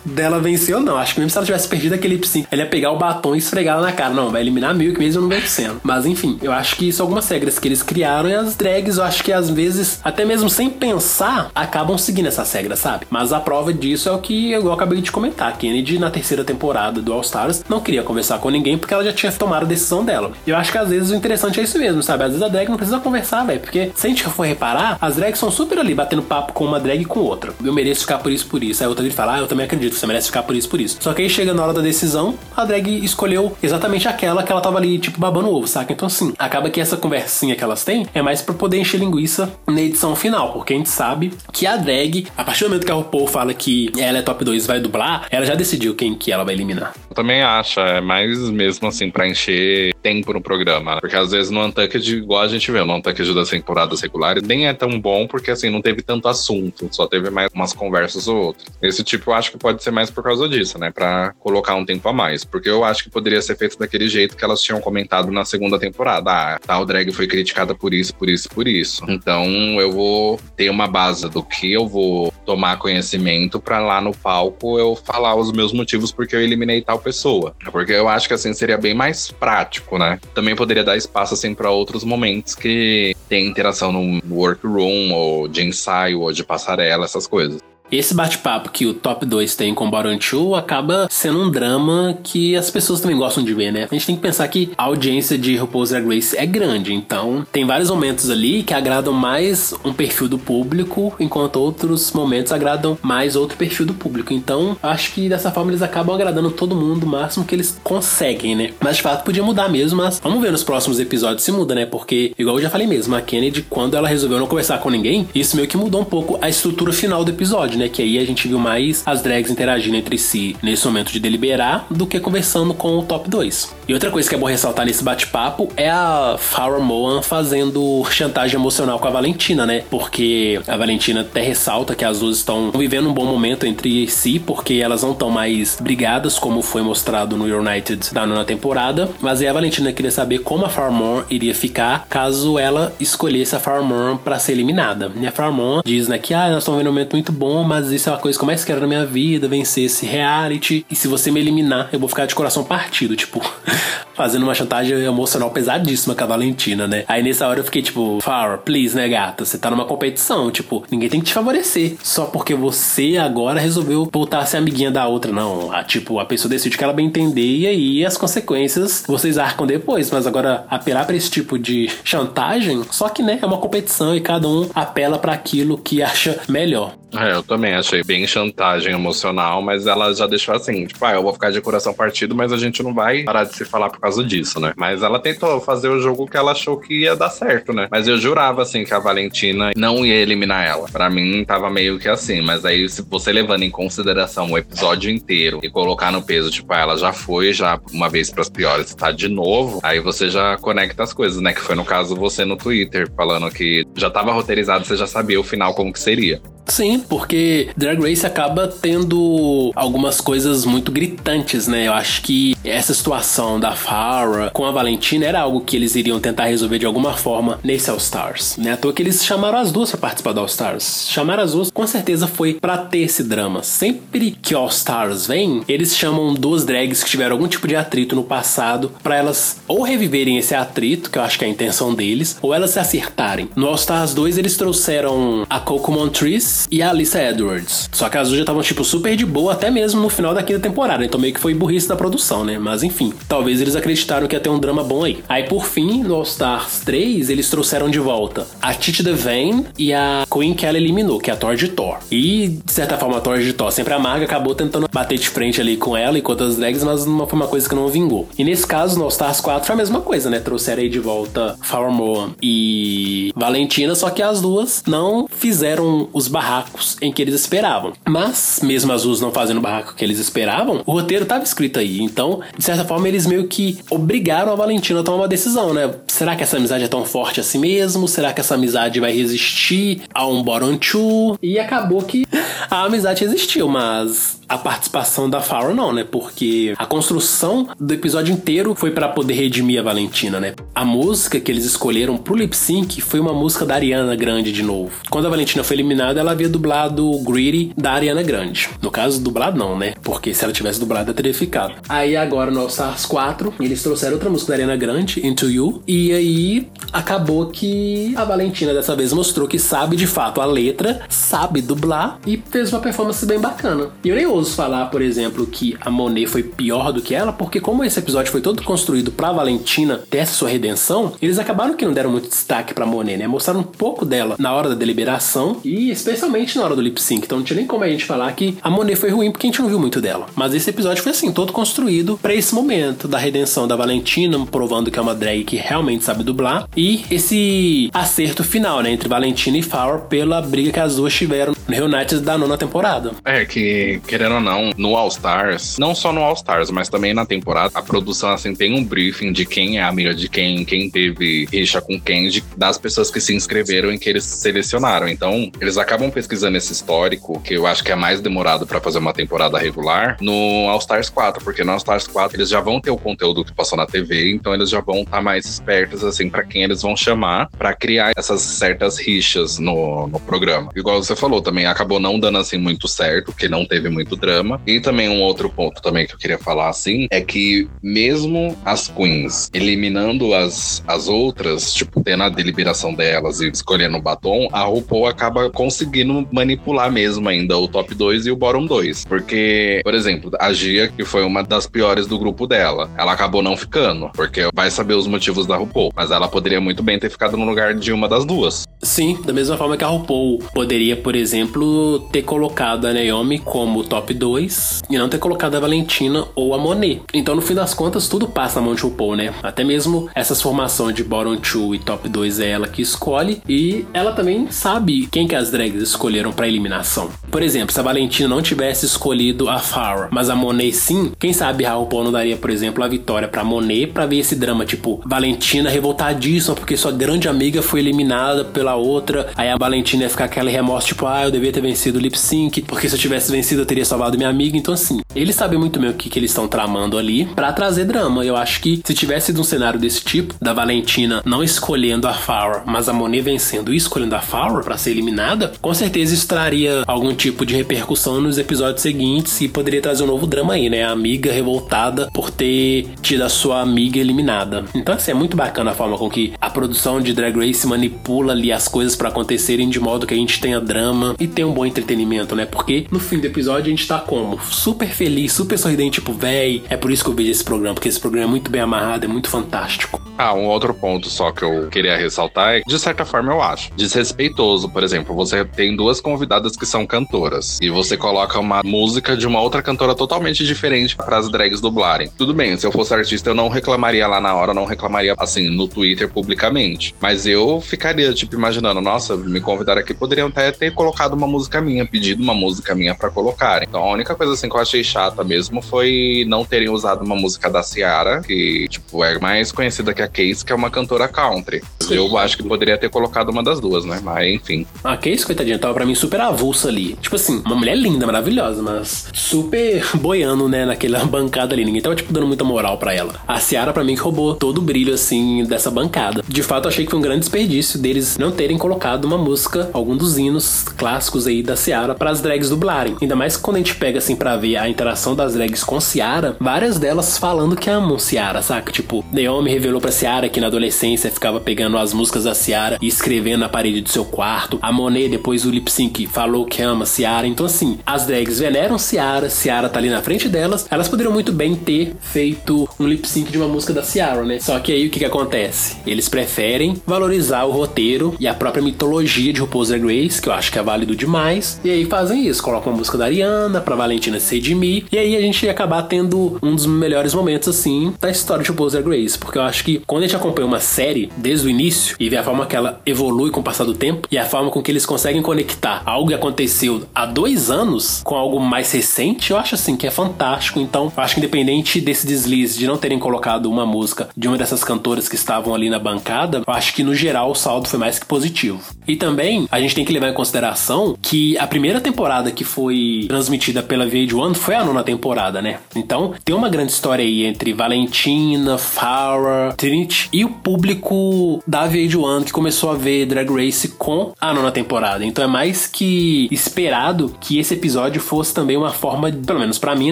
dela 0.05 0.39
vencer 0.39 0.75
ou 0.75 0.81
não. 0.81 0.97
Acho 0.97 1.13
que 1.13 1.19
mesmo 1.19 1.29
se 1.31 1.37
ela 1.37 1.45
tivesse 1.45 1.67
perdido 1.67 1.95
aquele 1.95 2.15
lip 2.15 2.27
sync, 2.27 2.47
ela 2.51 2.63
ia 2.63 2.67
pegar 2.67 2.91
o 2.91 2.97
batom 2.97 3.35
e 3.35 3.37
esfregar 3.37 3.77
ela 3.77 3.87
na 3.87 3.91
cara. 3.91 4.13
Não, 4.13 4.29
vai 4.29 4.41
eliminar 4.41 4.71
a 4.71 4.73
Milk 4.73 4.99
mesmo 4.99 5.21
não 5.21 5.29
vencendo. 5.29 5.79
Mas 5.83 6.05
enfim, 6.05 6.37
eu 6.41 6.51
acho 6.51 6.75
que 6.75 6.91
são 6.91 7.05
algumas 7.05 7.27
regras 7.27 7.59
que 7.59 7.67
eles 7.67 7.83
criaram 7.83 8.29
e 8.29 8.35
as 8.35 8.55
drags, 8.55 8.97
eu 8.97 9.03
acho 9.03 9.23
que 9.23 9.31
às 9.31 9.49
vezes, 9.49 9.99
até 10.03 10.25
mesmo 10.25 10.49
sem 10.49 10.69
pensar, 10.69 11.49
acabam 11.53 11.97
seguindo 11.97 12.27
essas 12.27 12.51
regras, 12.51 12.79
sabe? 12.79 13.05
Mas 13.09 13.33
a 13.33 13.39
prova 13.39 13.73
disso 13.73 14.09
é 14.09 14.11
o 14.11 14.19
que 14.19 14.51
eu 14.51 14.71
acabei 14.71 15.01
de 15.01 15.11
comentar. 15.11 15.57
Kennedy, 15.57 15.99
na 15.99 16.09
terceira 16.09 16.43
temporada 16.43 17.01
do 17.01 17.13
All 17.13 17.21
Stars, 17.21 17.63
não 17.69 17.79
queria 17.79 18.03
conversar 18.03 18.39
com 18.39 18.49
ninguém 18.49 18.77
porque 18.77 18.93
ela 18.93 19.03
já 19.03 19.13
tinha 19.13 19.31
tomado 19.31 19.63
a 19.63 19.67
decisão 19.67 20.03
dela. 20.03 20.31
Eu 20.45 20.55
acho 20.55 20.71
que 20.71 20.77
às 20.77 20.89
vezes 20.89 21.11
o 21.11 21.15
interessante 21.15 21.59
é 21.59 21.63
isso 21.63 21.77
mesmo, 21.77 22.01
sabe? 22.03 22.23
Às 22.23 22.31
vezes 22.31 22.43
a 22.43 22.47
drag 22.47 22.69
não 22.69 22.77
precisa 22.77 22.99
conversar, 22.99 23.43
velho. 23.45 23.59
Porque 23.59 23.91
se 23.95 24.07
a 24.07 24.09
gente 24.09 24.23
for 24.23 24.45
reparar, 24.45 24.97
as 25.01 25.15
drags 25.15 25.39
são 25.39 25.51
super 25.51 25.79
ali, 25.79 25.93
batendo 25.93 26.21
papo 26.21 26.53
com 26.53 26.65
uma 26.65 26.79
drag 26.79 27.01
e 27.01 27.05
com 27.05 27.19
outra. 27.19 27.53
Eu 27.63 27.73
mereço 27.73 28.01
ficar 28.01 28.19
por 28.19 28.31
isso, 28.31 28.47
por 28.47 28.63
isso. 28.63 28.83
Aí 28.83 28.89
outra 28.89 29.05
ele 29.05 29.13
fala, 29.13 29.35
ah, 29.35 29.39
eu 29.39 29.47
também 29.47 29.65
acredito, 29.65 29.78
você 29.87 30.05
merece 30.05 30.27
ficar 30.27 30.43
por 30.43 30.55
isso, 30.55 30.67
por 30.67 30.81
isso. 30.81 30.97
Só 30.99 31.13
que 31.13 31.21
aí 31.21 31.29
chega 31.29 31.53
na 31.53 31.63
hora 31.63 31.73
da 31.73 31.81
decisão, 31.81 32.37
a 32.55 32.65
drag 32.65 33.03
escolheu 33.03 33.55
exatamente 33.63 34.07
aquela 34.07 34.43
que 34.43 34.51
ela 34.51 34.61
tava 34.61 34.77
ali, 34.77 34.99
tipo, 34.99 35.19
babando 35.19 35.49
ovo, 35.49 35.67
saca? 35.67 35.93
Então 35.93 36.07
assim, 36.07 36.33
acaba 36.37 36.69
que 36.69 36.81
essa 36.81 36.97
conversinha 36.97 37.55
que 37.55 37.63
elas 37.63 37.83
têm 37.83 38.07
é 38.13 38.21
mais 38.21 38.41
pra 38.41 38.53
poder 38.53 38.79
encher 38.79 38.99
linguiça 38.99 39.53
na 39.67 39.81
edição 39.81 40.15
final, 40.15 40.51
porque 40.51 40.73
a 40.73 40.77
gente 40.77 40.89
sabe 40.89 41.31
que 41.53 41.65
a 41.65 41.77
drag, 41.77 42.27
a 42.37 42.43
partir 42.43 42.63
do 42.63 42.69
momento 42.71 42.85
que 42.85 42.91
a 42.91 42.95
RuPaul 42.95 43.27
fala 43.27 43.53
que 43.53 43.91
ela 43.97 44.17
é 44.17 44.21
top 44.21 44.43
2 44.43 44.67
vai 44.67 44.79
dublar, 44.79 45.27
ela 45.29 45.45
já 45.45 45.55
decidiu 45.55 45.95
quem 45.95 46.15
que 46.15 46.31
ela 46.31 46.43
vai 46.43 46.53
eliminar. 46.53 46.93
Eu 47.09 47.15
também 47.15 47.41
acho, 47.41 47.79
é 47.79 48.01
mais 48.01 48.37
mesmo 48.49 48.87
assim 48.87 49.09
pra 49.09 49.27
encher 49.27 49.93
tempo 50.01 50.33
no 50.33 50.41
programa. 50.41 50.99
Porque 50.99 51.15
às 51.15 51.31
vezes 51.31 51.51
no 51.51 51.63
Untucked, 51.63 52.15
igual 52.15 52.41
a 52.41 52.47
gente 52.47 52.71
vê, 52.71 52.83
no 52.83 52.95
Untucked 52.95 53.33
das 53.33 53.49
temporadas 53.49 54.01
regulares, 54.01 54.43
nem 54.43 54.67
é 54.67 54.73
tão 54.73 54.99
bom 54.99 55.27
porque 55.27 55.51
assim, 55.51 55.69
não 55.69 55.81
teve 55.81 56.01
tanto 56.01 56.27
assunto, 56.27 56.87
só 56.91 57.07
teve 57.07 57.29
mais 57.29 57.49
umas 57.53 57.73
conversas 57.73 58.27
ou 58.27 58.37
outras. 58.37 58.67
Esse 58.81 59.03
tipo 59.03 59.29
eu 59.31 59.35
acho 59.35 59.51
que 59.51 59.57
pode 59.59 59.83
ser 59.83 59.91
mais 59.91 60.09
por 60.09 60.23
causa 60.23 60.47
disso, 60.47 60.79
né? 60.79 60.91
Pra 60.91 61.33
colocar 61.39 61.75
um 61.75 61.85
tempo 61.85 62.07
a 62.09 62.13
mais. 62.13 62.43
Porque 62.43 62.69
eu 62.69 62.83
acho 62.83 63.03
que 63.03 63.09
poderia 63.09 63.41
ser 63.41 63.57
feito 63.57 63.77
daquele 63.77 64.07
jeito 64.07 64.35
que 64.35 64.43
elas 64.43 64.61
tinham 64.61 64.79
comentado 64.81 65.31
na 65.31 65.45
segunda 65.45 65.77
temporada. 65.77 66.31
Ah, 66.31 66.59
tal 66.65 66.85
drag 66.85 67.11
foi 67.11 67.27
criticada 67.27 67.75
por 67.75 67.93
isso, 67.93 68.15
por 68.15 68.29
isso, 68.29 68.49
por 68.49 68.67
isso. 68.67 69.03
Então 69.07 69.45
eu 69.79 69.91
vou 69.91 70.39
ter 70.55 70.69
uma 70.69 70.87
base 70.87 71.29
do 71.29 71.43
que 71.43 71.71
eu 71.71 71.87
vou 71.87 72.33
tomar 72.45 72.77
conhecimento 72.77 73.59
para 73.59 73.79
lá 73.79 74.01
no 74.01 74.15
palco 74.15 74.79
eu 74.79 74.95
falar 74.95 75.35
os 75.35 75.51
meus 75.51 75.73
motivos 75.73 76.11
porque 76.11 76.35
eu 76.35 76.41
eliminei 76.41 76.81
tal 76.81 76.99
pessoa. 76.99 77.55
Porque 77.71 77.91
eu 77.91 78.07
acho 78.07 78.27
que 78.27 78.33
assim 78.33 78.53
seria 78.53 78.77
bem 78.77 78.93
mais 78.93 79.31
prático, 79.31 79.97
né? 79.97 80.19
Também 80.33 80.55
poderia 80.55 80.83
dar 80.83 80.97
espaço 80.97 81.33
assim 81.33 81.53
para 81.53 81.69
outros 81.69 82.03
momentos 82.03 82.55
que 82.55 83.15
tem 83.27 83.47
interação 83.47 83.91
no 83.91 84.21
workroom 84.29 85.11
ou 85.11 85.47
de 85.47 85.63
ensaio 85.63 86.21
ou 86.21 86.31
de 86.31 86.43
passarela, 86.43 87.05
essas 87.05 87.27
coisas. 87.27 87.61
Esse 87.91 88.13
bate-papo 88.13 88.69
que 88.69 88.85
o 88.85 88.93
Top 88.93 89.25
2 89.25 89.55
tem 89.55 89.73
com 89.73 89.89
Bottom 89.89 90.17
2 90.17 90.57
acaba 90.57 91.07
sendo 91.09 91.41
um 91.41 91.49
drama 91.49 92.17
que 92.23 92.55
as 92.55 92.69
pessoas 92.69 93.01
também 93.01 93.17
gostam 93.17 93.43
de 93.43 93.53
ver, 93.53 93.71
né? 93.71 93.87
A 93.89 93.93
gente 93.95 94.05
tem 94.05 94.15
que 94.15 94.21
pensar 94.21 94.47
que 94.47 94.71
a 94.77 94.83
audiência 94.83 95.37
de 95.37 95.55
RuPaul's 95.55 95.89
Drag 95.89 96.07
Race 96.07 96.37
é 96.37 96.45
grande, 96.45 96.93
então 96.93 97.45
tem 97.51 97.65
vários 97.65 97.89
momentos 97.89 98.29
ali 98.29 98.61
que 98.61 98.73
agradam 98.73 99.11
mais 99.11 99.73
um 99.83 99.91
perfil 99.91 100.27
do 100.27 100.37
público, 100.37 101.15
enquanto 101.19 101.57
outros 101.57 102.11
momentos 102.11 102.51
agradam 102.51 102.97
mais 103.01 103.35
outro 103.35 103.57
perfil 103.57 103.87
do 103.87 103.93
público. 103.93 104.33
Então, 104.33 104.77
acho 104.83 105.11
que 105.13 105.27
dessa 105.27 105.51
forma 105.51 105.71
eles 105.71 105.81
acabam 105.81 106.13
agradando 106.13 106.51
todo 106.51 106.75
mundo 106.75 107.05
o 107.05 107.07
máximo 107.07 107.45
que 107.45 107.55
eles 107.55 107.79
conseguem, 107.83 108.55
né? 108.55 108.71
Mas 108.79 108.97
de 108.97 109.01
fato 109.01 109.23
podia 109.23 109.41
mudar 109.41 109.67
mesmo, 109.67 109.97
mas 109.97 110.19
vamos 110.19 110.41
ver 110.41 110.51
nos 110.51 110.63
próximos 110.63 110.99
episódios 110.99 111.43
se 111.43 111.51
muda, 111.51 111.73
né? 111.73 111.85
Porque, 111.87 112.33
igual 112.37 112.57
eu 112.57 112.61
já 112.61 112.69
falei 112.69 112.85
mesmo, 112.85 113.15
a 113.15 113.21
Kennedy, 113.21 113.65
quando 113.67 113.97
ela 113.97 114.07
resolveu 114.07 114.39
não 114.39 114.47
conversar 114.47 114.77
com 114.79 114.91
ninguém, 114.91 115.27
isso 115.33 115.55
meio 115.55 115.67
que 115.67 115.77
mudou 115.77 116.01
um 116.01 116.05
pouco 116.05 116.37
a 116.39 116.49
estrutura 116.49 116.93
final 116.93 117.23
do 117.23 117.31
episódio 117.31 117.78
né? 117.79 117.89
Que 117.89 118.01
aí 118.01 118.19
a 118.19 118.25
gente 118.25 118.47
viu 118.47 118.59
mais 118.59 119.03
as 119.05 119.21
drags 119.21 119.51
interagindo 119.51 119.95
entre 119.95 120.17
si 120.17 120.55
nesse 120.61 120.85
momento 120.85 121.11
de 121.11 121.19
deliberar 121.19 121.85
do 121.89 122.05
que 122.05 122.19
conversando 122.19 122.73
com 122.73 122.99
o 122.99 123.03
top 123.03 123.29
2. 123.29 123.75
E 123.87 123.93
outra 123.93 124.11
coisa 124.11 124.29
que 124.29 124.35
é 124.35 124.37
bom 124.37 124.45
ressaltar 124.45 124.85
nesse 124.85 125.03
bate-papo 125.03 125.67
é 125.75 125.89
a 125.89 126.35
Farrah 126.37 126.79
Moan 126.79 127.23
fazendo 127.23 128.05
chantagem 128.11 128.59
emocional 128.59 128.99
com 128.99 129.07
a 129.07 129.11
Valentina, 129.11 129.65
né? 129.65 129.83
Porque 129.89 130.61
a 130.67 130.77
Valentina 130.77 131.21
até 131.21 131.41
ressalta 131.41 131.95
que 131.95 132.05
as 132.05 132.19
duas 132.19 132.37
estão 132.37 132.71
vivendo 132.71 133.09
um 133.09 133.13
bom 133.13 133.25
momento 133.25 133.65
entre 133.65 134.07
si, 134.07 134.37
porque 134.37 134.75
elas 134.75 135.01
não 135.01 135.13
estão 135.13 135.31
mais 135.31 135.77
brigadas, 135.81 136.37
como 136.37 136.61
foi 136.61 136.81
mostrado 136.81 137.35
no 137.35 137.45
United 137.45 138.13
da 138.13 138.27
nona 138.27 138.45
temporada. 138.45 139.09
Mas 139.21 139.41
aí 139.41 139.47
a 139.47 139.53
Valentina 139.53 139.91
queria 139.91 140.11
saber 140.11 140.39
como 140.39 140.65
a 140.65 140.69
Farrah 140.69 141.25
iria 141.29 141.55
ficar 141.55 142.05
caso 142.07 142.59
ela 142.59 142.93
escolhesse 142.99 143.55
a 143.55 143.59
Farrah 143.59 143.81
Moan 143.81 144.17
pra 144.17 144.37
ser 144.37 144.51
eliminada. 144.51 145.11
E 145.19 145.25
a 145.25 145.31
Farrah 145.31 145.81
diz, 145.83 146.07
né, 146.07 146.17
que 146.17 146.33
ah, 146.33 146.49
nós 146.49 146.59
estamos 146.59 146.77
vendo 146.77 146.87
um 146.87 146.93
momento 146.93 147.13
muito 147.13 147.31
bom, 147.31 147.63
mas 147.69 147.91
isso 147.91 148.09
é 148.09 148.11
uma 148.11 148.17
coisa 148.17 148.35
que 148.35 148.43
eu 148.43 148.47
mais 148.47 148.65
quero 148.65 148.81
na 148.81 148.87
minha 148.87 149.05
vida, 149.05 149.47
vencer 149.47 149.83
esse 149.83 150.03
reality. 150.03 150.83
E 150.89 150.95
se 150.95 151.07
você 151.07 151.29
me 151.29 151.39
eliminar, 151.39 151.87
eu 151.93 151.99
vou 151.99 152.09
ficar 152.09 152.25
de 152.25 152.33
coração 152.33 152.63
partido, 152.63 153.15
tipo, 153.15 153.39
fazendo 154.15 154.41
uma 154.41 154.55
chantagem 154.55 154.97
emocional 155.03 155.51
pesadíssima 155.51 156.15
com 156.15 156.23
a 156.23 156.27
Valentina, 156.27 156.87
né? 156.87 157.05
Aí 157.07 157.21
nessa 157.21 157.47
hora 157.47 157.59
eu 157.59 157.63
fiquei 157.63 157.83
tipo, 157.83 158.17
Farrah, 158.23 158.57
please, 158.57 158.95
né, 158.95 159.07
gata? 159.07 159.45
Você 159.45 159.59
tá 159.59 159.69
numa 159.69 159.85
competição, 159.85 160.49
tipo, 160.49 160.83
ninguém 160.89 161.09
tem 161.09 161.19
que 161.19 161.27
te 161.27 161.33
favorecer. 161.33 161.95
Só 162.01 162.25
porque 162.25 162.55
você 162.55 163.17
agora 163.17 163.59
resolveu 163.59 164.09
voltar 164.11 164.39
a 164.39 164.45
ser 164.47 164.57
amiguinha 164.57 164.89
da 164.89 165.07
outra, 165.07 165.31
não. 165.31 165.71
A, 165.71 165.83
tipo, 165.83 166.19
a 166.19 166.25
pessoa 166.25 166.49
decide 166.49 166.75
que 166.75 166.83
ela 166.83 166.91
bem 166.91 167.05
entender 167.05 167.57
e 167.57 167.67
aí 167.67 168.05
as 168.05 168.17
consequências 168.17 169.03
vocês 169.07 169.37
arcam 169.37 169.67
depois. 169.67 170.09
Mas 170.09 170.25
agora, 170.25 170.65
apelar 170.67 171.05
para 171.05 171.15
esse 171.15 171.29
tipo 171.29 171.59
de 171.59 171.87
chantagem, 172.03 172.81
só 172.89 173.09
que, 173.09 173.21
né, 173.21 173.37
é 173.39 173.45
uma 173.45 173.57
competição 173.59 174.15
e 174.15 174.21
cada 174.21 174.47
um 174.47 174.67
apela 174.73 175.19
para 175.19 175.33
aquilo 175.33 175.77
que 175.77 176.01
acha 176.01 176.39
melhor. 176.49 176.98
É, 177.15 177.33
eu 177.33 177.43
também 177.43 177.73
achei 177.73 178.03
bem 178.03 178.25
chantagem 178.27 178.93
emocional, 178.93 179.61
mas 179.61 179.87
ela 179.87 180.13
já 180.13 180.27
deixou 180.27 180.55
assim, 180.55 180.85
tipo, 180.85 181.03
ah, 181.05 181.13
eu 181.13 181.23
vou 181.23 181.33
ficar 181.33 181.51
de 181.51 181.61
coração 181.61 181.93
partido, 181.93 182.35
mas 182.35 182.51
a 182.53 182.57
gente 182.57 182.83
não 182.83 182.93
vai 182.93 183.23
parar 183.23 183.45
de 183.45 183.55
se 183.55 183.65
falar 183.65 183.89
por 183.89 183.99
causa 183.99 184.23
disso, 184.23 184.59
né? 184.59 184.73
Mas 184.75 185.01
ela 185.01 185.19
tentou 185.19 185.59
fazer 185.59 185.89
o 185.89 185.99
jogo 185.99 186.27
que 186.27 186.37
ela 186.37 186.51
achou 186.51 186.77
que 186.77 187.01
ia 187.01 187.15
dar 187.15 187.29
certo, 187.29 187.73
né? 187.73 187.87
Mas 187.89 188.07
eu 188.07 188.17
jurava, 188.17 188.61
assim, 188.61 188.83
que 188.83 188.93
a 188.93 188.99
Valentina 188.99 189.71
não 189.75 190.05
ia 190.05 190.15
eliminar 190.15 190.65
ela. 190.65 190.87
Para 190.89 191.09
mim, 191.09 191.43
tava 191.45 191.69
meio 191.69 191.99
que 191.99 192.07
assim, 192.07 192.41
mas 192.41 192.65
aí 192.65 192.87
se 192.87 193.01
você 193.01 193.31
levando 193.31 193.63
em 193.63 193.71
consideração 193.71 194.51
o 194.51 194.57
episódio 194.57 195.09
inteiro 195.09 195.59
e 195.63 195.69
colocar 195.69 196.11
no 196.11 196.21
peso, 196.21 196.51
tipo, 196.51 196.71
ah, 196.73 196.79
ela 196.79 196.97
já 196.97 197.11
foi, 197.11 197.53
já 197.53 197.79
uma 197.91 198.09
vez 198.09 198.29
pras 198.29 198.49
piores, 198.49 198.93
tá 198.93 199.11
de 199.11 199.27
novo, 199.27 199.79
aí 199.83 199.99
você 199.99 200.29
já 200.29 200.57
conecta 200.57 201.03
as 201.03 201.13
coisas, 201.13 201.41
né? 201.41 201.53
Que 201.53 201.61
foi 201.61 201.75
no 201.75 201.85
caso 201.85 202.15
você 202.15 202.45
no 202.45 202.55
Twitter, 202.55 203.09
falando 203.15 203.49
que 203.51 203.85
já 203.95 204.09
tava 204.09 204.31
roteirizado, 204.31 204.85
você 204.85 204.95
já 204.95 205.07
sabia 205.07 205.39
o 205.39 205.43
final 205.43 205.73
como 205.73 205.91
que 205.91 205.99
seria. 205.99 206.41
Sim, 206.67 206.98
porque 206.99 207.69
Drag 207.75 207.99
Race 208.01 208.25
acaba 208.25 208.67
tendo 208.67 209.71
algumas 209.75 210.21
coisas 210.21 210.65
muito 210.65 210.91
gritantes, 210.91 211.67
né? 211.67 211.87
Eu 211.87 211.93
acho 211.93 212.21
que 212.21 212.55
essa 212.63 212.93
situação 212.93 213.59
da 213.59 213.75
Farah 213.75 214.49
com 214.51 214.65
a 214.65 214.71
Valentina 214.71 215.25
era 215.25 215.41
algo 215.41 215.61
que 215.61 215.75
eles 215.75 215.95
iriam 215.95 216.19
tentar 216.19 216.45
resolver 216.45 216.79
de 216.79 216.85
alguma 216.85 217.13
forma 217.13 217.59
nesse 217.63 217.89
All 217.89 217.97
Stars. 217.97 218.57
Né? 218.57 218.73
À 218.73 218.77
toa 218.77 218.93
que 218.93 219.01
eles 219.01 219.23
chamaram 219.23 219.59
as 219.59 219.71
duas 219.71 219.89
para 219.91 219.99
participar 219.99 220.33
do 220.33 220.39
All 220.39 220.45
Stars. 220.45 221.07
Chamaram 221.09 221.43
as 221.43 221.53
duas 221.53 221.71
com 221.71 221.85
certeza 221.87 222.27
foi 222.27 222.55
para 222.55 222.77
ter 222.77 222.99
esse 222.99 223.23
drama. 223.23 223.63
Sempre 223.63 224.31
que 224.31 224.53
All 224.53 224.67
Stars 224.67 225.27
vem, 225.27 225.63
eles 225.67 225.95
chamam 225.95 226.33
duas 226.33 226.65
drags 226.65 227.03
que 227.03 227.09
tiveram 227.09 227.35
algum 227.35 227.47
tipo 227.47 227.67
de 227.67 227.75
atrito 227.75 228.15
no 228.15 228.23
passado 228.23 228.91
para 229.01 229.15
elas 229.15 229.57
ou 229.67 229.81
reviverem 229.81 230.37
esse 230.37 230.55
atrito, 230.55 231.09
que 231.09 231.17
eu 231.17 231.23
acho 231.23 231.37
que 231.37 231.45
é 231.45 231.47
a 231.47 231.51
intenção 231.51 231.93
deles, 231.93 232.37
ou 232.41 232.53
elas 232.53 232.71
se 232.71 232.79
acertarem. 232.79 233.49
No 233.55 233.67
All 233.67 233.75
Stars 233.75 234.13
2 234.13 234.37
eles 234.37 234.57
trouxeram 234.57 235.45
a 235.49 235.59
Coco 235.59 235.91
Montrese 235.91 236.67
e 236.71 236.81
a 236.81 236.88
Alyssa 236.89 237.21
Edwards. 237.21 237.89
Só 237.91 238.09
que 238.09 238.17
as 238.17 238.27
duas 238.27 238.37
já 238.37 238.43
estavam, 238.43 238.61
tipo, 238.61 238.83
super 238.83 239.15
de 239.15 239.25
boa, 239.25 239.53
até 239.53 239.69
mesmo 239.69 240.01
no 240.01 240.09
final 240.09 240.33
da 240.33 240.43
quinta 240.43 240.59
temporada. 240.59 241.03
Então 241.05 241.19
meio 241.19 241.33
que 241.33 241.39
foi 241.39 241.53
burrice 241.53 241.87
da 241.87 241.95
produção, 241.95 242.43
né? 242.43 242.57
Mas 242.57 242.83
enfim, 242.83 243.13
talvez 243.27 243.61
eles 243.61 243.75
acreditaram 243.75 244.27
que 244.27 244.35
ia 244.35 244.39
ter 244.39 244.49
um 244.49 244.59
drama 244.59 244.83
bom 244.83 245.03
aí. 245.03 245.23
Aí 245.27 245.43
por 245.43 245.65
fim, 245.65 246.03
no 246.03 246.15
All 246.15 246.23
Stars 246.23 246.81
3, 246.85 247.29
eles 247.29 247.49
trouxeram 247.49 247.89
de 247.89 247.99
volta 247.99 248.47
a 248.61 248.73
Titi 248.73 249.03
Devane 249.03 249.65
e 249.77 249.93
a 249.93 250.25
Queen 250.31 250.53
que 250.53 250.65
ela 250.65 250.77
eliminou, 250.77 251.19
que 251.19 251.29
é 251.29 251.33
a 251.33 251.37
Thor 251.37 251.55
de 251.55 251.69
Thor. 251.69 251.97
E, 252.11 252.59
de 252.65 252.71
certa 252.71 252.97
forma, 252.97 253.17
a 253.17 253.21
Thor 253.21 253.39
de 253.39 253.53
Thor 253.53 253.71
sempre 253.71 253.93
amarga, 253.93 254.25
acabou 254.25 254.55
tentando 254.55 254.87
bater 254.91 255.17
de 255.17 255.29
frente 255.29 255.61
ali 255.61 255.77
com 255.77 255.95
ela 255.95 256.17
e 256.17 256.21
com 256.21 256.31
outras 256.31 256.57
drags, 256.57 256.83
mas 256.83 257.05
não 257.05 257.27
foi 257.27 257.39
uma 257.39 257.47
coisa 257.47 257.67
que 257.67 257.75
não 257.75 257.87
vingou. 257.87 258.27
E 258.37 258.43
nesse 258.43 258.65
caso, 258.65 258.97
no 258.97 259.03
All 259.03 259.09
Stars 259.09 259.41
4 259.41 259.65
foi 259.65 259.73
a 259.73 259.77
mesma 259.77 260.01
coisa, 260.01 260.29
né? 260.29 260.39
Trouxeram 260.39 260.81
aí 260.81 260.89
de 260.89 260.99
volta 260.99 261.57
Farmoa 261.61 262.31
e 262.41 263.31
Valentina, 263.35 263.95
só 263.95 264.09
que 264.09 264.21
as 264.21 264.41
duas 264.41 264.83
não 264.87 265.27
fizeram 265.29 266.09
os 266.13 266.27
barracos 266.27 266.78
barracos 266.79 266.97
em 267.01 267.11
que 267.11 267.21
eles 267.21 267.35
esperavam. 267.35 267.93
Mas, 268.07 268.61
mesmo 268.63 268.91
as 268.91 269.03
duas 269.03 269.19
não 269.19 269.31
fazendo 269.31 269.57
o 269.57 269.61
barraco 269.61 269.93
que 269.95 270.03
eles 270.03 270.19
esperavam, 270.19 270.81
o 270.85 270.91
roteiro 270.93 271.23
estava 271.23 271.43
escrito 271.43 271.79
aí. 271.79 272.01
Então, 272.01 272.41
de 272.57 272.63
certa 272.63 272.85
forma, 272.85 273.07
eles 273.07 273.25
meio 273.25 273.47
que 273.47 273.79
obrigaram 273.89 274.51
a 274.51 274.55
Valentina 274.55 275.01
a 275.01 275.03
tomar 275.03 275.17
uma 275.17 275.27
decisão, 275.27 275.73
né? 275.73 275.93
Será 276.07 276.35
que 276.35 276.43
essa 276.43 276.57
amizade 276.57 276.83
é 276.83 276.87
tão 276.87 277.05
forte 277.05 277.39
assim 277.39 277.59
mesmo? 277.59 278.07
Será 278.07 278.33
que 278.33 278.39
essa 278.39 278.55
amizade 278.55 278.99
vai 278.99 279.11
resistir 279.11 280.03
a 280.13 280.25
um 280.25 280.41
bottom 280.41 280.77
two? 280.77 281.37
E 281.41 281.59
acabou 281.59 282.01
que 282.01 282.25
a 282.69 282.85
amizade 282.85 283.23
resistiu, 283.23 283.67
mas 283.67 284.38
a 284.49 284.57
participação 284.57 285.29
da 285.29 285.39
Farrah 285.39 285.73
não, 285.73 285.93
né? 285.93 286.03
Porque 286.03 286.73
a 286.77 286.85
construção 286.85 287.67
do 287.79 287.93
episódio 287.93 288.33
inteiro 288.33 288.73
foi 288.73 288.89
para 288.89 289.07
poder 289.07 289.35
redimir 289.35 289.79
a 289.79 289.83
Valentina, 289.83 290.39
né? 290.39 290.55
A 290.73 290.83
música 290.83 291.39
que 291.39 291.51
eles 291.51 291.65
escolheram 291.65 292.17
pro 292.17 292.35
lip 292.35 292.55
sync 292.57 292.99
foi 292.99 293.19
uma 293.19 293.33
música 293.33 293.65
da 293.65 293.75
Ariana 293.75 294.15
Grande 294.15 294.51
de 294.51 294.63
novo. 294.63 294.91
Quando 295.09 295.27
a 295.27 295.29
Valentina 295.29 295.63
foi 295.63 295.75
eliminada, 295.75 296.19
ela 296.19 296.31
havia 296.31 296.49
dublado 296.49 297.19
Greedy 297.19 297.71
da 297.77 297.91
Ariana 297.91 298.23
Grande. 298.23 298.69
No 298.81 298.89
caso, 298.89 299.21
dublado 299.21 299.57
não, 299.57 299.77
né? 299.77 299.93
Porque 300.03 300.33
se 300.33 300.43
ela 300.43 300.51
tivesse 300.51 300.79
dublado, 300.79 301.05
ela 301.05 301.13
teria 301.13 301.33
ficado. 301.33 301.75
Aí 301.87 302.17
agora 302.17 302.49
no 302.49 302.61
All 302.61 302.67
Stars 302.67 303.05
4, 303.05 303.53
eles 303.59 303.83
trouxeram 303.83 304.13
outra 304.13 304.29
música 304.29 304.49
da 304.49 304.55
Ariana 304.55 304.75
Grande, 304.75 305.25
Into 305.25 305.47
You, 305.47 305.83
e 305.87 306.11
aí 306.11 306.67
acabou 306.91 307.47
que 307.47 308.13
a 308.15 308.23
Valentina 308.23 308.73
dessa 308.73 308.95
vez 308.95 309.13
mostrou 309.13 309.47
que 309.47 309.59
sabe 309.59 309.95
de 309.95 310.07
fato 310.07 310.41
a 310.41 310.45
letra, 310.45 311.01
sabe 311.07 311.61
dublar 311.61 312.19
e 312.25 312.41
fez 312.49 312.73
uma 312.73 312.79
performance 312.79 313.23
bem 313.25 313.39
bacana. 313.39 313.89
E 314.03 314.09
eu 314.09 314.15
nem 314.15 314.25
ouso 314.39 314.55
falar, 314.55 314.85
por 314.87 315.01
exemplo, 315.01 315.45
que 315.45 315.77
a 315.81 315.89
Monet 315.89 316.27
foi 316.27 316.43
pior 316.43 316.91
do 316.91 317.01
que 317.01 317.13
ela, 317.13 317.31
porque 317.31 317.59
como 317.59 317.83
esse 317.83 317.99
episódio 317.99 318.31
foi 318.31 318.41
todo 318.41 318.63
construído 318.63 319.11
pra 319.11 319.31
Valentina 319.31 320.01
ter 320.09 320.19
essa 320.19 320.33
sua 320.33 320.49
redenção, 320.49 321.13
eles 321.21 321.37
acabaram 321.37 321.75
que 321.75 321.85
não 321.85 321.93
deram 321.93 322.11
muito 322.11 322.29
destaque 322.29 322.73
pra 322.73 322.85
Monet, 322.85 323.17
né? 323.17 323.27
Mostraram 323.27 323.59
um 323.59 323.63
pouco 323.63 324.05
dela 324.05 324.35
na 324.39 324.53
hora 324.53 324.69
da 324.69 324.75
deliberação 324.75 325.57
e 325.63 325.91
especialmente 325.91 326.57
na 326.57 326.63
hora 326.63 326.75
do 326.75 326.81
lip 326.81 327.01
sync. 327.01 327.25
Então 327.25 327.37
não 327.37 327.45
tinha 327.45 327.57
nem 327.57 327.67
como 327.67 327.83
a 327.83 327.89
gente 327.89 328.05
falar 328.05 328.31
que 328.33 328.57
a 328.61 328.69
Monet 328.69 328.95
foi 328.95 329.09
ruim 329.09 329.31
porque 329.31 329.47
a 329.47 329.49
gente 329.49 329.61
não 329.61 329.69
viu 329.69 329.79
muito 329.79 330.01
dela. 330.01 330.27
Mas 330.35 330.53
esse 330.53 330.69
episódio 330.69 331.03
foi 331.03 331.11
assim, 331.11 331.31
todo 331.31 331.53
construído 331.53 332.17
para 332.21 332.33
esse 332.33 332.53
momento 332.55 333.07
da 333.07 333.17
redenção 333.17 333.67
da 333.67 333.75
Valentina, 333.75 334.45
provando 334.45 334.89
que 334.89 334.97
é 334.97 335.01
uma 335.01 335.15
drag 335.15 335.43
que 335.43 335.57
realmente 335.57 336.03
sabe 336.03 336.23
dublar 336.23 336.67
e 336.75 337.03
esse 337.11 337.89
acerto 337.93 338.43
final, 338.43 338.81
né, 338.81 338.91
entre 338.91 339.09
Valentina 339.09 339.57
e 339.57 339.61
Farrah 339.61 339.99
pela 339.99 340.41
briga 340.41 340.71
que 340.71 340.79
as 340.79 340.95
duas 340.95 341.13
tiveram 341.13 341.53
no 341.67 341.75
Reunited 341.75 342.21
da 342.21 342.37
nona 342.37 342.57
temporada. 342.57 343.11
É 343.23 343.45
que, 343.45 344.01
querendo 344.07 344.28
ou 344.35 344.41
não, 344.41 344.71
no 344.77 344.95
All 344.95 345.07
Stars, 345.07 345.77
não 345.77 345.93
só 345.95 346.11
no 346.11 346.21
All 346.21 346.33
Stars, 346.33 346.69
mas 346.71 346.89
também 346.89 347.13
na 347.13 347.25
temporada, 347.25 347.71
a 347.73 347.81
produção 347.81 348.29
assim 348.29 348.53
tem 348.53 348.73
um 348.73 348.83
briefing 348.83 349.31
de 349.31 349.45
quem 349.45 349.77
é 349.77 349.83
amiga 349.83 350.13
de 350.13 350.29
quem, 350.29 350.63
quem 350.65 350.89
teve 350.89 351.47
rixa 351.51 351.81
com 351.81 351.99
quem, 351.99 352.29
de, 352.29 352.43
das 352.55 352.77
pessoas 352.77 353.11
que 353.11 353.19
se 353.19 353.35
inscreveram 353.35 353.91
e 353.91 353.99
que 353.99 354.09
eles 354.09 354.23
selecionaram. 354.23 355.07
Então, 355.07 355.51
eles 355.59 355.77
acabam 355.77 356.09
pesquisando 356.11 356.57
esse 356.57 356.71
histórico, 356.71 357.39
que 357.41 357.53
eu 357.53 357.65
acho 357.65 357.83
que 357.83 357.91
é 357.91 357.95
mais 357.95 358.21
demorado 358.21 358.65
para 358.65 358.79
fazer 358.79 358.99
uma 358.99 359.13
temporada 359.13 359.57
regular, 359.57 360.17
no 360.21 360.67
All 360.69 360.79
Stars 360.79 361.09
4, 361.09 361.43
porque 361.43 361.63
no 361.63 361.71
All 361.71 361.77
Stars 361.77 362.07
4 362.07 362.37
eles 362.37 362.49
já 362.49 362.59
vão 362.59 362.79
ter 362.79 362.91
o 362.91 362.97
conteúdo 362.97 363.43
que 363.43 363.53
passou 363.53 363.77
na 363.77 363.85
TV, 363.85 364.31
então 364.31 364.53
eles 364.53 364.69
já 364.69 364.81
vão 364.81 365.01
estar 365.01 365.17
tá 365.17 365.21
mais 365.21 365.45
espertos 365.45 366.03
assim 366.03 366.29
para 366.29 366.43
quem 366.43 366.63
eles 366.63 366.81
vão 366.81 366.95
chamar 366.95 367.49
para 367.57 367.73
criar 367.73 368.11
essas 368.15 368.41
certas 368.41 368.97
rixas 368.97 369.57
no, 369.57 370.07
no 370.07 370.19
programa. 370.19 370.71
Igual 370.75 371.01
você 371.01 371.15
falou 371.15 371.41
também, 371.41 371.65
acabou 371.65 371.99
não 371.99 372.19
dando 372.19 372.37
assim 372.37 372.57
muito 372.57 372.87
certo, 372.87 373.33
que 373.33 373.47
não 373.47 373.65
teve 373.65 373.89
muito 373.89 374.15
drama. 374.19 374.61
E 374.67 374.79
também 374.79 375.09
um 375.09 375.21
outro 375.21 375.49
ponto 375.49 375.81
também 375.81 376.05
que 376.05 376.13
eu 376.13 376.17
queria 376.17 376.37
falar 376.37 376.69
assim 376.69 377.07
é 377.09 377.21
que 377.21 377.67
mesmo 377.81 378.55
as 378.65 378.87
queens 378.87 379.49
eliminando 379.53 380.33
as, 380.33 380.83
as 380.87 381.07
outras, 381.07 381.73
tipo, 381.73 382.03
tendo 382.03 382.23
a 382.23 382.29
deliberação 382.29 382.93
delas 382.93 383.39
e 383.39 383.49
escolhendo 383.49 383.97
o 383.97 384.01
batom, 384.01 384.47
a 384.51 384.63
RuPaul 384.63 385.07
acaba 385.07 385.49
conseguindo 385.49 386.27
manipular 386.31 386.91
mesmo 386.91 387.27
ainda 387.27 387.57
o 387.57 387.67
top 387.67 387.93
2 387.95 388.27
e 388.27 388.31
o 388.31 388.35
bottom 388.35 388.65
2. 388.65 389.05
Porque, 389.05 389.81
por 389.83 389.93
exemplo, 389.93 390.31
a 390.39 390.51
Gia, 390.53 390.87
que 390.87 391.05
foi 391.05 391.23
uma 391.23 391.43
das 391.43 391.67
piores 391.67 392.07
do 392.07 392.19
grupo 392.19 392.45
dela, 392.47 392.89
ela 392.97 393.13
acabou 393.13 393.41
não 393.41 393.55
ficando, 393.55 394.09
porque 394.13 394.49
vai 394.53 394.69
saber 394.69 394.93
os 394.93 395.07
motivos 395.07 395.45
da 395.45 395.55
RuPaul, 395.55 395.91
mas 395.95 396.11
ela 396.11 396.27
poderia 396.27 396.61
muito 396.61 396.83
bem 396.83 396.99
ter 396.99 397.09
ficado 397.09 397.37
no 397.37 397.45
lugar 397.45 397.73
de 397.73 397.91
uma 397.91 398.07
das 398.07 398.25
duas. 398.25 398.63
Sim, 398.81 399.17
da 399.25 399.33
mesma 399.33 399.57
forma 399.57 399.75
que 399.75 399.83
a 399.83 399.87
RuPaul 399.87 400.39
poderia, 400.53 400.95
por 400.95 401.15
exemplo, 401.15 401.99
ter 402.11 402.23
colocado 402.23 402.85
a 402.85 402.93
Naomi 402.93 403.39
como 403.39 403.83
top 403.83 404.08
2 404.13 404.83
e 404.89 404.97
não 404.97 405.09
ter 405.09 405.17
colocado 405.17 405.55
a 405.55 405.59
Valentina 405.59 406.25
ou 406.35 406.53
a 406.53 406.57
Monet. 406.57 407.01
Então, 407.13 407.35
no 407.35 407.41
fim 407.41 407.53
das 407.53 407.73
contas, 407.73 408.07
tudo 408.07 408.27
passa 408.27 408.59
na 408.59 408.65
mão 408.65 408.75
de 408.75 408.81
RuPaul, 408.81 409.15
né? 409.15 409.33
Até 409.41 409.63
mesmo 409.63 410.09
essas 410.15 410.41
formações 410.41 410.95
de 410.95 411.03
bottom 411.03 411.35
2 411.35 411.79
e 411.81 411.83
top 411.83 412.09
2 412.09 412.39
é 412.39 412.49
ela 412.49 412.67
que 412.67 412.81
escolhe 412.81 413.41
e 413.47 413.85
ela 413.93 414.11
também 414.11 414.47
sabe 414.51 415.07
quem 415.07 415.27
que 415.27 415.35
as 415.35 415.51
drags 415.51 415.81
escolheram 415.81 416.31
para 416.31 416.47
eliminação. 416.47 417.09
Por 417.31 417.41
exemplo, 417.41 417.73
se 417.73 417.79
a 417.79 417.83
Valentina 417.83 418.29
não 418.29 418.41
tivesse 418.41 418.85
escolhido 418.85 419.49
a 419.49 419.59
Farrah, 419.59 420.09
mas 420.11 420.29
a 420.29 420.35
Monet 420.35 420.73
sim, 420.73 421.11
quem 421.19 421.33
sabe 421.33 421.65
a 421.65 421.73
RuPaul 421.73 422.05
não 422.05 422.11
daria, 422.11 422.37
por 422.37 422.49
exemplo, 422.49 422.83
a 422.83 422.87
vitória 422.87 423.27
para 423.27 423.43
Monet 423.43 423.87
para 423.87 424.05
ver 424.05 424.19
esse 424.19 424.35
drama 424.35 424.65
tipo 424.65 425.01
Valentina 425.05 425.69
revoltadíssima 425.69 426.55
porque 426.55 426.77
sua 426.77 426.91
grande 426.91 427.27
amiga 427.27 427.61
foi 427.61 427.79
eliminada 427.79 428.45
pela 428.45 428.75
outra, 428.75 429.29
aí 429.35 429.49
a 429.49 429.57
Valentina 429.57 430.03
ia 430.03 430.09
ficar 430.09 430.25
aquele 430.25 430.49
remorso 430.49 430.87
tipo, 430.87 431.05
ah, 431.05 431.23
eu 431.23 431.31
devia 431.31 431.51
ter 431.51 431.61
vencido 431.61 431.97
o 431.97 432.01
lip 432.01 432.17
sync, 432.17 432.61
porque 432.63 432.87
se 432.87 432.95
eu 432.95 432.99
tivesse 432.99 433.31
vencido 433.31 433.61
eu 433.61 433.65
teria 433.65 433.85
salvado 433.99 434.17
minha 434.17 434.29
amiga. 434.29 434.57
Então 434.57 434.73
assim, 434.73 435.01
eles 435.13 435.35
sabem 435.35 435.59
muito 435.59 435.77
bem 435.79 435.89
o 435.89 435.93
que, 435.93 436.09
que 436.09 436.17
eles 436.17 436.31
estão 436.31 436.47
tramando 436.47 436.97
ali 436.97 437.25
para 437.25 437.51
trazer 437.51 437.83
drama. 437.83 438.23
Eu 438.23 438.37
acho 438.37 438.61
que 438.61 438.81
se 438.83 438.93
tivesse 438.93 439.27
sido 439.27 439.41
um 439.41 439.43
cenário 439.43 439.79
desse 439.79 440.01
tipo, 440.01 440.33
da 440.41 440.53
Valentina 440.53 441.21
não 441.25 441.43
escolhendo 441.43 442.07
a 442.07 442.13
Farrah, 442.13 442.63
mas 442.65 442.87
a 442.87 442.93
Monet 442.93 443.21
vencendo 443.21 443.73
e 443.73 443.77
escolhendo 443.77 444.15
a 444.15 444.21
Farrah 444.21 444.63
para 444.63 444.77
ser 444.77 444.91
eliminada, 444.91 445.51
com 445.61 445.73
certeza 445.73 446.13
isso 446.13 446.27
traria 446.27 446.83
algum 446.87 447.13
tipo 447.13 447.45
de 447.45 447.55
repercussão 447.55 448.21
nos 448.21 448.37
episódios 448.37 448.81
seguintes 448.81 449.41
e 449.41 449.49
poderia 449.49 449.81
trazer 449.81 450.03
um 450.03 450.07
novo 450.07 450.25
drama 450.25 450.53
aí, 450.53 450.69
né? 450.69 450.83
A 450.83 450.91
amiga 450.91 451.31
revoltada 451.31 452.09
por 452.13 452.31
ter 452.31 452.87
tido 453.01 453.23
a 453.23 453.29
sua 453.29 453.59
amiga 453.59 453.99
eliminada. 453.99 454.63
Então, 454.73 454.95
assim, 454.95 455.11
é 455.11 455.13
muito 455.13 455.35
bacana 455.35 455.71
a 455.71 455.75
forma 455.75 455.97
com 455.97 456.09
que 456.09 456.33
a 456.39 456.49
produção 456.49 457.01
de 457.01 457.13
Drag 457.13 457.37
Race 457.37 457.67
manipula 457.67 458.31
ali 458.31 458.51
as 458.51 458.67
coisas 458.67 458.95
para 458.95 459.09
acontecerem 459.09 459.69
de 459.69 459.79
modo 459.79 460.07
que 460.07 460.13
a 460.13 460.17
gente 460.17 460.39
tenha 460.39 460.61
drama 460.61 461.15
e 461.19 461.27
tenha 461.27 461.47
um 461.47 461.53
bom 461.53 461.65
entretenimento, 461.65 462.35
né? 462.35 462.45
Porque 462.45 462.87
no 462.89 462.99
fim 462.99 463.19
do 463.19 463.25
episódio 463.25 463.65
a 463.65 463.69
gente 463.69 463.78
tá 463.87 463.99
como? 463.99 464.39
Super 464.41 464.89
feliz, 464.89 465.33
super 465.33 465.57
sorridente, 465.57 465.99
tipo, 465.99 466.13
véi. 466.13 466.63
É 466.69 466.77
por 466.77 466.91
isso 466.91 467.03
que 467.03 467.09
eu 467.09 467.13
vejo 467.13 467.31
esse 467.31 467.43
programa, 467.43 467.75
porque 467.75 467.89
esse 467.89 467.99
programa 467.99 468.27
é 468.27 468.29
muito 468.29 468.51
bem 468.51 468.61
amarrado, 468.61 469.05
é 469.05 469.07
muito 469.07 469.29
fantástico. 469.29 470.01
Ah, 470.17 470.33
um 470.33 470.47
outro 470.47 470.73
ponto 470.73 471.09
só 471.09 471.31
que 471.31 471.43
eu 471.43 471.69
queria 471.69 471.95
ressaltar 471.95 472.55
é 472.55 472.61
de 472.67 472.77
certa 472.77 473.05
forma, 473.05 473.31
eu 473.31 473.41
acho 473.41 473.71
desrespeitoso. 473.73 474.67
Por 474.67 474.83
exemplo, 474.83 475.15
você 475.15 475.45
tem 475.45 475.75
duas 475.75 476.01
convidadas 476.01 476.57
que 476.57 476.65
são 476.65 476.85
cantoras 476.85 477.57
e 477.61 477.69
você 477.69 477.95
coloca 477.95 478.37
uma 478.37 478.61
música 478.63 479.15
de 479.15 479.25
uma 479.25 479.39
outra 479.41 479.61
cantora 479.61 479.95
totalmente 479.95 480.45
diferente 480.45 480.95
para 480.95 481.17
as 481.17 481.29
drags 481.29 481.61
dublarem. 481.61 482.11
Tudo 482.17 482.33
bem, 482.33 482.57
se 482.57 482.67
eu 482.67 482.71
fosse 482.71 482.93
artista, 482.93 483.29
eu 483.29 483.33
não 483.33 483.47
reclamaria 483.47 484.05
lá 484.07 484.19
na 484.19 484.35
hora, 484.35 484.53
não 484.53 484.65
reclamaria 484.65 485.15
assim 485.17 485.49
no 485.49 485.69
Twitter 485.69 486.09
publicamente. 486.09 486.93
Mas 486.99 487.25
eu 487.25 487.61
ficaria, 487.61 488.13
tipo, 488.13 488.35
imaginando, 488.35 488.81
nossa, 488.81 489.15
me 489.15 489.39
convidaram 489.39 489.79
aqui, 489.79 489.93
poderiam 489.93 490.27
até 490.27 490.51
ter 490.51 490.73
colocado 490.73 491.13
uma 491.13 491.27
música 491.27 491.61
minha, 491.61 491.85
pedido 491.85 492.21
uma 492.21 492.33
música 492.33 492.75
minha 492.75 492.93
para 492.93 493.09
colocar. 493.09 493.63
Então 493.69 493.83
a 493.83 493.93
única 493.93 494.15
coisa 494.15 494.33
assim 494.33 494.49
que 494.49 494.55
eu 494.55 494.59
achei 494.59 494.83
chata 494.83 495.23
mesmo 495.23 495.61
foi 495.61 496.25
não 496.27 496.43
terem 496.43 496.69
usado 496.69 497.05
uma 497.05 497.15
música 497.15 497.49
da 497.49 497.61
Ciara, 497.61 498.21
que, 498.21 498.67
tipo, 498.67 499.03
é 499.03 499.19
mais 499.19 499.51
conhecida 499.51 499.93
que 499.93 500.01
a 500.01 500.07
Case, 500.07 500.43
que 500.43 500.51
é 500.51 500.55
uma 500.55 500.71
cantora 500.71 501.07
country. 501.07 501.61
Sim. 501.79 501.95
Eu 501.95 502.17
acho 502.17 502.35
que 502.35 502.43
poderia 502.43 502.77
ter 502.77 502.89
colocado 502.89 503.29
uma 503.29 503.43
das 503.43 503.59
duas, 503.59 503.85
né? 503.85 503.99
Mas 504.03 504.33
enfim. 504.33 504.65
A 504.83 504.97
Case, 504.97 505.25
coitadinha, 505.25 505.59
tava 505.59 505.73
pra 505.73 505.85
mim 505.85 505.95
super 505.95 506.19
avulsa 506.19 506.67
ali. 506.67 506.95
Tipo 506.95 507.15
assim, 507.15 507.41
uma 507.45 507.55
mulher 507.55 507.77
linda, 507.77 508.05
maravilhosa, 508.05 508.61
mas 508.61 509.07
super 509.13 509.85
boiando, 509.95 510.49
né, 510.49 510.65
naquela 510.65 511.03
bancada 511.05 511.53
ali. 511.53 511.63
Ninguém 511.63 511.81
tava, 511.81 511.95
tipo, 511.95 512.11
dando 512.11 512.27
muita 512.27 512.43
moral 512.43 512.77
para 512.77 512.93
ela. 512.93 513.13
A 513.27 513.39
Ciara, 513.39 513.71
pra 513.71 513.83
mim, 513.83 513.95
que 513.95 514.01
roubou 514.01 514.33
todo 514.35 514.57
o 514.57 514.61
brilho, 514.61 514.93
assim, 514.93 515.43
dessa 515.43 515.69
bancada. 515.69 516.23
De 516.27 516.41
fato, 516.41 516.67
achei 516.67 516.85
que 516.85 516.91
foi 516.91 516.99
um 516.99 517.03
grande 517.03 517.19
desperdício 517.19 517.79
deles 517.79 518.17
não 518.17 518.31
terem 518.31 518.57
colocado 518.57 519.05
uma 519.05 519.17
música, 519.17 519.69
algum 519.73 519.95
dos 519.95 520.17
hinos 520.17 520.63
clássicos 520.77 521.27
aí 521.27 521.43
da 521.43 521.55
Ciara 521.55 521.93
para 521.93 522.09
as 522.09 522.21
drags 522.21 522.49
dublarem. 522.49 522.95
Ainda 523.01 523.15
mais 523.15 523.37
quando 523.37 523.58
a 523.59 523.61
gente 523.61 523.75
pega, 523.75 523.97
assim, 523.97 524.15
pra 524.15 524.37
ver 524.37 524.55
a 524.55 524.69
interação 524.69 525.13
das 525.13 525.33
drags 525.33 525.63
com 525.63 525.81
Ciara, 525.81 526.37
várias 526.39 526.79
delas 526.79 527.17
falando 527.17 527.57
que 527.57 527.69
amam 527.69 527.99
Ciara, 527.99 528.41
saca? 528.41 528.71
Tipo, 528.71 529.03
Naomi 529.11 529.51
revelou 529.51 529.81
pra 529.81 529.91
Ciara 529.91 530.29
que 530.29 530.39
na 530.39 530.47
adolescência 530.47 531.11
ficava 531.11 531.41
pegando 531.41 531.77
as 531.77 531.93
músicas 531.93 532.23
da 532.23 532.33
Ciara 532.33 532.77
e 532.81 532.87
escrevendo 532.87 533.41
na 533.41 533.49
parede 533.49 533.81
do 533.81 533.89
seu 533.89 534.05
quarto. 534.05 534.57
A 534.61 534.71
Monet, 534.71 535.09
depois 535.09 535.43
do 535.43 535.51
lip 535.51 535.69
sync, 535.69 536.07
falou 536.07 536.45
que 536.45 536.61
ama 536.61 536.85
Ciara. 536.85 537.27
Então, 537.27 537.45
assim, 537.45 537.79
as 537.85 538.07
drags 538.07 538.39
veneram 538.39 538.79
Ciara, 538.79 539.29
Ciara 539.29 539.67
tá 539.67 539.77
ali 539.77 539.89
na 539.89 540.01
frente 540.01 540.29
delas. 540.29 540.65
Elas 540.71 540.87
poderiam 540.87 541.11
muito 541.11 541.33
bem 541.33 541.53
ter 541.53 541.93
feito 541.99 542.69
um 542.79 542.87
lip 542.87 543.05
sync 543.07 543.29
de 543.29 543.37
uma 543.37 543.47
música 543.47 543.73
da 543.73 543.83
Ciara, 543.83 544.23
né? 544.23 544.39
Só 544.39 544.57
que 544.59 544.71
aí 544.71 544.87
o 544.87 544.89
que, 544.89 544.99
que 544.99 545.05
acontece? 545.05 545.75
Eles 545.85 546.07
preferem 546.07 546.81
valorizar 546.87 547.43
o 547.43 547.51
roteiro 547.51 548.15
e 548.19 548.27
a 548.27 548.33
própria 548.33 548.63
mitologia 548.63 549.33
de 549.33 549.41
RuPaul's 549.41 549.67
Drag 549.67 549.83
Race, 549.83 550.21
que 550.21 550.29
eu 550.29 550.33
acho 550.33 550.49
que 550.49 550.57
é 550.57 550.63
válido 550.63 550.95
demais. 550.95 551.59
E 551.61 551.69
aí 551.69 551.83
fazem 551.83 552.25
isso, 552.25 552.41
colocam 552.41 552.71
uma 552.71 552.77
música 552.77 552.97
da 552.97 553.05
Ariana 553.05 553.48
pra 553.61 553.75
Valentina 553.75 554.19
ser 554.19 554.39
de 554.39 554.53
mim. 554.53 554.83
E 554.91 554.97
aí 554.97 555.15
a 555.15 555.21
gente 555.21 555.45
ia 555.45 555.51
acabar 555.51 555.83
tendo 555.83 556.37
um 556.41 556.55
dos 556.55 556.65
melhores 556.65 557.13
momentos, 557.13 557.47
assim, 557.47 557.93
da 557.99 558.09
história 558.09 558.43
de 558.43 558.49
RuPaul's 558.49 558.73
Drag 558.73 558.87
Race. 558.87 559.17
Porque 559.17 559.37
eu 559.37 559.43
acho 559.43 559.63
que 559.63 559.81
quando 559.87 560.03
a 560.03 560.07
gente 560.07 560.15
acompanha 560.15 560.47
uma 560.47 560.59
série 560.59 561.09
desde 561.15 561.47
o 561.47 561.49
início 561.49 561.95
e 561.99 562.09
vê 562.09 562.17
a 562.17 562.23
forma 562.23 562.45
que 562.45 562.55
ela 562.55 562.81
evolui 562.85 563.31
com 563.31 563.39
o 563.39 563.43
passar 563.43 563.63
do 563.63 563.73
tempo 563.73 564.07
e 564.11 564.17
a 564.17 564.25
forma 564.25 564.51
com 564.51 564.61
que 564.61 564.71
eles 564.71 564.85
conseguem 564.85 565.21
conectar 565.21 565.81
algo 565.85 566.09
que 566.09 566.13
aconteceu 566.13 566.83
há 566.93 567.05
dois 567.05 567.49
anos 567.49 568.01
com 568.03 568.15
algo 568.15 568.39
mais 568.39 568.71
recente, 568.71 569.31
eu 569.31 569.37
acho 569.37 569.55
assim 569.55 569.75
que 569.75 569.87
é 569.87 569.91
fantástico. 569.91 570.59
Então, 570.59 570.91
eu 570.95 571.03
acho 571.03 571.15
que 571.15 571.19
independente 571.19 571.79
desse 571.79 572.05
deslize 572.05 572.57
de 572.57 572.67
não 572.67 572.77
terem 572.77 572.99
colocado 572.99 573.49
uma 573.49 573.65
música 573.65 574.09
de 574.15 574.27
uma 574.27 574.37
dessas 574.37 574.63
cantoras 574.63 575.07
que 575.07 575.15
estavam 575.15 575.53
ali 575.53 575.69
na 575.69 575.79
bancada, 575.79 576.43
eu 576.45 576.53
acho 576.53 576.73
que 576.73 576.83
no 576.83 576.93
geral 576.93 577.31
o 577.31 577.35
saldo 577.35 577.67
foi 577.67 577.79
mais 577.79 577.99
que 577.99 578.05
positivo. 578.05 578.59
E 578.87 578.95
também 578.95 579.47
a 579.51 579.59
gente 579.59 579.75
tem 579.75 579.85
que 579.85 579.93
levar 579.93 580.09
em 580.09 580.13
consideração 580.13 580.97
que 581.01 581.37
a 581.37 581.47
primeira 581.47 581.79
temporada 581.79 582.31
que 582.31 582.43
foi 582.43 583.05
transmitida 583.07 583.38
pela 583.67 583.85
VH1 583.85 584.35
foi 584.35 584.55
a 584.55 584.63
nona 584.63 584.83
temporada, 584.83 585.41
né? 585.41 585.59
Então 585.75 586.13
tem 586.23 586.35
uma 586.35 586.49
grande 586.49 586.71
história 586.71 587.03
aí 587.03 587.25
entre 587.25 587.53
Valentina, 587.53 588.57
Farrah, 588.57 589.53
Trinity 589.55 590.09
e 590.11 590.23
o 590.25 590.29
público 590.29 591.41
da 591.47 591.67
VH1 591.67 592.25
que 592.25 592.31
começou 592.31 592.71
a 592.71 592.75
ver 592.75 593.05
Drag 593.05 593.29
Race 593.29 593.69
com 593.69 594.13
a 594.19 594.33
nona 594.33 594.51
temporada. 594.51 595.05
Então 595.05 595.23
é 595.23 595.27
mais 595.27 595.67
que 595.67 596.27
esperado 596.31 597.15
que 597.19 597.39
esse 597.39 597.53
episódio 597.53 598.01
fosse 598.01 598.33
também 598.33 598.57
uma 598.57 598.71
forma, 598.71 599.11
pelo 599.11 599.39
menos 599.39 599.57
para 599.57 599.75
mim, 599.75 599.91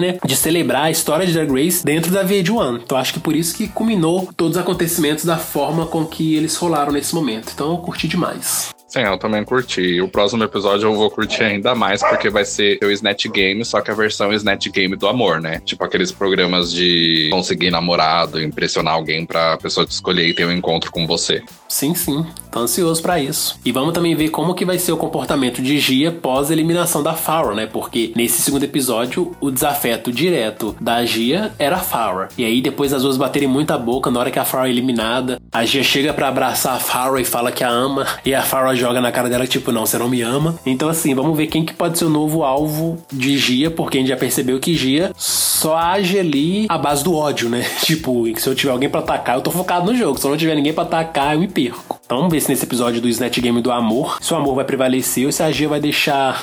né, 0.00 0.18
de 0.24 0.36
celebrar 0.36 0.84
a 0.84 0.90
história 0.90 1.26
de 1.26 1.32
Drag 1.32 1.50
Race 1.50 1.84
dentro 1.84 2.12
da 2.12 2.24
VH1. 2.24 2.80
Então 2.82 2.98
acho 2.98 3.12
que 3.12 3.20
por 3.20 3.34
isso 3.34 3.56
que 3.56 3.68
culminou 3.68 4.28
todos 4.36 4.56
os 4.56 4.62
acontecimentos 4.62 5.24
da 5.24 5.36
forma 5.36 5.86
com 5.86 6.04
que 6.04 6.34
eles 6.34 6.56
rolaram 6.56 6.92
nesse 6.92 7.14
momento. 7.14 7.50
Então 7.54 7.70
eu 7.70 7.78
curti 7.78 8.06
demais. 8.06 8.77
Sim, 8.88 9.00
eu 9.00 9.18
também 9.18 9.44
curti. 9.44 10.00
O 10.00 10.08
próximo 10.08 10.42
episódio 10.42 10.88
eu 10.88 10.94
vou 10.94 11.10
curtir 11.10 11.42
ainda 11.42 11.74
mais, 11.74 12.00
porque 12.00 12.30
vai 12.30 12.46
ser 12.46 12.78
o 12.82 12.90
Snatch 12.90 13.26
Game, 13.26 13.62
só 13.62 13.82
que 13.82 13.90
a 13.90 13.94
versão 13.94 14.32
Snatch 14.32 14.68
Game 14.70 14.96
do 14.96 15.06
amor, 15.06 15.42
né? 15.42 15.60
Tipo 15.60 15.84
aqueles 15.84 16.10
programas 16.10 16.72
de 16.72 17.28
conseguir 17.30 17.70
namorado, 17.70 18.42
impressionar 18.42 18.94
alguém 18.94 19.26
pra 19.26 19.58
pessoa 19.58 19.84
te 19.84 19.90
escolher 19.90 20.26
e 20.26 20.32
ter 20.32 20.46
um 20.46 20.52
encontro 20.52 20.90
com 20.90 21.06
você. 21.06 21.42
Sim, 21.68 21.94
sim. 21.94 22.24
Tô 22.50 22.60
ansioso 22.60 23.02
para 23.02 23.20
isso. 23.20 23.58
E 23.64 23.70
vamos 23.70 23.92
também 23.92 24.14
ver 24.14 24.30
como 24.30 24.54
que 24.54 24.64
vai 24.64 24.78
ser 24.78 24.92
o 24.92 24.96
comportamento 24.96 25.60
de 25.60 25.78
Gia 25.78 26.10
pós 26.10 26.50
eliminação 26.50 27.02
da 27.02 27.12
Farrah, 27.12 27.54
né? 27.54 27.66
Porque 27.66 28.12
nesse 28.16 28.40
segundo 28.40 28.64
episódio, 28.64 29.36
o 29.40 29.50
desafeto 29.50 30.10
direto 30.10 30.74
da 30.80 31.04
Gia 31.04 31.52
era 31.58 31.76
a 31.76 31.80
Farrah. 31.80 32.28
E 32.38 32.44
aí 32.44 32.62
depois 32.62 32.92
as 32.92 33.02
duas 33.02 33.18
baterem 33.18 33.48
muita 33.48 33.76
boca 33.76 34.10
na 34.10 34.18
hora 34.18 34.30
que 34.30 34.38
a 34.38 34.44
Farrah 34.44 34.68
é 34.68 34.70
eliminada. 34.70 35.40
A 35.52 35.64
Gia 35.64 35.82
chega 35.82 36.14
para 36.14 36.28
abraçar 36.28 36.76
a 36.76 36.80
Farrah 36.80 37.20
e 37.20 37.24
fala 37.24 37.52
que 37.52 37.62
a 37.62 37.68
ama. 37.68 38.06
E 38.24 38.34
a 38.34 38.42
Farrah 38.42 38.74
joga 38.74 39.00
na 39.00 39.12
cara 39.12 39.28
dela 39.28 39.46
tipo, 39.46 39.70
não, 39.70 39.84
você 39.84 39.98
não 39.98 40.08
me 40.08 40.22
ama. 40.22 40.58
Então 40.64 40.88
assim, 40.88 41.14
vamos 41.14 41.36
ver 41.36 41.48
quem 41.48 41.64
que 41.64 41.74
pode 41.74 41.98
ser 41.98 42.06
o 42.06 42.10
novo 42.10 42.42
alvo 42.44 42.98
de 43.12 43.36
Gia, 43.36 43.70
porque 43.70 43.98
a 43.98 44.00
gente 44.00 44.08
já 44.08 44.16
percebeu 44.16 44.58
que 44.58 44.74
Gia 44.74 45.12
só 45.58 45.76
age 45.76 46.18
ali 46.18 46.66
à 46.68 46.78
base 46.78 47.04
do 47.04 47.14
ódio, 47.14 47.48
né? 47.48 47.66
Tipo, 47.82 48.24
se 48.38 48.48
eu 48.48 48.54
tiver 48.54 48.70
alguém 48.70 48.88
para 48.88 49.00
atacar, 49.00 49.36
eu 49.36 49.42
tô 49.42 49.50
focado 49.50 49.90
no 49.90 49.96
jogo. 49.96 50.18
Se 50.18 50.26
eu 50.26 50.30
não 50.30 50.38
tiver 50.38 50.54
ninguém 50.54 50.72
para 50.72 50.84
atacar, 50.84 51.34
eu 51.34 51.40
me 51.40 51.48
perco. 51.58 52.00
Então 52.04 52.18
vamos 52.18 52.32
ver 52.32 52.40
se 52.40 52.48
nesse 52.48 52.64
episódio 52.64 53.00
do 53.00 53.08
Snatch 53.08 53.40
Game 53.40 53.60
do 53.60 53.72
amor, 53.72 54.18
se 54.22 54.32
o 54.32 54.36
amor 54.36 54.54
vai 54.54 54.64
prevalecer 54.64 55.26
ou 55.26 55.32
se 55.32 55.42
a 55.42 55.50
Gia 55.50 55.68
vai 55.68 55.80
deixar 55.80 56.40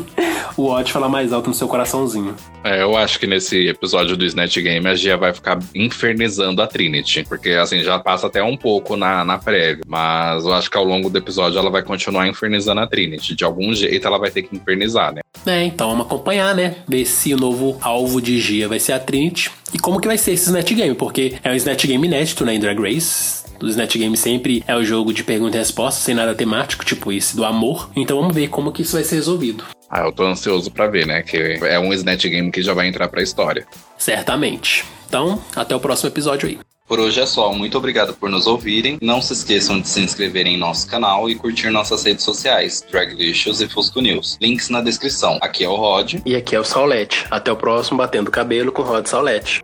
o 0.56 0.66
ódio 0.66 0.92
falar 0.92 1.08
mais 1.08 1.32
alto 1.34 1.48
no 1.48 1.54
seu 1.54 1.68
coraçãozinho. 1.68 2.34
É, 2.64 2.82
eu 2.82 2.96
acho 2.96 3.20
que 3.20 3.26
nesse 3.26 3.68
episódio 3.68 4.16
do 4.16 4.24
Snatch 4.24 4.56
Game 4.56 4.86
a 4.88 4.94
Gia 4.94 5.18
vai 5.18 5.34
ficar 5.34 5.58
infernizando 5.74 6.62
a 6.62 6.66
Trinity. 6.66 7.24
Porque 7.28 7.50
assim, 7.50 7.82
já 7.82 7.98
passa 7.98 8.26
até 8.26 8.42
um 8.42 8.56
pouco 8.56 8.96
na, 8.96 9.22
na 9.22 9.36
prévia. 9.36 9.84
Mas 9.86 10.46
eu 10.46 10.54
acho 10.54 10.70
que 10.70 10.78
ao 10.78 10.84
longo 10.84 11.10
do 11.10 11.18
episódio 11.18 11.58
ela 11.58 11.70
vai 11.70 11.82
continuar 11.82 12.26
infernizando 12.26 12.80
a 12.80 12.86
Trinity. 12.86 13.36
De 13.36 13.44
algum 13.44 13.74
jeito 13.74 14.06
ela 14.06 14.18
vai 14.18 14.30
ter 14.30 14.42
que 14.42 14.56
infernizar, 14.56 15.12
né? 15.12 15.20
É, 15.46 15.62
então 15.64 15.90
vamos 15.90 16.06
acompanhar, 16.06 16.54
né? 16.54 16.76
Ver 16.88 17.04
se 17.04 17.34
o 17.34 17.36
novo 17.36 17.76
alvo 17.82 18.20
de 18.20 18.40
Gia 18.40 18.66
vai 18.66 18.80
ser 18.80 18.94
a 18.94 18.98
Trinity. 18.98 19.50
E 19.74 19.78
como 19.78 20.00
que 20.00 20.08
vai 20.08 20.16
ser 20.16 20.32
esse 20.32 20.46
Snatch 20.46 20.72
Game? 20.72 20.94
Porque 20.94 21.34
é 21.44 21.50
um 21.50 21.54
Snatch 21.54 21.84
Game 21.84 22.06
inédito, 22.06 22.44
né, 22.44 22.54
em 22.54 22.60
Drag 22.60 22.80
Race 22.80 23.43
do 23.58 23.68
Snatch 23.68 23.96
Game 23.96 24.16
sempre 24.16 24.62
é 24.66 24.74
o 24.76 24.84
jogo 24.84 25.12
de 25.12 25.24
pergunta 25.24 25.56
e 25.56 25.58
resposta, 25.58 26.00
sem 26.00 26.14
nada 26.14 26.34
temático, 26.34 26.84
tipo 26.84 27.12
esse 27.12 27.36
do 27.36 27.44
amor. 27.44 27.90
Então 27.96 28.20
vamos 28.20 28.34
ver 28.34 28.48
como 28.48 28.72
que 28.72 28.82
isso 28.82 28.94
vai 28.94 29.04
ser 29.04 29.16
resolvido. 29.16 29.64
Ah, 29.88 30.00
eu 30.00 30.12
tô 30.12 30.24
ansioso 30.24 30.70
para 30.70 30.88
ver, 30.88 31.06
né? 31.06 31.22
Que 31.22 31.36
é 31.62 31.78
um 31.78 31.92
Snatch 31.92 32.24
Game 32.24 32.50
que 32.50 32.62
já 32.62 32.74
vai 32.74 32.88
entrar 32.88 33.08
pra 33.08 33.22
história. 33.22 33.66
Certamente. 33.96 34.84
Então, 35.06 35.40
até 35.54 35.76
o 35.76 35.80
próximo 35.80 36.08
episódio 36.08 36.48
aí. 36.48 36.58
Por 36.86 37.00
hoje 37.00 37.20
é 37.20 37.26
só. 37.26 37.52
Muito 37.52 37.78
obrigado 37.78 38.12
por 38.14 38.28
nos 38.28 38.46
ouvirem. 38.46 38.98
Não 39.00 39.22
se 39.22 39.32
esqueçam 39.32 39.80
de 39.80 39.88
se 39.88 40.00
inscrever 40.00 40.46
em 40.46 40.58
nosso 40.58 40.86
canal 40.86 41.30
e 41.30 41.34
curtir 41.34 41.70
nossas 41.70 42.04
redes 42.04 42.24
sociais, 42.24 42.84
Draglicious 42.90 43.60
e 43.60 43.68
Fusco 43.68 44.00
News. 44.02 44.36
Links 44.40 44.68
na 44.68 44.82
descrição. 44.82 45.38
Aqui 45.40 45.64
é 45.64 45.68
o 45.68 45.76
Rod. 45.76 46.16
E 46.26 46.36
aqui 46.36 46.54
é 46.54 46.60
o 46.60 46.64
Saulete. 46.64 47.24
Até 47.30 47.50
o 47.50 47.56
próximo 47.56 47.98
Batendo 47.98 48.30
Cabelo 48.30 48.70
com 48.70 48.82
Rod 48.82 49.06
Saulete. 49.06 49.62